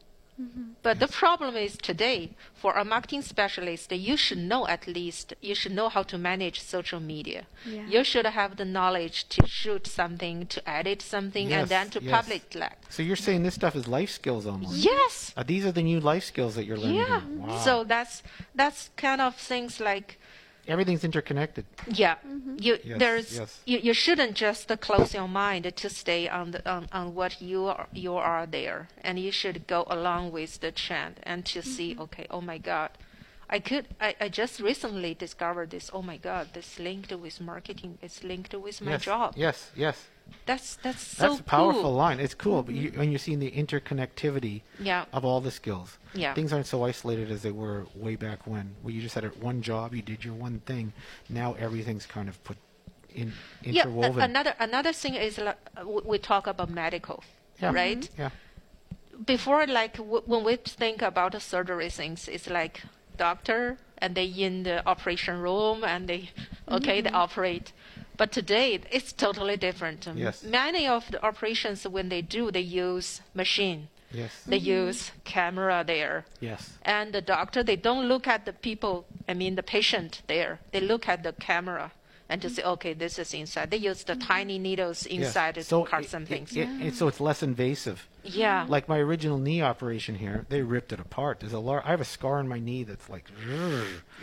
But 0.83 0.99
the 0.99 1.07
problem 1.07 1.55
is 1.55 1.77
today, 1.77 2.35
for 2.53 2.73
a 2.73 2.85
marketing 2.85 3.23
specialist, 3.23 3.91
you 3.91 4.15
should 4.15 4.37
know 4.37 4.67
at 4.67 4.85
least, 4.85 5.33
you 5.41 5.55
should 5.55 5.71
know 5.71 5.89
how 5.89 6.03
to 6.03 6.17
manage 6.17 6.61
social 6.61 6.99
media. 6.99 7.47
Yeah. 7.65 7.87
You 7.87 8.03
should 8.03 8.27
have 8.27 8.57
the 8.57 8.65
knowledge 8.65 9.27
to 9.29 9.47
shoot 9.47 9.87
something, 9.87 10.45
to 10.45 10.69
edit 10.69 11.01
something, 11.01 11.49
Yes, 11.49 11.61
and 11.61 11.69
then 11.69 11.89
to 11.89 12.03
yes. 12.03 12.11
publish 12.11 12.41
that. 12.53 12.77
So 12.89 13.01
you're 13.01 13.15
saying 13.15 13.41
this 13.43 13.55
stuff 13.55 13.75
is 13.75 13.87
life 13.87 14.11
skills 14.11 14.45
almost? 14.45 14.75
Yes. 14.75 15.33
Uh, 15.35 15.41
these 15.41 15.65
are 15.65 15.71
the 15.71 15.81
new 15.81 15.99
life 15.99 16.25
skills 16.25 16.53
that 16.53 16.65
you're 16.65 16.77
learning. 16.77 16.97
Yeah. 16.97 17.21
Wow. 17.25 17.57
So 17.57 17.83
that's 17.83 18.21
that's 18.53 18.91
kind 18.95 19.21
of 19.21 19.35
things 19.35 19.79
like 19.79 20.19
everything's 20.67 21.03
interconnected. 21.03 21.65
Yeah, 21.87 22.15
mm-hmm. 22.27 22.55
you 22.59 22.77
Yes, 22.83 22.99
there's 22.99 23.37
yes. 23.37 23.59
you, 23.65 23.77
you 23.79 23.93
shouldn't 23.93 24.35
just 24.35 24.67
close 24.81 25.13
your 25.13 25.27
mind 25.27 25.71
to 25.75 25.89
stay 25.89 26.27
on 26.27 26.51
the 26.51 26.69
on, 26.69 26.87
on 26.91 27.15
what 27.15 27.41
you 27.41 27.65
are 27.65 27.87
you 27.93 28.15
are 28.15 28.45
there, 28.45 28.87
and 29.01 29.19
you 29.19 29.31
should 29.31 29.67
go 29.67 29.85
along 29.89 30.31
with 30.31 30.59
the 30.59 30.71
trend 30.71 31.19
and 31.23 31.45
to 31.45 31.61
see 31.61 31.91
mm-hmm. 31.91 32.01
okay, 32.03 32.27
oh 32.29 32.41
my 32.41 32.57
God, 32.57 32.91
I 33.49 33.59
could 33.59 33.87
I, 33.99 34.15
I 34.19 34.29
just 34.29 34.59
recently 34.59 35.13
discovered 35.13 35.71
this. 35.71 35.89
Oh 35.93 36.01
my 36.01 36.17
God, 36.17 36.49
this 36.53 36.79
linked 36.79 37.11
with 37.11 37.39
marketing. 37.41 37.97
It's 38.01 38.23
linked 38.23 38.53
with 38.53 38.81
my 38.81 38.91
yes. 38.91 39.01
job. 39.03 39.33
Yes. 39.35 39.71
Yes. 39.75 39.97
That's 40.45 40.75
that's 40.77 41.01
so 41.01 41.29
That's 41.29 41.39
a 41.41 41.43
powerful 41.43 41.81
cool. 41.83 41.93
line. 41.93 42.19
It's 42.19 42.33
cool, 42.33 42.63
but 42.63 42.73
you, 42.75 42.89
mm-hmm. 42.89 42.99
when 42.99 43.11
you're 43.11 43.19
seeing 43.19 43.39
the 43.39 43.51
interconnectivity 43.51 44.61
Yeah. 44.79 45.05
of 45.11 45.25
all 45.25 45.41
the 45.41 45.51
skills, 45.51 45.97
Yeah. 46.13 46.33
things 46.33 46.53
aren't 46.53 46.67
so 46.67 46.83
isolated 46.85 47.31
as 47.31 47.41
they 47.41 47.51
were 47.51 47.85
way 47.95 48.15
back 48.15 48.47
when, 48.47 48.75
where 48.81 48.93
you 48.93 49.01
just 49.01 49.15
had 49.15 49.25
a- 49.25 49.29
one 49.29 49.61
job, 49.61 49.93
you 49.93 50.01
did 50.01 50.23
your 50.23 50.33
one 50.35 50.59
thing. 50.61 50.93
Now 51.29 51.53
everything's 51.59 52.05
kind 52.05 52.29
of 52.29 52.41
put 52.43 52.57
in 53.13 53.33
Yeah, 53.63 53.87
a- 53.87 54.11
another 54.19 54.53
another 54.59 54.93
thing 54.93 55.15
is 55.15 55.37
like, 55.37 55.57
uh, 55.75 55.85
we 55.85 56.17
talk 56.17 56.47
about 56.47 56.69
medical, 56.69 57.23
Yeah. 57.61 57.71
right? 57.73 57.99
Mm-hmm. 58.01 58.21
Yeah. 58.21 58.29
before 59.25 59.65
like 59.65 59.97
w- 59.97 60.21
when 60.27 60.43
we 60.43 60.55
think 60.57 61.01
about 61.01 61.31
the 61.31 61.39
surgery 61.39 61.89
things 61.89 62.27
it's 62.27 62.47
like 62.47 62.83
doctor 63.17 63.77
and 63.97 64.13
they 64.13 64.25
in 64.25 64.61
the 64.63 64.87
operation 64.87 65.39
room 65.41 65.83
and 65.83 66.07
they 66.07 66.29
okay 66.69 67.01
they 67.01 67.09
mm-hmm. 67.09 67.15
operate 67.25 67.73
but 68.17 68.31
today 68.31 68.79
it's 68.91 69.13
totally 69.13 69.57
different 69.57 70.07
Um, 70.07 70.17
Yes. 70.17 70.43
many 70.43 70.87
of 70.87 71.09
the 71.11 71.23
operations 71.23 71.87
when 71.87 72.09
they 72.09 72.21
do 72.21 72.51
they 72.51 72.61
use 72.87 73.21
machine 73.33 73.87
Yes. 74.11 74.31
they 74.47 74.57
use 74.57 75.11
camera 75.25 75.83
there 75.85 76.25
Yes. 76.39 76.77
and 76.83 77.13
the 77.13 77.21
doctor 77.21 77.63
they 77.63 77.75
don't 77.75 78.07
look 78.07 78.25
at 78.27 78.45
the 78.45 78.53
people 78.53 79.05
i 79.27 79.33
mean 79.33 79.55
the 79.55 79.63
patient 79.63 80.21
there 80.27 80.59
they 80.71 80.79
look 80.81 81.07
at 81.07 81.23
the 81.23 81.33
camera 81.33 81.91
and 82.29 82.41
to 82.41 82.49
say 82.49 82.63
okay 82.63 82.93
this 82.93 83.19
is 83.19 83.33
inside 83.33 83.69
they 83.71 83.77
use 83.91 84.03
the 84.03 84.15
tiny 84.15 84.57
needles 84.59 85.05
Yes. 85.05 85.13
inside 85.27 85.55
to 85.55 85.63
so 85.63 85.83
cut 85.83 86.03
it- 86.03 86.09
some 86.09 86.23
it- 86.23 86.29
things 86.29 86.55
it- 86.55 86.69
it- 86.87 86.95
so 86.95 87.07
it's 87.07 87.19
less 87.19 87.41
invasive. 87.43 88.07
yeah 88.23 88.65
Like 88.67 88.87
my 88.89 88.97
original 88.99 89.37
knee 89.37 89.61
operation 89.61 90.15
here, 90.15 90.45
they 90.49 90.61
ripped 90.61 90.91
it 90.91 90.99
apart. 90.99 91.39
There's 91.39 91.53
a 91.53 91.59
lar- 91.59 91.83
I 91.87 91.91
have 91.95 92.01
a 92.01 92.11
scar 92.15 92.35
on 92.39 92.47
my 92.55 92.59
knee 92.59 92.83
that's 92.83 93.07
like. 93.09 93.25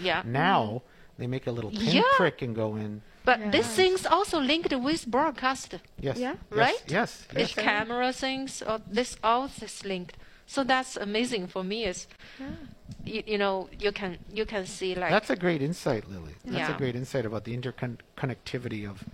Yeah. 0.01 0.21
Now 0.27 0.83
they 1.19 1.27
make 1.27 1.47
a 1.47 1.53
little 1.53 1.71
pin 1.71 1.97
Yeah. 1.99 2.03
prick 2.21 2.43
and 2.43 2.55
go 2.55 2.77
in. 2.77 3.01
But 3.25 3.41
Yeah. 3.41 3.51
this 3.51 3.67
thing's 3.75 4.07
also 4.07 4.39
linked 4.39 4.73
with 4.73 5.07
broadcast. 5.07 5.75
Yes. 6.01 6.19
Yeah. 6.19 6.37
Right? 6.51 6.83
Yes. 6.87 7.27
yes. 7.33 7.43
It's 7.43 7.55
camera 7.55 8.13
things, 8.13 8.63
or 8.63 8.81
this 8.87 9.17
all 9.23 9.49
this 9.49 9.85
linked. 9.85 10.17
So 10.47 10.63
that's 10.63 10.97
amazing 10.97 11.47
for 11.49 11.65
me. 11.65 11.85
Is 11.85 12.07
you, 13.05 13.23
you 13.27 13.39
know 13.39 13.69
you 13.79 13.93
can 13.93 14.19
you 14.33 14.45
can 14.45 14.67
see 14.67 14.95
like 14.95 15.11
That's 15.11 15.31
a 15.31 15.37
great 15.37 15.63
insight, 15.63 16.09
Lily. 16.11 16.35
That's 16.45 16.71
a 16.75 16.79
great 16.79 16.97
insight 16.97 17.25
about 17.25 17.45
the 17.45 17.57
interconnectivity 17.57 18.89
of, 18.89 19.05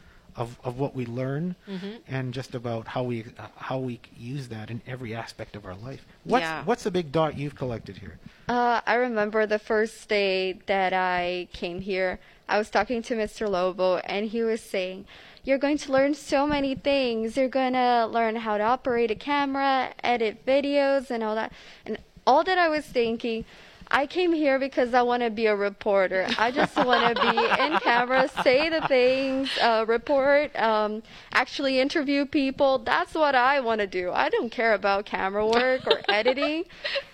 of, 0.41 0.59
of 0.65 0.79
what 0.83 0.93
we 0.95 1.05
learn 1.07 1.55
Mm-hmm. 1.69 1.95
and 2.17 2.33
just 2.35 2.55
about 2.55 2.85
how 2.95 3.03
we 3.11 3.17
uh, 3.39 3.47
how 3.57 3.79
we 3.89 3.95
use 4.35 4.49
that 4.49 4.67
in 4.71 4.81
every 4.87 5.13
aspect 5.15 5.53
of 5.59 5.63
our 5.69 5.75
life. 5.89 6.03
What's 6.25 6.43
Yeah. 6.43 6.65
what's 6.65 6.85
the 6.89 6.91
big 6.99 7.13
dot 7.13 7.33
you've 7.41 7.55
collected 7.63 7.97
here? 7.99 8.17
Uh, 8.49 8.81
I 8.93 8.95
remember 8.95 9.41
the 9.47 9.59
first 9.73 10.09
day 10.09 10.39
that 10.67 10.93
I 10.93 11.49
came 11.53 11.81
here. 11.93 12.19
I 12.49 12.59
was 12.59 12.69
talking 12.71 13.01
to 13.09 13.15
Mr. 13.15 13.49
Lobo, 13.49 13.99
and 13.99 14.23
he 14.35 14.43
was 14.43 14.61
saying, 14.75 14.99
"You're 15.45 15.63
going 15.67 15.79
to 15.85 15.93
learn 15.97 16.13
so 16.15 16.41
many 16.57 16.75
things. 16.75 17.37
You're 17.37 17.55
going 17.63 17.75
to 17.75 18.07
learn 18.07 18.35
how 18.47 18.55
to 18.59 18.65
operate 18.65 19.11
a 19.11 19.15
camera, 19.33 19.93
edit 20.03 20.45
videos, 20.47 21.11
and 21.11 21.23
all 21.23 21.35
that." 21.41 21.53
And 21.87 21.99
all 22.27 22.43
that 22.45 22.59
I 22.59 22.69
was 22.77 22.85
thinking, 23.01 23.45
I 23.93 24.07
came 24.07 24.33
here 24.33 24.59
because 24.59 24.95
I 24.95 25.03
want 25.03 25.23
to 25.23 25.31
be 25.31 25.47
a 25.47 25.57
reporter. 25.57 26.27
I 26.39 26.51
just 26.53 26.77
want 26.77 27.17
to 27.17 27.21
be 27.23 27.37
in 27.65 27.79
camera, 27.81 28.29
say 28.45 28.69
the 28.69 28.87
things, 28.87 29.51
uh, 29.61 29.85
report, 29.89 30.55
um, 30.57 31.03
actually 31.33 31.81
interview 31.81 32.25
people. 32.25 32.79
That's 32.79 33.15
what 33.15 33.35
I 33.35 33.59
want 33.61 33.81
to 33.81 33.87
do. 33.87 34.13
I 34.13 34.29
don't 34.29 34.51
care 34.51 34.75
about 34.75 35.07
camera 35.07 35.45
work 35.47 35.87
or 35.87 36.01
editing. 36.09 36.65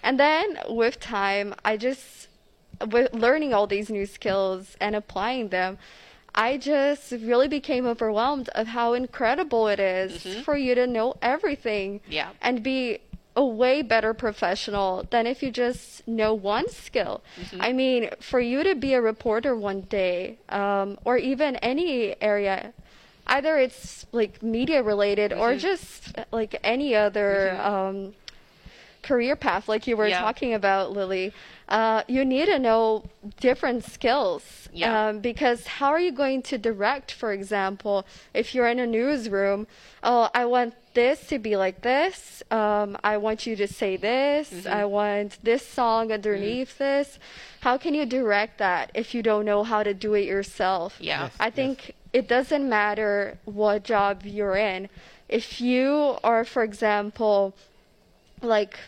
And 0.02 0.20
then 0.20 0.58
with 0.68 1.00
time, 1.00 1.54
I 1.64 1.76
just, 1.78 2.28
with 2.90 3.12
learning 3.14 3.54
all 3.54 3.66
these 3.66 3.88
new 3.88 4.04
skills 4.04 4.76
and 4.80 4.94
applying 4.94 5.48
them, 5.48 5.78
I 6.38 6.58
just 6.58 7.12
really 7.12 7.48
became 7.48 7.86
overwhelmed 7.86 8.50
of 8.50 8.66
how 8.66 8.92
incredible 8.92 9.68
it 9.68 9.80
is 9.80 10.22
for 10.44 10.54
you 10.54 10.74
to 10.74 10.86
know 10.86 11.14
everything 11.22 12.02
Yeah. 12.10 12.28
and 12.42 12.62
be 12.62 12.98
a 13.36 13.44
way 13.44 13.82
better 13.82 14.14
professional 14.14 15.06
than 15.10 15.26
if 15.26 15.42
you 15.42 15.50
just 15.50 16.06
know 16.08 16.32
one 16.34 16.68
skill. 16.70 17.22
I 17.60 17.72
mean, 17.72 18.08
for 18.20 18.40
you 18.40 18.64
to 18.64 18.74
be 18.74 18.94
a 18.94 19.00
reporter 19.00 19.54
one 19.54 19.82
day, 19.82 20.38
um, 20.48 20.98
or 21.04 21.18
even 21.18 21.56
any 21.56 22.20
area, 22.22 22.72
either 23.26 23.58
it's 23.58 24.06
like 24.12 24.42
media 24.42 24.82
related 24.82 25.32
or 25.32 25.54
just 25.56 26.16
like 26.32 26.58
any 26.64 26.94
other 26.94 27.52
um, 27.60 28.14
career 29.02 29.36
path, 29.36 29.68
like 29.68 29.86
you 29.86 29.96
were 29.96 30.08
Yeah. 30.08 30.18
talking 30.18 30.54
about, 30.54 30.92
Lily, 30.92 31.32
uh, 31.68 32.02
you 32.08 32.24
need 32.24 32.46
to 32.46 32.58
know 32.58 33.04
different 33.38 33.84
skills. 33.84 34.68
Yeah. 34.72 35.08
Um, 35.08 35.20
because 35.20 35.66
how 35.66 35.90
are 35.90 36.00
you 36.00 36.12
going 36.12 36.42
to 36.42 36.58
direct, 36.58 37.12
for 37.12 37.32
example, 37.32 38.04
if 38.34 38.54
you're 38.54 38.66
in 38.68 38.78
a 38.78 38.86
newsroom? 38.86 39.66
Oh, 40.02 40.28
I 40.34 40.44
want 40.44 40.74
this 40.96 41.26
to 41.28 41.38
be 41.38 41.56
like 41.56 41.82
this. 41.82 42.42
Um, 42.50 42.96
I 43.04 43.18
want 43.18 43.46
you 43.46 43.54
to 43.56 43.68
say 43.68 43.96
this. 43.96 44.50
Mm-hmm. 44.50 44.72
I 44.80 44.84
want 44.86 45.38
this 45.44 45.64
song 45.64 46.10
underneath 46.10 46.78
this. 46.78 47.18
How 47.60 47.76
can 47.78 47.94
you 47.94 48.04
direct 48.06 48.58
that 48.58 48.90
if 48.94 49.14
you 49.14 49.22
don't 49.22 49.44
know 49.44 49.62
how 49.62 49.82
to 49.84 49.94
do 49.94 50.14
it 50.14 50.24
yourself? 50.24 50.96
Yeah. 50.98 51.24
Yes. 51.24 51.32
I 51.38 51.50
think 51.50 51.94
it 52.12 52.26
doesn't 52.26 52.66
matter 52.68 53.38
what 53.44 53.84
job 53.84 54.22
you're 54.24 54.56
in. 54.56 54.88
If 55.28 55.60
you 55.60 56.18
are, 56.24 56.44
for 56.44 56.62
example, 56.64 57.54
like 58.42 58.78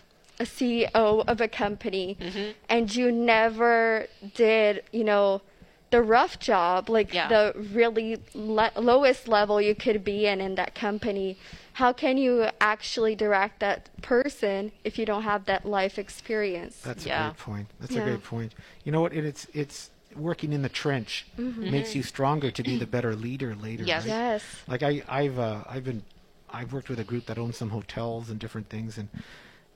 a 0.41 0.45
CEO 0.45 1.25
of 1.33 1.41
a 1.41 1.49
company 1.49 2.17
Mm-hmm. 2.21 2.51
and 2.69 2.95
you 2.95 3.13
never 3.13 4.07
did, 4.35 4.83
you 4.93 5.05
know, 5.05 5.43
the 5.91 6.03
rough 6.03 6.39
job, 6.39 6.89
like 6.89 7.13
Yeah. 7.15 7.29
the 7.29 7.53
really 7.73 8.19
le- 8.35 8.73
lowest 8.77 9.27
level 9.29 9.61
you 9.61 9.75
could 9.75 10.05
be 10.05 10.27
in 10.27 10.41
in 10.41 10.55
that 10.57 10.75
company, 10.75 11.37
how 11.75 11.93
can 11.93 12.19
you 12.19 12.49
actually 12.61 13.15
direct 13.15 13.61
that 13.61 13.89
person 14.03 14.73
if 14.85 14.99
you 14.99 15.07
don't 15.07 15.23
have 15.23 15.47
that 15.47 15.65
life 15.65 15.99
experience? 15.99 16.81
That's 16.83 17.07
a 17.07 17.09
great 17.09 17.37
point. 17.39 17.69
That's 17.81 17.93
Yeah. 17.95 18.03
a 18.03 18.05
great 18.05 18.23
point. 18.25 18.53
You 18.85 18.93
know 18.93 19.01
what? 19.01 19.13
It, 19.13 19.25
it's 19.25 19.47
it's 19.55 19.91
working 20.17 20.53
in 20.53 20.63
the 20.63 20.69
trench 20.69 21.27
makes 21.37 21.95
you 21.95 22.03
stronger 22.03 22.51
to 22.51 22.63
be 22.63 22.77
the 22.79 22.87
better 22.97 23.15
leader 23.15 23.55
later. 23.55 23.85
Yes. 23.85 24.03
Right? 24.03 24.09
yes. 24.09 24.43
Like 24.67 24.83
I, 24.83 25.03
I've 25.09 25.39
uh, 25.39 25.63
I've 25.69 25.85
been 25.85 26.03
I've 26.51 26.73
worked 26.73 26.89
with 26.89 26.99
a 26.99 27.05
group 27.05 27.27
that 27.27 27.39
owns 27.39 27.57
some 27.57 27.71
hotels 27.71 28.29
and 28.31 28.39
different 28.39 28.69
things, 28.69 28.99
and 28.99 29.09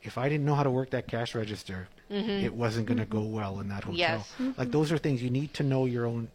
if 0.03 0.18
I 0.18 0.28
didn't 0.28 0.44
know 0.44 0.55
how 0.55 0.62
to 0.62 0.70
work 0.70 0.90
that 0.90 1.07
cash 1.07 1.34
register, 1.34 1.88
mm-hmm. 2.11 2.30
it 2.30 2.55
wasn't 2.55 2.86
going 2.86 2.98
to 2.98 3.05
go 3.05 3.18
mm-hmm. 3.18 3.34
well 3.34 3.61
in 3.61 3.68
that 3.68 3.84
hotel. 3.84 3.96
Yes. 3.96 4.32
Like 4.38 4.55
mm-hmm. 4.57 4.70
those 4.70 4.92
are 4.92 4.98
things 4.98 5.22
you 5.22 5.30
need 5.30 5.55
to 5.55 5.62
know 5.62 5.86
your 5.86 6.07
own 6.07 6.28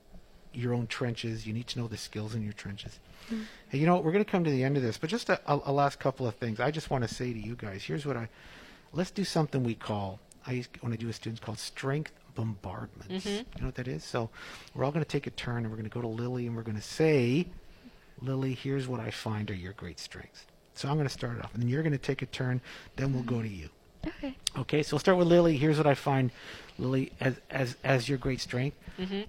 your 0.54 0.74
own 0.74 0.88
trenches. 0.88 1.46
You 1.46 1.54
need 1.54 1.68
to 1.68 1.80
know 1.80 1.88
the 1.88 1.98
skills 1.98 2.34
in 2.34 2.44
your 2.44 2.54
trenches. 2.54 3.00
Hey, 3.70 3.78
you 3.78 3.86
know 3.86 3.96
what? 3.96 4.06
We're 4.06 4.14
going 4.14 4.24
to 4.24 4.32
come 4.32 4.46
to 4.46 4.50
the 4.50 4.64
end 4.64 4.78
of 4.78 4.84
this, 4.84 4.98
but 4.98 5.10
just 5.10 5.30
a, 5.30 5.40
a, 5.46 5.60
a 5.66 5.72
last 5.72 6.00
couple 6.00 6.26
of 6.26 6.36
things. 6.36 6.60
I 6.60 6.72
just 6.72 6.90
want 6.90 7.08
to 7.08 7.14
say 7.14 7.34
to 7.34 7.40
you 7.40 7.56
guys. 7.56 7.84
Here's 7.84 8.06
what 8.06 8.16
I 8.16 8.30
let's 8.94 9.12
do 9.12 9.24
something 9.24 9.64
we 9.64 9.76
call 9.76 10.20
I 10.46 10.54
used, 10.54 10.70
when 10.82 10.94
I 10.94 10.96
do 10.96 11.08
with 11.08 11.16
students 11.16 11.44
called 11.44 11.60
strength 11.60 12.12
bombardments. 12.36 13.26
You 13.26 13.44
know 13.60 13.68
what 13.68 13.76
that 13.76 13.88
is? 13.88 14.04
So 14.04 14.30
we're 14.74 14.86
all 14.86 14.92
going 14.92 15.04
to 15.04 15.10
take 15.10 15.28
a 15.28 15.32
turn 15.32 15.58
and 15.58 15.70
we're 15.70 15.78
going 15.78 15.90
to 15.90 15.94
go 15.94 16.02
to 16.02 16.08
Lily 16.08 16.48
and 16.48 16.56
we're 16.56 16.64
going 16.64 16.78
to 16.78 16.84
say, 16.84 17.48
Lily, 18.22 18.54
here's 18.54 18.88
what 18.88 19.00
I 19.00 19.12
find 19.12 19.52
are 19.52 19.56
your 19.56 19.74
great 19.74 20.00
strengths. 20.00 20.46
So 20.78 20.88
I'm 20.90 20.96
going 20.96 21.08
to 21.08 21.14
start 21.14 21.38
it 21.38 21.44
off, 21.44 21.54
and 21.54 21.62
then 21.64 21.70
you're 21.70 21.84
going 21.84 21.92
to 21.94 21.98
take 21.98 22.22
a 22.22 22.26
turn. 22.28 22.62
Then 22.96 23.14
we'll 23.14 23.24
go 23.24 23.42
to 23.42 23.48
you. 23.48 23.70
Okay. 24.06 24.36
Okay, 24.58 24.84
so 24.84 24.96
we'll 24.96 25.00
start 25.00 25.18
with 25.18 25.28
Lily. 25.28 25.58
Here's 25.58 25.78
what 25.78 25.88
I 25.88 25.96
find, 25.96 26.32
Lily, 26.78 27.12
as 27.20 27.36
as 27.50 27.76
as 27.84 28.08
your 28.08 28.18
great 28.18 28.40
strength. 28.40 28.78
Mm-hmm. 29.00 29.22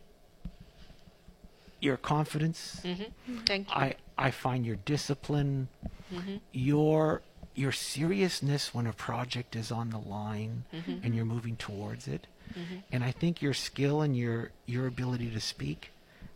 Your 1.80 1.96
confidence. 1.96 2.80
Mm-hmm. 2.84 3.36
Thank 3.46 3.68
you. 3.68 3.74
I 3.74 3.94
I 4.16 4.30
find 4.30 4.66
your 4.66 4.76
discipline, 4.76 5.68
Mm-hmm. 6.12 6.36
your 6.52 7.22
your 7.54 7.72
seriousness 7.72 8.72
when 8.72 8.86
a 8.86 8.92
project 8.92 9.54
is 9.56 9.70
on 9.72 9.90
the 9.90 9.98
line 9.98 10.64
Mm-hmm. 10.74 10.98
and 11.02 11.14
you're 11.14 11.24
moving 11.24 11.56
towards 11.56 12.06
it, 12.08 12.26
Mm-hmm. 12.58 12.76
and 12.92 13.04
I 13.04 13.10
think 13.10 13.42
your 13.42 13.54
skill 13.54 14.00
and 14.02 14.16
your 14.16 14.50
your 14.66 14.86
ability 14.86 15.30
to 15.30 15.40
speak 15.40 15.90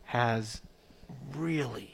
has 0.06 0.60
really 1.34 1.91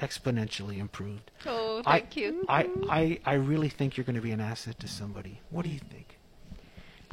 exponentially 0.00 0.78
improved. 0.78 1.30
oh, 1.46 1.82
I- 1.86 2.00
thank 2.00 2.16
you. 2.16 2.44
I, 2.48 2.68
I 2.88 3.20
I 3.24 3.34
really 3.34 3.68
think 3.68 3.96
you're 3.96 4.04
going 4.04 4.16
to 4.16 4.22
be 4.22 4.32
an 4.32 4.40
asset 4.40 4.78
to 4.80 4.88
somebody. 4.88 5.40
What 5.50 5.64
do 5.64 5.70
you 5.70 5.78
think? 5.78 6.18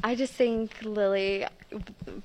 I 0.04 0.14
just 0.16 0.32
think, 0.32 0.82
Lily, 0.82 1.46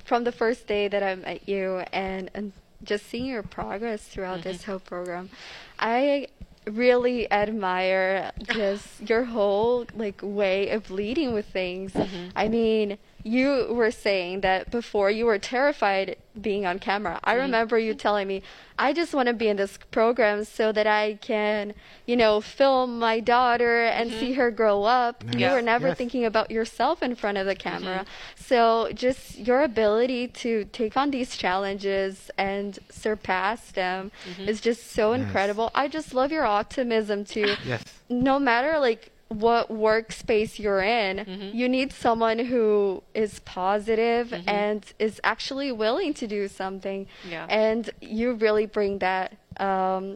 from 0.03 0.23
the 0.23 0.31
first 0.31 0.65
day 0.65 0.87
that 0.87 1.03
I 1.03 1.15
met 1.15 1.47
you 1.47 1.83
and, 1.93 2.31
and 2.33 2.51
just 2.83 3.05
seeing 3.07 3.25
your 3.25 3.43
progress 3.43 4.03
throughout 4.03 4.41
this 4.41 4.61
mm-hmm. 4.61 4.71
whole 4.71 4.79
program, 4.79 5.29
I 5.77 6.27
really 6.65 7.31
admire 7.31 8.31
just 8.51 9.01
your 9.07 9.23
whole 9.25 9.85
like 9.95 10.19
way 10.23 10.69
of 10.69 10.89
leading 10.89 11.33
with 11.33 11.45
things. 11.45 11.93
Mm-hmm. 11.93 12.29
I 12.35 12.47
mean, 12.47 12.97
you 13.27 13.67
were 13.69 13.91
saying 13.91 14.41
that 14.41 14.71
before 14.71 15.11
you 15.11 15.25
were 15.25 15.37
terrified 15.37 16.15
being 16.39 16.65
on 16.65 16.79
camera. 16.79 17.19
I 17.23 17.33
mm-hmm. 17.33 17.41
remember 17.41 17.77
you 17.77 17.93
telling 17.93 18.27
me, 18.27 18.41
I 18.79 18.93
just 18.93 19.13
want 19.13 19.27
to 19.27 19.33
be 19.33 19.47
in 19.47 19.57
this 19.57 19.77
program 19.91 20.43
so 20.45 20.71
that 20.71 20.87
I 20.87 21.15
can, 21.15 21.73
you 22.05 22.15
know, 22.15 22.39
film 22.41 22.99
my 22.99 23.19
daughter 23.19 23.85
and 23.85 24.11
see 24.11 24.31
mm-hmm. 24.31 24.41
her 24.41 24.51
grow 24.51 24.83
up. 24.83 25.23
You 25.35 25.49
were 25.49 25.61
never 25.61 25.89
Yes. 25.89 25.97
thinking 25.97 26.25
about 26.25 26.51
yourself 26.51 27.03
in 27.03 27.15
front 27.15 27.37
of 27.37 27.45
the 27.45 27.55
mm-hmm. 27.55 27.83
camera. 27.83 28.05
So 28.35 28.91
just 28.93 29.37
your 29.37 29.61
ability 29.63 30.27
to 30.43 30.65
take 30.65 30.95
on 30.95 31.11
these 31.11 31.35
challenges 31.35 32.29
and 32.37 32.79
surpass 32.89 33.71
them 33.71 34.11
is 34.39 34.61
just 34.61 34.91
so 34.91 35.11
Nice. 35.11 35.23
incredible. 35.23 35.71
I 35.75 35.87
just 35.87 36.13
love 36.13 36.31
your 36.31 36.45
optimism 36.45 37.25
too. 37.25 37.55
Yes. 37.65 37.83
no 38.09 38.39
matter 38.39 38.79
like 38.79 39.11
what 39.29 39.69
workspace 39.69 40.57
you're 40.57 40.81
in, 40.81 41.51
you 41.53 41.67
need 41.67 41.91
someone 41.91 42.39
who 42.39 43.03
is 43.13 43.39
positive 43.39 44.33
and 44.47 44.85
is 44.99 45.19
actually 45.23 45.71
willing 45.71 46.13
to 46.15 46.27
do 46.27 46.47
something. 46.47 47.07
Yeah. 47.29 47.45
And 47.49 47.89
you 48.01 48.33
really 48.33 48.65
bring 48.65 48.99
that. 48.99 49.35
Um, 49.57 50.15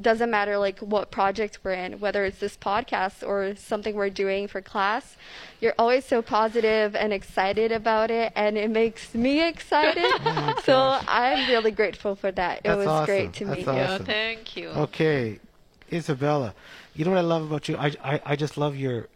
doesn't 0.00 0.30
matter 0.30 0.58
like 0.58 0.78
what 0.78 1.10
project 1.10 1.58
we're 1.62 1.72
in, 1.72 1.98
whether 2.00 2.24
it's 2.24 2.38
this 2.38 2.56
podcast 2.56 3.26
or 3.26 3.56
something 3.56 3.94
we're 3.94 4.10
doing 4.10 4.46
for 4.46 4.60
class. 4.60 5.16
You're 5.60 5.74
always 5.78 6.04
so 6.04 6.22
positive 6.22 6.94
and 6.94 7.12
excited 7.12 7.72
about 7.72 8.10
it, 8.10 8.32
and 8.36 8.56
it 8.56 8.70
makes 8.70 9.14
me 9.14 9.46
excited. 9.48 10.04
so 10.64 10.98
I'm 11.08 11.48
really 11.48 11.70
grateful 11.70 12.14
for 12.14 12.30
that. 12.32 12.60
It 12.64 12.76
was 12.76 12.86
awesome. 12.86 13.06
great 13.06 13.32
to 13.34 13.44
That's 13.46 13.58
meet 13.58 13.66
you. 13.66 13.72
Yeah, 13.72 13.98
thank 13.98 14.56
you. 14.56 14.68
Okay, 14.68 15.40
Isabella. 15.92 16.54
You 16.98 17.04
know 17.04 17.12
what 17.12 17.18
I 17.18 17.20
love 17.22 17.44
about 17.44 17.68
you? 17.68 17.76
I, 17.76 17.92
I, 18.02 18.20
I 18.26 18.36
just 18.36 18.56
love 18.56 18.74
your, 18.74 19.06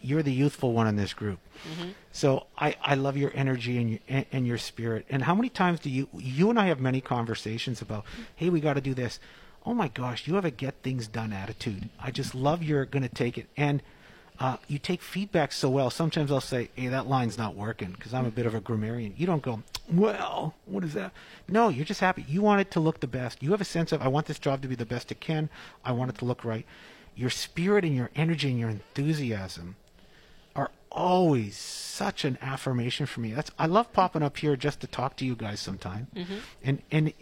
you're 0.00 0.22
the 0.22 0.32
youthful 0.32 0.72
one 0.72 0.86
in 0.86 0.94
this 0.94 1.12
group. 1.12 1.40
So 2.12 2.46
I, 2.56 2.76
I 2.84 2.94
love 2.94 3.16
your 3.16 3.32
energy 3.34 3.78
and 3.78 3.90
your 3.90 3.98
and, 4.08 4.26
and 4.30 4.46
your 4.46 4.58
spirit. 4.58 5.06
And 5.10 5.24
how 5.24 5.34
many 5.34 5.48
times 5.48 5.80
do 5.80 5.90
you 5.90 6.06
you 6.16 6.50
and 6.50 6.58
I 6.58 6.66
have 6.66 6.78
many 6.78 7.00
conversations 7.00 7.82
about, 7.82 8.04
hey, 8.36 8.48
we 8.48 8.60
got 8.60 8.74
to 8.74 8.80
do 8.80 8.94
this. 8.94 9.18
Oh 9.66 9.74
my 9.74 9.88
gosh, 9.88 10.28
you 10.28 10.36
have 10.36 10.44
a 10.44 10.52
get 10.52 10.76
things 10.84 11.08
done 11.08 11.32
attitude. 11.32 11.90
I 11.98 12.12
just 12.12 12.32
love 12.32 12.62
you're 12.62 12.84
going 12.84 13.02
to 13.02 13.14
take 13.24 13.36
it 13.36 13.48
and. 13.56 13.82
Uh, 14.38 14.56
you 14.68 14.78
take 14.78 15.02
feedback 15.02 15.52
so 15.52 15.68
well. 15.68 15.90
Sometimes 15.90 16.32
I'll 16.32 16.40
say, 16.40 16.70
"Hey, 16.74 16.88
that 16.88 17.06
line's 17.06 17.36
not 17.36 17.54
working," 17.54 17.90
because 17.90 18.14
I'm 18.14 18.24
a 18.24 18.30
bit 18.30 18.46
of 18.46 18.54
a 18.54 18.60
grammarian. 18.60 19.12
You 19.18 19.26
don't 19.26 19.42
go, 19.42 19.62
"Well, 19.92 20.54
what 20.64 20.82
is 20.82 20.94
that?" 20.94 21.12
No, 21.46 21.68
you're 21.68 21.84
just 21.84 22.00
happy. 22.00 22.24
You 22.26 22.40
want 22.40 22.62
it 22.62 22.70
to 22.70 22.80
look 22.80 23.00
the 23.00 23.06
best. 23.06 23.42
You 23.42 23.50
have 23.50 23.60
a 23.60 23.66
sense 23.66 23.92
of, 23.92 24.00
"I 24.00 24.08
want 24.08 24.24
this 24.28 24.38
job 24.38 24.62
to 24.62 24.68
be 24.68 24.74
the 24.74 24.86
best 24.86 25.12
it 25.12 25.20
can. 25.20 25.50
I 25.84 25.92
want 25.92 26.08
it 26.08 26.16
to 26.20 26.24
look 26.24 26.42
right." 26.42 26.64
Your 27.16 27.30
spirit 27.30 27.84
and 27.84 27.94
your 27.94 28.10
energy 28.14 28.50
and 28.50 28.58
your 28.58 28.70
enthusiasm 28.70 29.76
are 30.56 30.70
always 30.90 31.56
such 31.56 32.24
an 32.24 32.38
affirmation 32.40 33.06
for 33.06 33.20
me. 33.20 33.32
That's 33.32 33.50
I 33.58 33.66
love 33.66 33.92
popping 33.92 34.22
up 34.22 34.38
here 34.38 34.56
just 34.56 34.80
to 34.80 34.86
talk 34.86 35.16
to 35.16 35.24
you 35.24 35.36
guys 35.36 35.60
sometime. 35.60 36.08
Mm-hmm. 36.14 36.34
And 36.62 36.82
and 36.90 37.12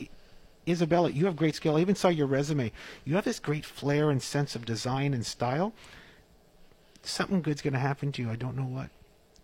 Isabella, 0.68 1.10
you 1.10 1.26
have 1.26 1.36
great 1.36 1.54
skill. 1.54 1.76
I 1.76 1.80
even 1.80 1.94
saw 1.94 2.08
your 2.08 2.26
resume. 2.26 2.72
You 3.04 3.14
have 3.14 3.24
this 3.24 3.40
great 3.40 3.64
flair 3.64 4.10
and 4.10 4.22
sense 4.22 4.54
of 4.54 4.64
design 4.64 5.14
and 5.14 5.24
style. 5.24 5.72
Something 7.02 7.40
good's 7.40 7.62
going 7.62 7.72
to 7.72 7.78
happen 7.78 8.12
to 8.12 8.22
you. 8.22 8.30
I 8.30 8.36
don't 8.36 8.56
know 8.56 8.64
what. 8.64 8.90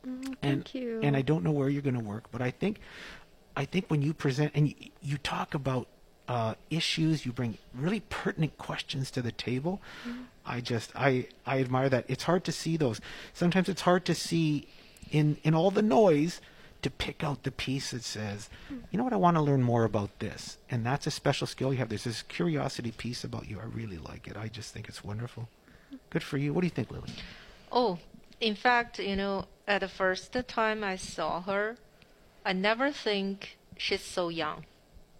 Mm, 0.06 0.36
and 0.42 0.64
thank 0.64 0.74
you. 0.74 1.00
and 1.02 1.16
I 1.16 1.22
don't 1.22 1.42
know 1.42 1.50
where 1.50 1.68
you're 1.68 1.82
going 1.82 1.94
to 1.94 2.04
work, 2.04 2.24
but 2.30 2.42
I 2.42 2.50
think 2.50 2.78
I 3.56 3.64
think 3.64 3.86
when 3.88 4.02
you 4.02 4.12
present 4.12 4.52
and 4.54 4.68
you, 4.68 4.74
you 5.00 5.18
talk 5.18 5.54
about 5.54 5.86
uh, 6.28 6.54
issues, 6.70 7.24
you 7.24 7.32
bring 7.32 7.58
really 7.74 8.00
pertinent 8.00 8.58
questions 8.58 9.10
to 9.12 9.22
the 9.22 9.32
table. 9.32 9.80
Mm-hmm. 10.06 10.22
I 10.46 10.60
just 10.60 10.92
I 10.94 11.28
I 11.46 11.60
admire 11.60 11.88
that. 11.88 12.04
It's 12.08 12.24
hard 12.24 12.44
to 12.44 12.52
see 12.52 12.76
those. 12.76 13.00
Sometimes 13.32 13.68
it's 13.68 13.82
hard 13.82 14.04
to 14.06 14.14
see 14.14 14.68
in 15.10 15.38
in 15.42 15.54
all 15.54 15.70
the 15.70 15.82
noise 15.82 16.40
to 16.82 16.90
pick 16.90 17.24
out 17.24 17.44
the 17.44 17.50
piece 17.50 17.92
that 17.92 18.04
says, 18.04 18.50
you 18.90 18.98
know 18.98 19.04
what, 19.04 19.14
I 19.14 19.16
want 19.16 19.38
to 19.38 19.42
learn 19.42 19.62
more 19.62 19.84
about 19.84 20.18
this, 20.18 20.58
and 20.70 20.84
that's 20.84 21.06
a 21.06 21.10
special 21.10 21.46
skill 21.46 21.72
you 21.72 21.78
have. 21.78 21.88
There's 21.88 22.04
this 22.04 22.20
curiosity 22.20 22.90
piece 22.92 23.24
about 23.24 23.48
you. 23.48 23.58
I 23.58 23.64
really 23.64 23.96
like 23.96 24.28
it. 24.28 24.36
I 24.36 24.48
just 24.48 24.74
think 24.74 24.86
it's 24.86 25.02
wonderful. 25.02 25.48
Good 26.10 26.22
for 26.22 26.36
you. 26.36 26.52
What 26.52 26.60
do 26.60 26.66
you 26.66 26.70
think, 26.70 26.90
Lily? 26.90 27.08
Oh, 27.72 27.98
in 28.38 28.54
fact, 28.54 28.98
you 28.98 29.16
know, 29.16 29.46
at 29.66 29.80
the 29.80 29.88
first 29.88 30.36
time 30.46 30.84
I 30.84 30.96
saw 30.96 31.40
her, 31.42 31.78
I 32.44 32.52
never 32.52 32.90
think 32.90 33.56
she's 33.78 34.04
so 34.04 34.28
young. 34.28 34.66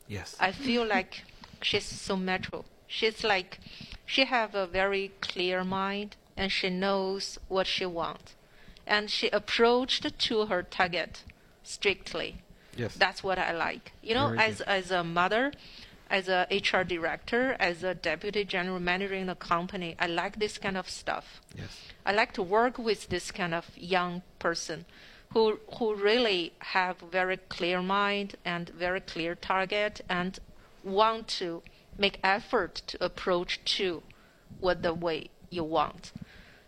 Yes. 0.06 0.36
I 0.38 0.52
feel 0.52 0.86
like 0.86 1.22
she's 1.62 1.86
so 1.86 2.14
mature. 2.16 2.64
She's 2.86 3.24
like, 3.24 3.58
she 4.06 4.24
have 4.26 4.54
a 4.54 4.66
very 4.66 5.12
clear 5.20 5.64
mind 5.64 6.16
and 6.36 6.50
she 6.50 6.68
knows 6.70 7.38
what 7.48 7.66
she 7.66 7.86
wants, 7.86 8.34
and 8.86 9.10
she 9.10 9.28
approached 9.30 10.18
to 10.18 10.46
her 10.46 10.62
target 10.62 11.22
strictly. 11.62 12.36
yes. 12.76 12.94
That's 12.96 13.22
what 13.22 13.38
I 13.38 13.52
like. 13.52 13.92
You 14.02 14.14
know, 14.14 14.28
Very 14.28 14.38
as 14.40 14.58
good. 14.58 14.68
as 14.68 14.90
a 14.90 15.04
mother, 15.04 15.52
as 16.10 16.28
a 16.28 16.46
HR 16.50 16.82
director, 16.84 17.56
as 17.58 17.82
a 17.84 17.94
deputy 17.94 18.44
general 18.44 18.80
manager 18.80 19.14
in 19.14 19.28
a 19.28 19.34
company, 19.36 19.94
I 19.98 20.06
like 20.06 20.38
this 20.38 20.58
kind 20.58 20.76
of 20.76 20.88
stuff. 20.90 21.40
yes. 21.56 21.78
I 22.04 22.12
like 22.12 22.32
to 22.34 22.42
work 22.42 22.76
with 22.78 23.08
this 23.08 23.30
kind 23.30 23.54
of 23.54 23.70
young 23.76 24.22
person 24.38 24.84
who 25.32 25.58
who 25.78 25.94
really 25.94 26.52
have 26.58 26.98
very 26.98 27.38
clear 27.48 27.80
mind 27.80 28.36
and 28.44 28.68
very 28.68 29.00
clear 29.00 29.34
target 29.34 30.00
and 30.08 30.38
want 30.82 31.28
to 31.40 31.62
make 31.98 32.18
effort 32.22 32.82
to 32.88 33.04
approach 33.04 33.60
to 33.76 34.02
what 34.60 34.82
the 34.82 34.94
way 34.94 35.30
you 35.50 35.64
want. 35.64 36.12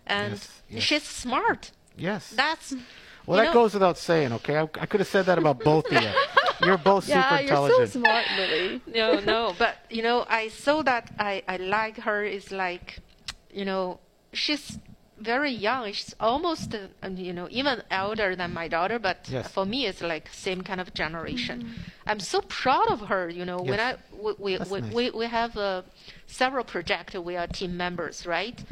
And 0.07 0.33
Yes, 0.35 0.63
yes. 0.69 0.83
she's 0.83 1.03
smart. 1.03 1.71
Yes. 1.97 2.31
That's 2.37 2.75
well, 3.27 3.39
that 3.39 3.47
know- 3.47 3.53
goes 3.53 3.75
without 3.75 3.99
saying. 3.99 4.33
Okay, 4.35 4.57
I, 4.57 4.63
I 4.63 4.87
could 4.87 5.01
have 5.01 5.09
said 5.09 5.27
that 5.27 5.39
about 5.39 5.59
both 5.61 5.87
of 5.91 6.01
you. 6.03 6.11
You're 6.65 6.79
both 6.79 7.09
Yeah, 7.09 7.29
super 7.29 7.43
you're 7.43 7.57
so 7.57 7.65
intelligent. 7.67 7.91
smart, 7.93 8.25
Lily. 8.37 8.81
no, 8.87 9.21
no, 9.21 9.55
but 9.59 9.77
you 9.91 10.03
know, 10.03 10.25
I 10.29 10.49
saw 10.49 10.83
that 10.83 11.11
I, 11.19 11.43
I 11.49 11.57
like 11.57 11.99
her 11.99 12.25
is 12.25 12.53
like, 12.53 13.01
you 13.53 13.65
know, 13.65 13.99
she's 14.33 14.79
very 15.19 15.51
young. 15.51 15.93
She's 15.93 16.15
almost, 16.21 16.75
uh, 16.75 16.89
um, 17.03 17.17
you 17.17 17.33
know, 17.33 17.49
even 17.51 17.83
elder 17.91 18.37
than 18.37 18.53
my 18.53 18.69
daughter. 18.69 18.99
But 18.99 19.27
Yes. 19.31 19.49
for 19.51 19.65
me, 19.65 19.87
it's 19.87 20.03
like 20.03 20.29
same 20.33 20.63
kind 20.63 20.81
of 20.81 20.93
generation. 20.95 21.75
I'm 22.07 22.21
so 22.21 22.41
proud 22.43 22.89
of 22.91 23.01
her. 23.09 23.29
You 23.29 23.45
know, 23.45 23.59
when 23.59 23.81
I 23.81 23.97
we 24.13 24.33
we, 24.39 24.59
we, 24.71 24.81
nice. 24.81 24.93
we, 24.95 25.11
we 25.11 25.27
have 25.27 25.57
uh, 25.57 25.83
several 26.27 26.65
projects. 26.65 27.15
We 27.15 27.37
are 27.37 27.47
team 27.47 27.77
members, 27.77 28.27
right? 28.27 28.63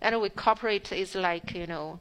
And 0.00 0.20
we 0.20 0.28
cooperate. 0.30 0.92
Is 0.92 1.14
like 1.14 1.54
you 1.54 1.66
know, 1.66 2.00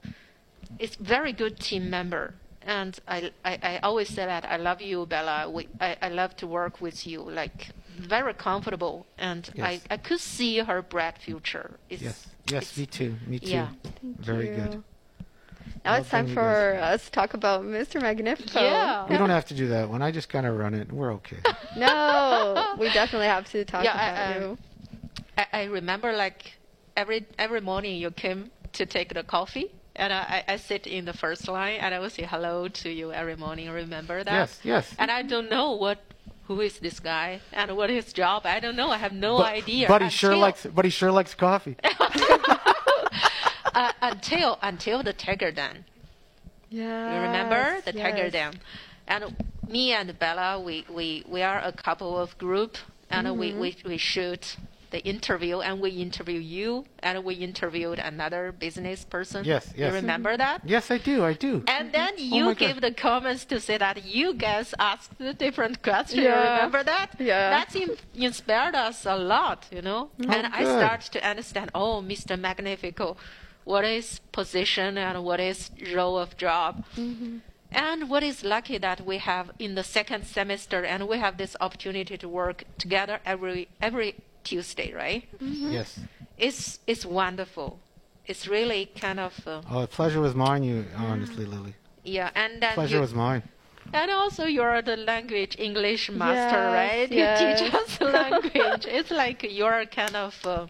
it's 0.80 0.96
very 0.96 1.34
good 1.34 1.60
team 1.60 1.90
member. 1.90 2.34
And 2.68 3.00
I, 3.08 3.32
I, 3.44 3.60
I 3.62 3.78
always 3.84 4.10
say 4.10 4.26
that 4.26 4.44
I 4.44 4.58
love 4.58 4.82
you, 4.82 5.06
Bella. 5.06 5.48
We, 5.48 5.68
I, 5.80 5.98
I 6.02 6.10
love 6.10 6.36
to 6.38 6.48
work 6.48 6.82
with 6.82 7.06
you. 7.06 7.22
Like 7.22 7.70
very 8.00 8.34
comfortable, 8.34 9.06
and 9.18 9.50
Yes. 9.54 9.82
I, 9.90 9.94
I 9.94 9.98
could 9.98 10.20
see 10.20 10.58
her 10.60 10.82
bright 10.82 11.18
future. 11.20 11.78
It's, 11.90 12.02
Yes. 12.02 12.28
Yes. 12.52 12.78
Me 12.78 12.86
too. 12.86 13.16
Me 13.28 13.40
too. 13.40 13.48
Yeah. 13.50 13.70
Thank 14.02 14.20
Very 14.20 14.50
you. 14.50 14.56
good. 14.56 14.84
Now 15.84 15.92
Well 15.94 16.02
it's 16.02 16.10
time 16.10 16.28
for 16.28 16.78
guys. 16.80 16.96
us 17.02 17.06
to 17.06 17.12
talk 17.12 17.34
about 17.34 17.64
Mr. 17.64 18.02
Magnifico. 18.02 18.60
Yeah. 18.62 19.08
We 19.08 19.18
don't 19.18 19.30
have 19.30 19.46
to 19.46 19.54
do 19.54 19.68
that 19.70 19.90
one. 19.90 20.02
I 20.02 20.12
just 20.12 20.30
kind 20.30 20.46
of 20.46 20.56
run 20.58 20.74
it. 20.74 20.92
We're 20.92 21.14
okay. 21.16 21.38
No, 21.78 22.76
we 22.80 22.90
definitely 22.94 23.28
have 23.28 23.50
to 23.52 23.66
talk 23.66 23.84
Yeah, 23.84 23.94
about 23.94 24.16
I- 24.16 24.34
I- 24.34 24.40
you. 24.40 24.58
I, 25.38 25.46
I 25.54 25.64
remember 25.66 26.14
like 26.14 26.54
every 26.96 27.26
every 27.38 27.60
morning 27.62 27.98
you 28.00 28.10
came 28.12 28.52
to 28.74 28.86
take 28.86 29.14
the 29.14 29.24
coffee, 29.24 29.70
and 29.98 30.14
I, 30.14 30.44
I 30.48 30.54
I 30.54 30.56
sit 30.58 30.88
in 30.88 31.04
the 31.04 31.12
first 31.14 31.48
line 31.50 31.80
and 31.82 31.94
I 31.94 32.00
will 32.00 32.10
say 32.10 32.24
hello 32.24 32.70
to 32.70 32.90
you 32.90 33.12
every 33.12 33.36
morning. 33.36 33.70
Remember 33.70 34.24
that? 34.24 34.34
yes. 34.34 34.60
Yes. 34.64 34.96
And 34.98 35.12
I 35.12 35.22
don't 35.24 35.50
know 35.50 35.74
what 35.74 36.00
who 36.48 36.62
is 36.62 36.80
this 36.80 37.00
guy 37.00 37.42
and 37.52 37.76
what 37.76 37.90
his 37.90 38.14
job. 38.14 38.46
I 38.46 38.60
don't 38.60 38.76
know. 38.76 38.90
I 38.90 38.98
have 38.98 39.14
no 39.14 39.38
But, 39.38 39.54
idea. 39.54 39.88
but 39.88 40.02
he 40.02 40.10
sure 40.10 40.36
likes. 40.36 40.66
But 40.66 40.86
he 40.86 40.92
sure 40.92 41.12
likes 41.12 41.34
coffee. 41.34 41.76
uh, 43.74 43.92
until 44.02 44.58
until 44.62 45.04
the 45.04 45.14
Tiger 45.14 45.52
Den. 45.52 45.86
Yeah. 46.70 47.16
You 47.16 47.22
remember 47.22 47.82
the 47.82 47.94
Tiger 47.94 48.30
yes. 48.30 48.32
Den? 48.34 48.54
And 49.08 49.36
me 49.68 49.94
and 49.94 50.18
Bella, 50.18 50.60
we, 50.60 50.86
we, 50.90 51.24
we 51.28 51.42
are 51.42 51.60
a 51.60 51.72
couple 51.72 52.18
of 52.18 52.38
group, 52.38 52.78
and 53.10 53.38
we, 53.38 53.54
we, 53.54 53.76
we 53.86 53.98
shoot 53.98 54.58
the 54.92 55.04
interview, 55.06 55.60
and 55.60 55.80
we 55.80 55.90
interview 55.92 56.40
you, 56.40 56.86
and 57.00 57.24
we 57.24 57.36
interviewed 57.36 58.00
another 58.00 58.52
business 58.52 59.04
person. 59.06 59.44
Yes, 59.46 59.74
yes. 59.76 59.90
You 59.90 59.96
remember 59.96 60.38
that? 60.38 60.62
Yes, 60.66 60.92
I 60.92 60.98
do. 60.98 61.24
I 61.24 61.34
do. 61.34 61.64
And 61.68 61.92
then 61.92 62.14
Oh 62.18 62.22
you 62.22 62.46
my 62.46 62.54
give 62.54 62.82
the 62.82 62.92
comments 62.92 63.46
to 63.46 63.60
say 63.60 63.78
that 63.78 64.06
you 64.06 64.34
guys 64.34 64.74
asked 64.80 65.18
the 65.18 65.34
different 65.34 65.82
questions. 65.84 66.24
Yeah. 66.24 66.56
Remember 66.56 66.84
that? 66.84 67.12
Yeah. 67.20 67.50
That's 67.50 67.76
in, 67.76 67.98
inspired 68.14 68.76
us 68.76 69.06
a 69.06 69.18
lot, 69.18 69.68
you 69.72 69.82
know. 69.82 70.10
Oh, 70.22 70.32
and 70.32 70.48
I 70.48 70.64
good. 70.64 70.80
start 70.80 71.02
to 71.02 71.28
understand. 71.28 71.72
Oh, 71.74 72.02
Mr. 72.02 72.40
Magnifico, 72.40 73.18
what 73.64 73.84
is 73.86 74.20
position 74.32 74.98
and 74.98 75.24
what 75.24 75.40
is 75.40 75.72
role 75.94 76.18
of 76.18 76.38
job. 76.38 76.86
Mm-hmm. 76.96 77.38
And 77.72 78.10
what 78.10 78.24
is 78.24 78.44
lucky 78.46 78.78
that 78.78 79.06
we 79.06 79.18
have 79.18 79.52
in 79.60 79.76
the 79.76 79.84
second 79.84 80.26
semester, 80.26 80.86
and 80.86 81.10
we 81.10 81.18
have 81.18 81.38
this 81.38 81.58
opportunity 81.60 82.18
to 82.18 82.30
work 82.30 82.64
together 82.78 83.20
every 83.26 83.68
every 83.82 84.16
Tuesday, 84.46 84.94
right? 84.94 85.24
Yes. 85.42 86.00
It's 86.38 86.80
it's 86.88 87.06
wonderful. 87.06 87.80
It's 88.30 88.48
really 88.48 88.82
kind 89.06 89.20
of 89.20 89.34
uh, 89.48 89.62
Oh, 89.70 89.82
the 89.82 89.88
pleasure 89.88 90.22
was 90.22 90.34
mine. 90.36 90.64
You 90.64 90.86
honestly, 90.98 91.46
Lily. 91.46 91.74
yeah, 92.04 92.30
and 92.44 92.62
then 92.62 92.74
Pleasure 92.74 92.96
you, 92.96 93.02
was 93.02 93.14
mine. 93.14 93.42
And 93.94 94.10
also, 94.12 94.44
you're 94.46 94.82
the 94.82 94.98
language 94.98 95.56
English 95.60 96.10
master, 96.10 96.62
Yes, 96.64 96.80
right? 96.82 97.12
yes. 97.12 97.42
You 97.42 97.48
teach 97.70 97.74
us 97.82 98.02
language. 98.02 98.86
it's 98.98 99.12
like 99.12 99.40
you're 99.60 99.86
kind 99.86 100.16
of, 100.16 100.34
uh, 100.46 100.66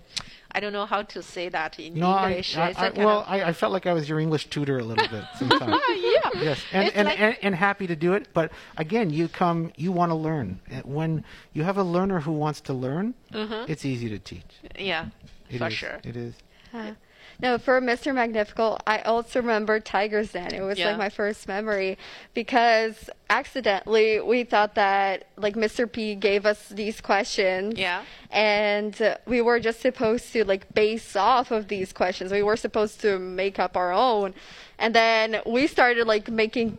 I 0.56 0.60
don't 0.62 0.72
know 0.74 0.86
how 0.86 1.01
to 1.16 1.22
say 1.22 1.49
that 1.49 1.78
in 1.80 1.95
No, 1.95 2.18
English. 2.28 2.56
I, 2.56 2.70
I, 2.70 2.74
kind 2.74 2.97
well, 2.97 3.20
of- 3.20 3.28
I, 3.28 3.43
I 3.49 3.53
felt 3.53 3.74
like 3.74 3.86
I 3.86 3.93
was 3.93 4.08
your 4.08 4.20
English 4.22 4.49
tutor 4.49 4.80
a 4.80 4.84
little 4.84 5.08
bit 5.10 5.24
sometimes. 5.39 5.76
yeah. 5.89 6.30
yes, 6.49 6.60
and 6.72 6.89
and, 6.95 7.06
like- 7.10 7.20
and 7.20 7.38
and 7.41 7.53
happy 7.56 7.88
to 7.88 7.95
do 7.95 8.14
it. 8.14 8.30
But 8.34 8.51
again, 8.78 9.10
you 9.10 9.28
come, 9.28 9.72
you 9.76 9.91
want 9.91 10.12
to 10.12 10.16
learn. 10.16 10.60
When 10.86 11.24
you 11.53 11.64
have 11.64 11.78
a 11.78 11.84
learner 11.84 12.20
who 12.22 12.32
wants 12.32 12.62
to 12.62 12.74
learn, 12.74 13.14
Mhm. 13.34 13.70
it's 13.70 13.84
easy 13.86 14.08
to 14.10 14.20
teach. 14.20 14.51
yeah, 14.80 15.08
It 15.49 15.58
for 15.60 15.68
is. 15.68 15.74
sure. 15.74 15.99
It 16.03 16.16
is. 16.16 16.34
Uh, 16.74 16.91
no, 17.41 17.57
for 17.57 17.81
Mr. 17.81 18.13
Magnifico, 18.15 18.77
I 18.88 18.99
also 18.99 19.39
remember 19.41 19.79
Tiger's 19.79 20.31
Den. 20.31 20.53
It 20.53 20.61
was 20.61 20.77
Yeah. 20.79 20.89
like 20.89 20.97
my 20.97 21.09
first 21.09 21.47
memory 21.47 21.97
because 22.33 23.09
accidentally 23.29 24.19
we 24.21 24.43
thought 24.43 24.75
that 24.75 25.27
like 25.38 25.55
Mr. 25.55 25.91
P 25.91 26.15
gave 26.15 26.45
us 26.45 26.69
these 26.69 27.01
questions. 27.01 27.77
Yeah. 27.77 28.03
And 28.31 28.99
uh, 29.01 29.17
we 29.25 29.41
were 29.41 29.59
just 29.59 29.81
supposed 29.81 30.31
to 30.33 30.45
like 30.45 30.73
base 30.73 31.15
off 31.15 31.51
of 31.51 31.67
these 31.67 31.91
questions. 31.93 32.31
We 32.31 32.43
were 32.43 32.57
supposed 32.57 33.01
to 33.01 33.19
make 33.19 33.59
up 33.59 33.75
our 33.75 33.91
own. 33.91 34.33
And 34.79 34.93
then 34.95 35.41
we 35.45 35.67
started 35.67 36.07
like 36.07 36.29
making 36.29 36.77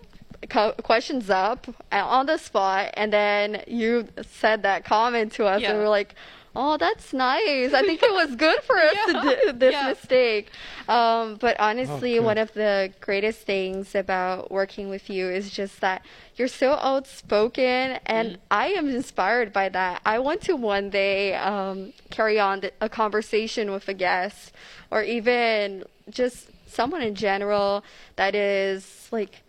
co- 0.51 0.73
questions 0.83 1.31
up 1.31 1.67
uh, 1.93 1.97
on 2.05 2.27
the 2.27 2.37
spot 2.39 2.91
and 2.95 3.13
then 3.13 3.63
you 3.67 4.09
said 4.41 4.63
that 4.63 4.85
comment 4.85 5.33
to 5.33 5.47
us 5.47 5.61
Yeah. 5.63 5.71
and 5.71 5.79
we 5.79 5.85
were 5.85 5.91
like 5.91 6.15
oh 6.59 6.77
that's 6.79 7.13
nice 7.13 7.73
i 7.75 7.83
think 7.83 8.03
it 8.03 8.13
was 8.13 8.35
good 8.35 8.61
for 8.63 8.77
us 8.77 8.95
Yeah. 9.07 9.13
to 9.21 9.37
do 9.45 9.53
this 9.53 9.73
Yeah. 9.73 9.89
mistake 9.89 10.51
um, 10.89 11.37
but 11.45 11.55
honestly 11.61 12.15
good. 12.15 12.25
one 12.25 12.39
of 12.39 12.53
the 12.55 12.93
greatest 13.01 13.41
things 13.41 13.95
about 13.95 14.51
working 14.51 14.89
with 14.89 15.11
you 15.11 15.29
is 15.29 15.51
just 15.51 15.81
that 15.83 16.01
you're 16.37 16.49
so 16.63 16.73
outspoken 16.91 17.99
and 18.07 18.27
Mm. 18.33 18.37
i 18.51 18.67
am 18.69 18.89
inspired 18.89 19.53
by 19.53 19.69
that 19.69 20.01
i 20.07 20.19
want 20.19 20.41
to 20.43 20.57
one 20.57 20.89
day 20.91 21.35
um, 21.35 21.93
carry 22.11 22.39
on 22.41 22.61
th- 22.63 22.75
a 22.81 22.89
conversation 22.89 23.71
with 23.71 23.87
a 23.89 23.95
guest 23.95 24.53
or 24.91 25.03
even 25.03 25.85
just 26.09 26.49
someone 26.67 27.03
in 27.03 27.15
general 27.15 27.85
that 28.17 28.35
is 28.35 29.09
like 29.13 29.43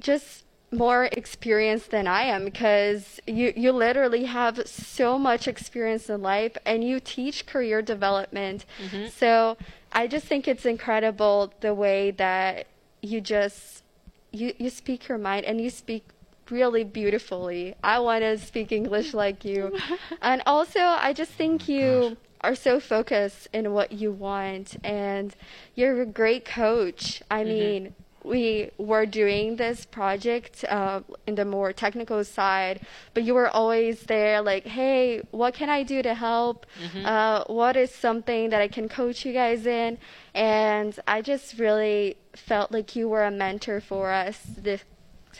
just 0.00 0.44
more 0.70 1.04
experienced 1.12 1.90
than 1.90 2.06
I 2.06 2.22
am 2.22 2.44
because 2.44 3.20
you 3.26 3.52
you 3.56 3.72
literally 3.72 4.24
have 4.24 4.66
so 4.66 5.18
much 5.18 5.48
experience 5.48 6.10
in 6.10 6.22
life 6.22 6.56
and 6.66 6.84
you 6.84 7.00
teach 7.00 7.46
career 7.46 7.80
development. 7.80 8.66
Mm-hmm. 8.82 9.08
So 9.08 9.56
I 9.92 10.06
just 10.06 10.26
think 10.26 10.46
it's 10.46 10.66
incredible 10.66 11.52
the 11.60 11.74
way 11.74 12.10
that 12.12 12.66
you 13.00 13.20
just 13.20 13.82
you 14.30 14.52
you 14.58 14.68
speak 14.68 15.08
your 15.08 15.18
mind 15.18 15.46
and 15.46 15.60
you 15.60 15.70
speak 15.70 16.04
really 16.50 16.84
beautifully. 16.84 17.74
I 17.82 17.98
want 18.00 18.22
to 18.22 18.38
speak 18.38 18.72
English 18.72 19.14
like 19.14 19.44
you. 19.44 19.78
and 20.22 20.42
also 20.44 20.80
I 20.80 21.12
just 21.12 21.32
think 21.32 21.62
oh 21.68 21.72
you 21.72 22.16
are 22.40 22.54
so 22.54 22.78
focused 22.78 23.48
in 23.52 23.72
what 23.72 23.92
you 23.92 24.12
want 24.12 24.76
and 24.84 25.34
you're 25.74 26.02
a 26.02 26.06
great 26.06 26.44
coach. 26.44 27.22
I 27.30 27.40
mm-hmm. 27.40 27.48
mean, 27.48 27.94
we 28.28 28.70
were 28.78 29.06
doing 29.06 29.56
this 29.56 29.84
project 29.86 30.64
uh, 30.68 31.00
in 31.26 31.34
the 31.34 31.44
more 31.44 31.72
technical 31.72 32.22
side, 32.24 32.80
but 33.14 33.22
you 33.22 33.34
were 33.34 33.48
always 33.48 34.02
there, 34.02 34.42
like, 34.42 34.66
hey, 34.66 35.22
what 35.30 35.54
can 35.54 35.70
I 35.70 35.82
do 35.82 36.02
to 36.02 36.14
help? 36.14 36.66
Uh, 37.04 37.44
what 37.46 37.76
is 37.76 37.90
something 37.90 38.50
that 38.50 38.60
I 38.60 38.68
can 38.68 38.88
coach 38.88 39.24
you 39.24 39.32
guys 39.32 39.66
in? 39.66 39.98
And 40.34 40.98
I 41.08 41.22
just 41.22 41.58
really 41.58 42.16
felt 42.34 42.70
like 42.70 42.94
you 42.94 43.08
were 43.08 43.24
a 43.24 43.30
mentor 43.30 43.80
for 43.80 44.10
us 44.12 44.38
this 44.56 44.84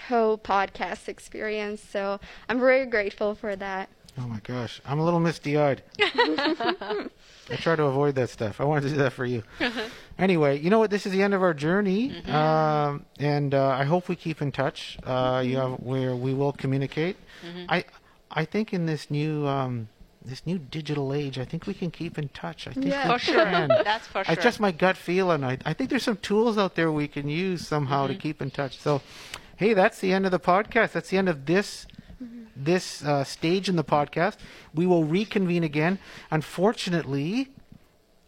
whole 0.09 0.39
podcast 0.39 1.09
experience. 1.09 1.83
So 1.83 2.21
I'm 2.49 2.59
very 2.59 2.87
grateful 2.87 3.35
for 3.35 3.55
that. 3.57 3.89
Oh 4.19 4.27
my 4.27 4.41
gosh, 4.41 4.81
I'm 4.85 4.99
a 4.99 5.05
little 5.05 5.21
misty-eyed. 5.21 5.83
I 7.51 7.57
try 7.57 7.77
to 7.77 7.85
avoid 7.85 8.15
that 8.17 8.31
stuff. 8.31 8.61
I 8.61 8.65
wanted 8.65 8.83
to 8.83 8.91
do 8.91 8.97
that 8.97 9.13
for 9.13 9.25
you. 9.25 9.43
anyway, 10.19 10.59
you 10.61 10.71
know 10.71 10.79
what? 10.79 10.91
This 10.91 11.07
is 11.07 11.13
the 11.13 11.23
end 11.23 11.35
of 11.35 11.43
our 11.43 11.55
journey, 11.55 12.23
um, 12.27 13.05
and 13.19 13.55
uh, 13.55 13.69
I 13.69 13.85
hope 13.85 14.09
we 14.09 14.17
keep 14.17 14.43
in 14.43 14.53
touch. 14.53 14.99
Uh, 15.05 15.43
You 15.45 15.57
have, 15.57 15.73
where 15.81 16.15
we 16.17 16.35
will 16.35 16.53
communicate. 16.53 17.17
I 17.69 17.85
I 18.31 18.45
think 18.45 18.73
in 18.73 18.87
this 18.87 19.11
new 19.11 19.47
um, 19.47 19.89
this 20.25 20.45
new 20.45 20.59
digital 20.59 21.15
age, 21.15 21.39
I 21.39 21.45
think 21.45 21.67
we 21.67 21.75
can 21.75 21.91
keep 21.91 22.19
in 22.19 22.29
touch. 22.31 22.67
I 22.67 22.73
think 22.73 22.87
Yeah. 22.87 23.13
For 23.13 23.19
sure. 23.19 23.45
That's 23.85 24.07
for 24.07 24.25
sure. 24.25 24.35
It's 24.35 24.43
just 24.43 24.61
my 24.61 24.73
gut 24.73 24.97
feeling. 24.97 25.43
I, 25.45 25.57
I 25.65 25.73
think 25.73 25.89
there's 25.91 26.03
some 26.03 26.19
tools 26.19 26.59
out 26.59 26.75
there 26.75 26.93
we 26.93 27.09
can 27.09 27.29
use 27.29 27.67
somehow 27.67 28.05
Mm-hmm. 28.05 28.13
to 28.15 28.19
keep 28.21 28.43
in 28.43 28.51
touch. 28.51 28.79
So, 28.79 29.01
hey, 29.57 29.73
that's 29.75 30.01
the 30.01 30.13
end 30.13 30.27
of 30.27 30.33
the 30.33 30.41
podcast. 30.41 30.93
That's 30.93 31.09
the 31.11 31.17
end 31.19 31.29
of 31.29 31.47
this 31.47 31.87
Mm-hmm. 31.87 31.95
This 32.59 33.05
uh, 33.05 33.25
stage 33.25 33.69
in 33.69 33.77
the 33.77 33.85
podcast. 33.85 34.37
We 34.75 34.87
will 34.87 35.05
reconvene 35.05 35.65
again. 35.65 35.99
Unfortunately, 36.31 37.49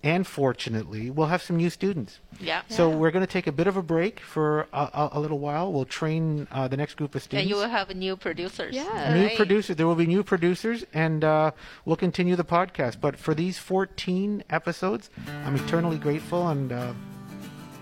and 0.03 0.27
fortunately, 0.27 1.11
we'll 1.11 1.27
have 1.27 1.43
some 1.43 1.57
new 1.57 1.69
students. 1.69 2.21
yeah. 2.41 2.63
So 2.69 2.89
Yeah. 2.89 2.97
we're 2.97 3.11
going 3.11 3.27
to 3.27 3.31
take 3.31 3.47
a 3.47 3.53
bit 3.53 3.67
of 3.67 3.77
a 3.77 3.83
break 3.83 4.21
for 4.21 4.67
a, 4.73 4.79
a, 4.95 5.09
a 5.13 5.21
little 5.21 5.39
while. 5.39 5.71
We'll 5.73 5.85
train 5.85 6.49
uh, 6.51 6.69
the 6.69 6.77
next 6.79 6.95
group 6.97 7.15
of 7.15 7.23
students. 7.23 7.43
And 7.43 7.51
you 7.51 7.57
will 7.57 7.69
have 7.69 7.95
new 7.95 8.17
producers. 8.17 8.75
Yeah. 8.75 9.13
New 9.15 9.27
right? 9.27 9.37
producers. 9.37 9.77
There 9.77 9.87
will 9.87 9.95
be 9.97 10.07
new 10.07 10.23
producers, 10.23 10.87
and 10.95 11.23
uh, 11.23 11.51
we'll 11.85 11.97
continue 11.97 12.35
the 12.37 12.45
podcast. 12.45 12.99
But 13.01 13.19
for 13.19 13.35
these 13.35 13.59
14 13.59 14.45
episodes, 14.49 15.11
I'm 15.45 15.57
eternally 15.57 15.99
grateful, 15.99 16.49
and 16.49 16.73
uh, 16.73 16.95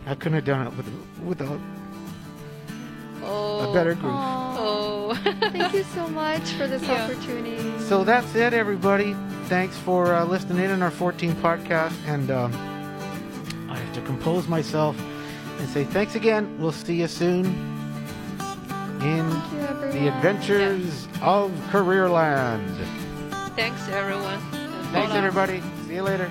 I 0.07 0.14
couldn't 0.16 0.34
have 0.34 0.44
done 0.44 0.66
it 0.66 0.76
with, 0.76 0.88
without 1.24 1.61
Oh. 3.24 3.70
a 3.70 3.74
better 3.74 3.94
group. 3.94 4.12
Oh. 4.14 5.14
thank 5.52 5.72
you 5.74 5.82
so 5.94 6.06
much 6.08 6.42
for 6.52 6.66
this 6.66 6.82
Yeah. 6.82 7.04
opportunity. 7.04 7.78
So 7.80 8.04
that's 8.04 8.34
it, 8.34 8.52
everybody. 8.52 9.14
Thanks 9.46 9.76
for 9.78 10.14
uh, 10.14 10.24
listening 10.24 10.62
in 10.64 10.70
on 10.70 10.82
our 10.82 10.90
14 10.90 11.32
podcast, 11.36 11.94
and 12.06 12.30
um, 12.30 12.52
I 13.70 13.76
have 13.78 13.94
to 13.94 14.00
compose 14.02 14.46
myself 14.48 14.96
and 15.58 15.68
say 15.68 15.84
thanks 15.84 16.14
again. 16.14 16.58
We'll 16.60 16.72
see 16.72 16.96
you 16.96 17.08
soon 17.08 17.46
in 19.00 19.26
you, 19.52 19.92
the 19.92 20.08
adventures 20.14 21.06
of 21.22 21.50
Careerland. 21.70 22.76
Thanks, 23.56 23.88
everyone. 23.88 24.40
Thanks, 24.92 25.08
Hola. 25.12 25.18
everybody. 25.18 25.62
See 25.86 25.94
you 25.94 26.02
later. 26.02 26.30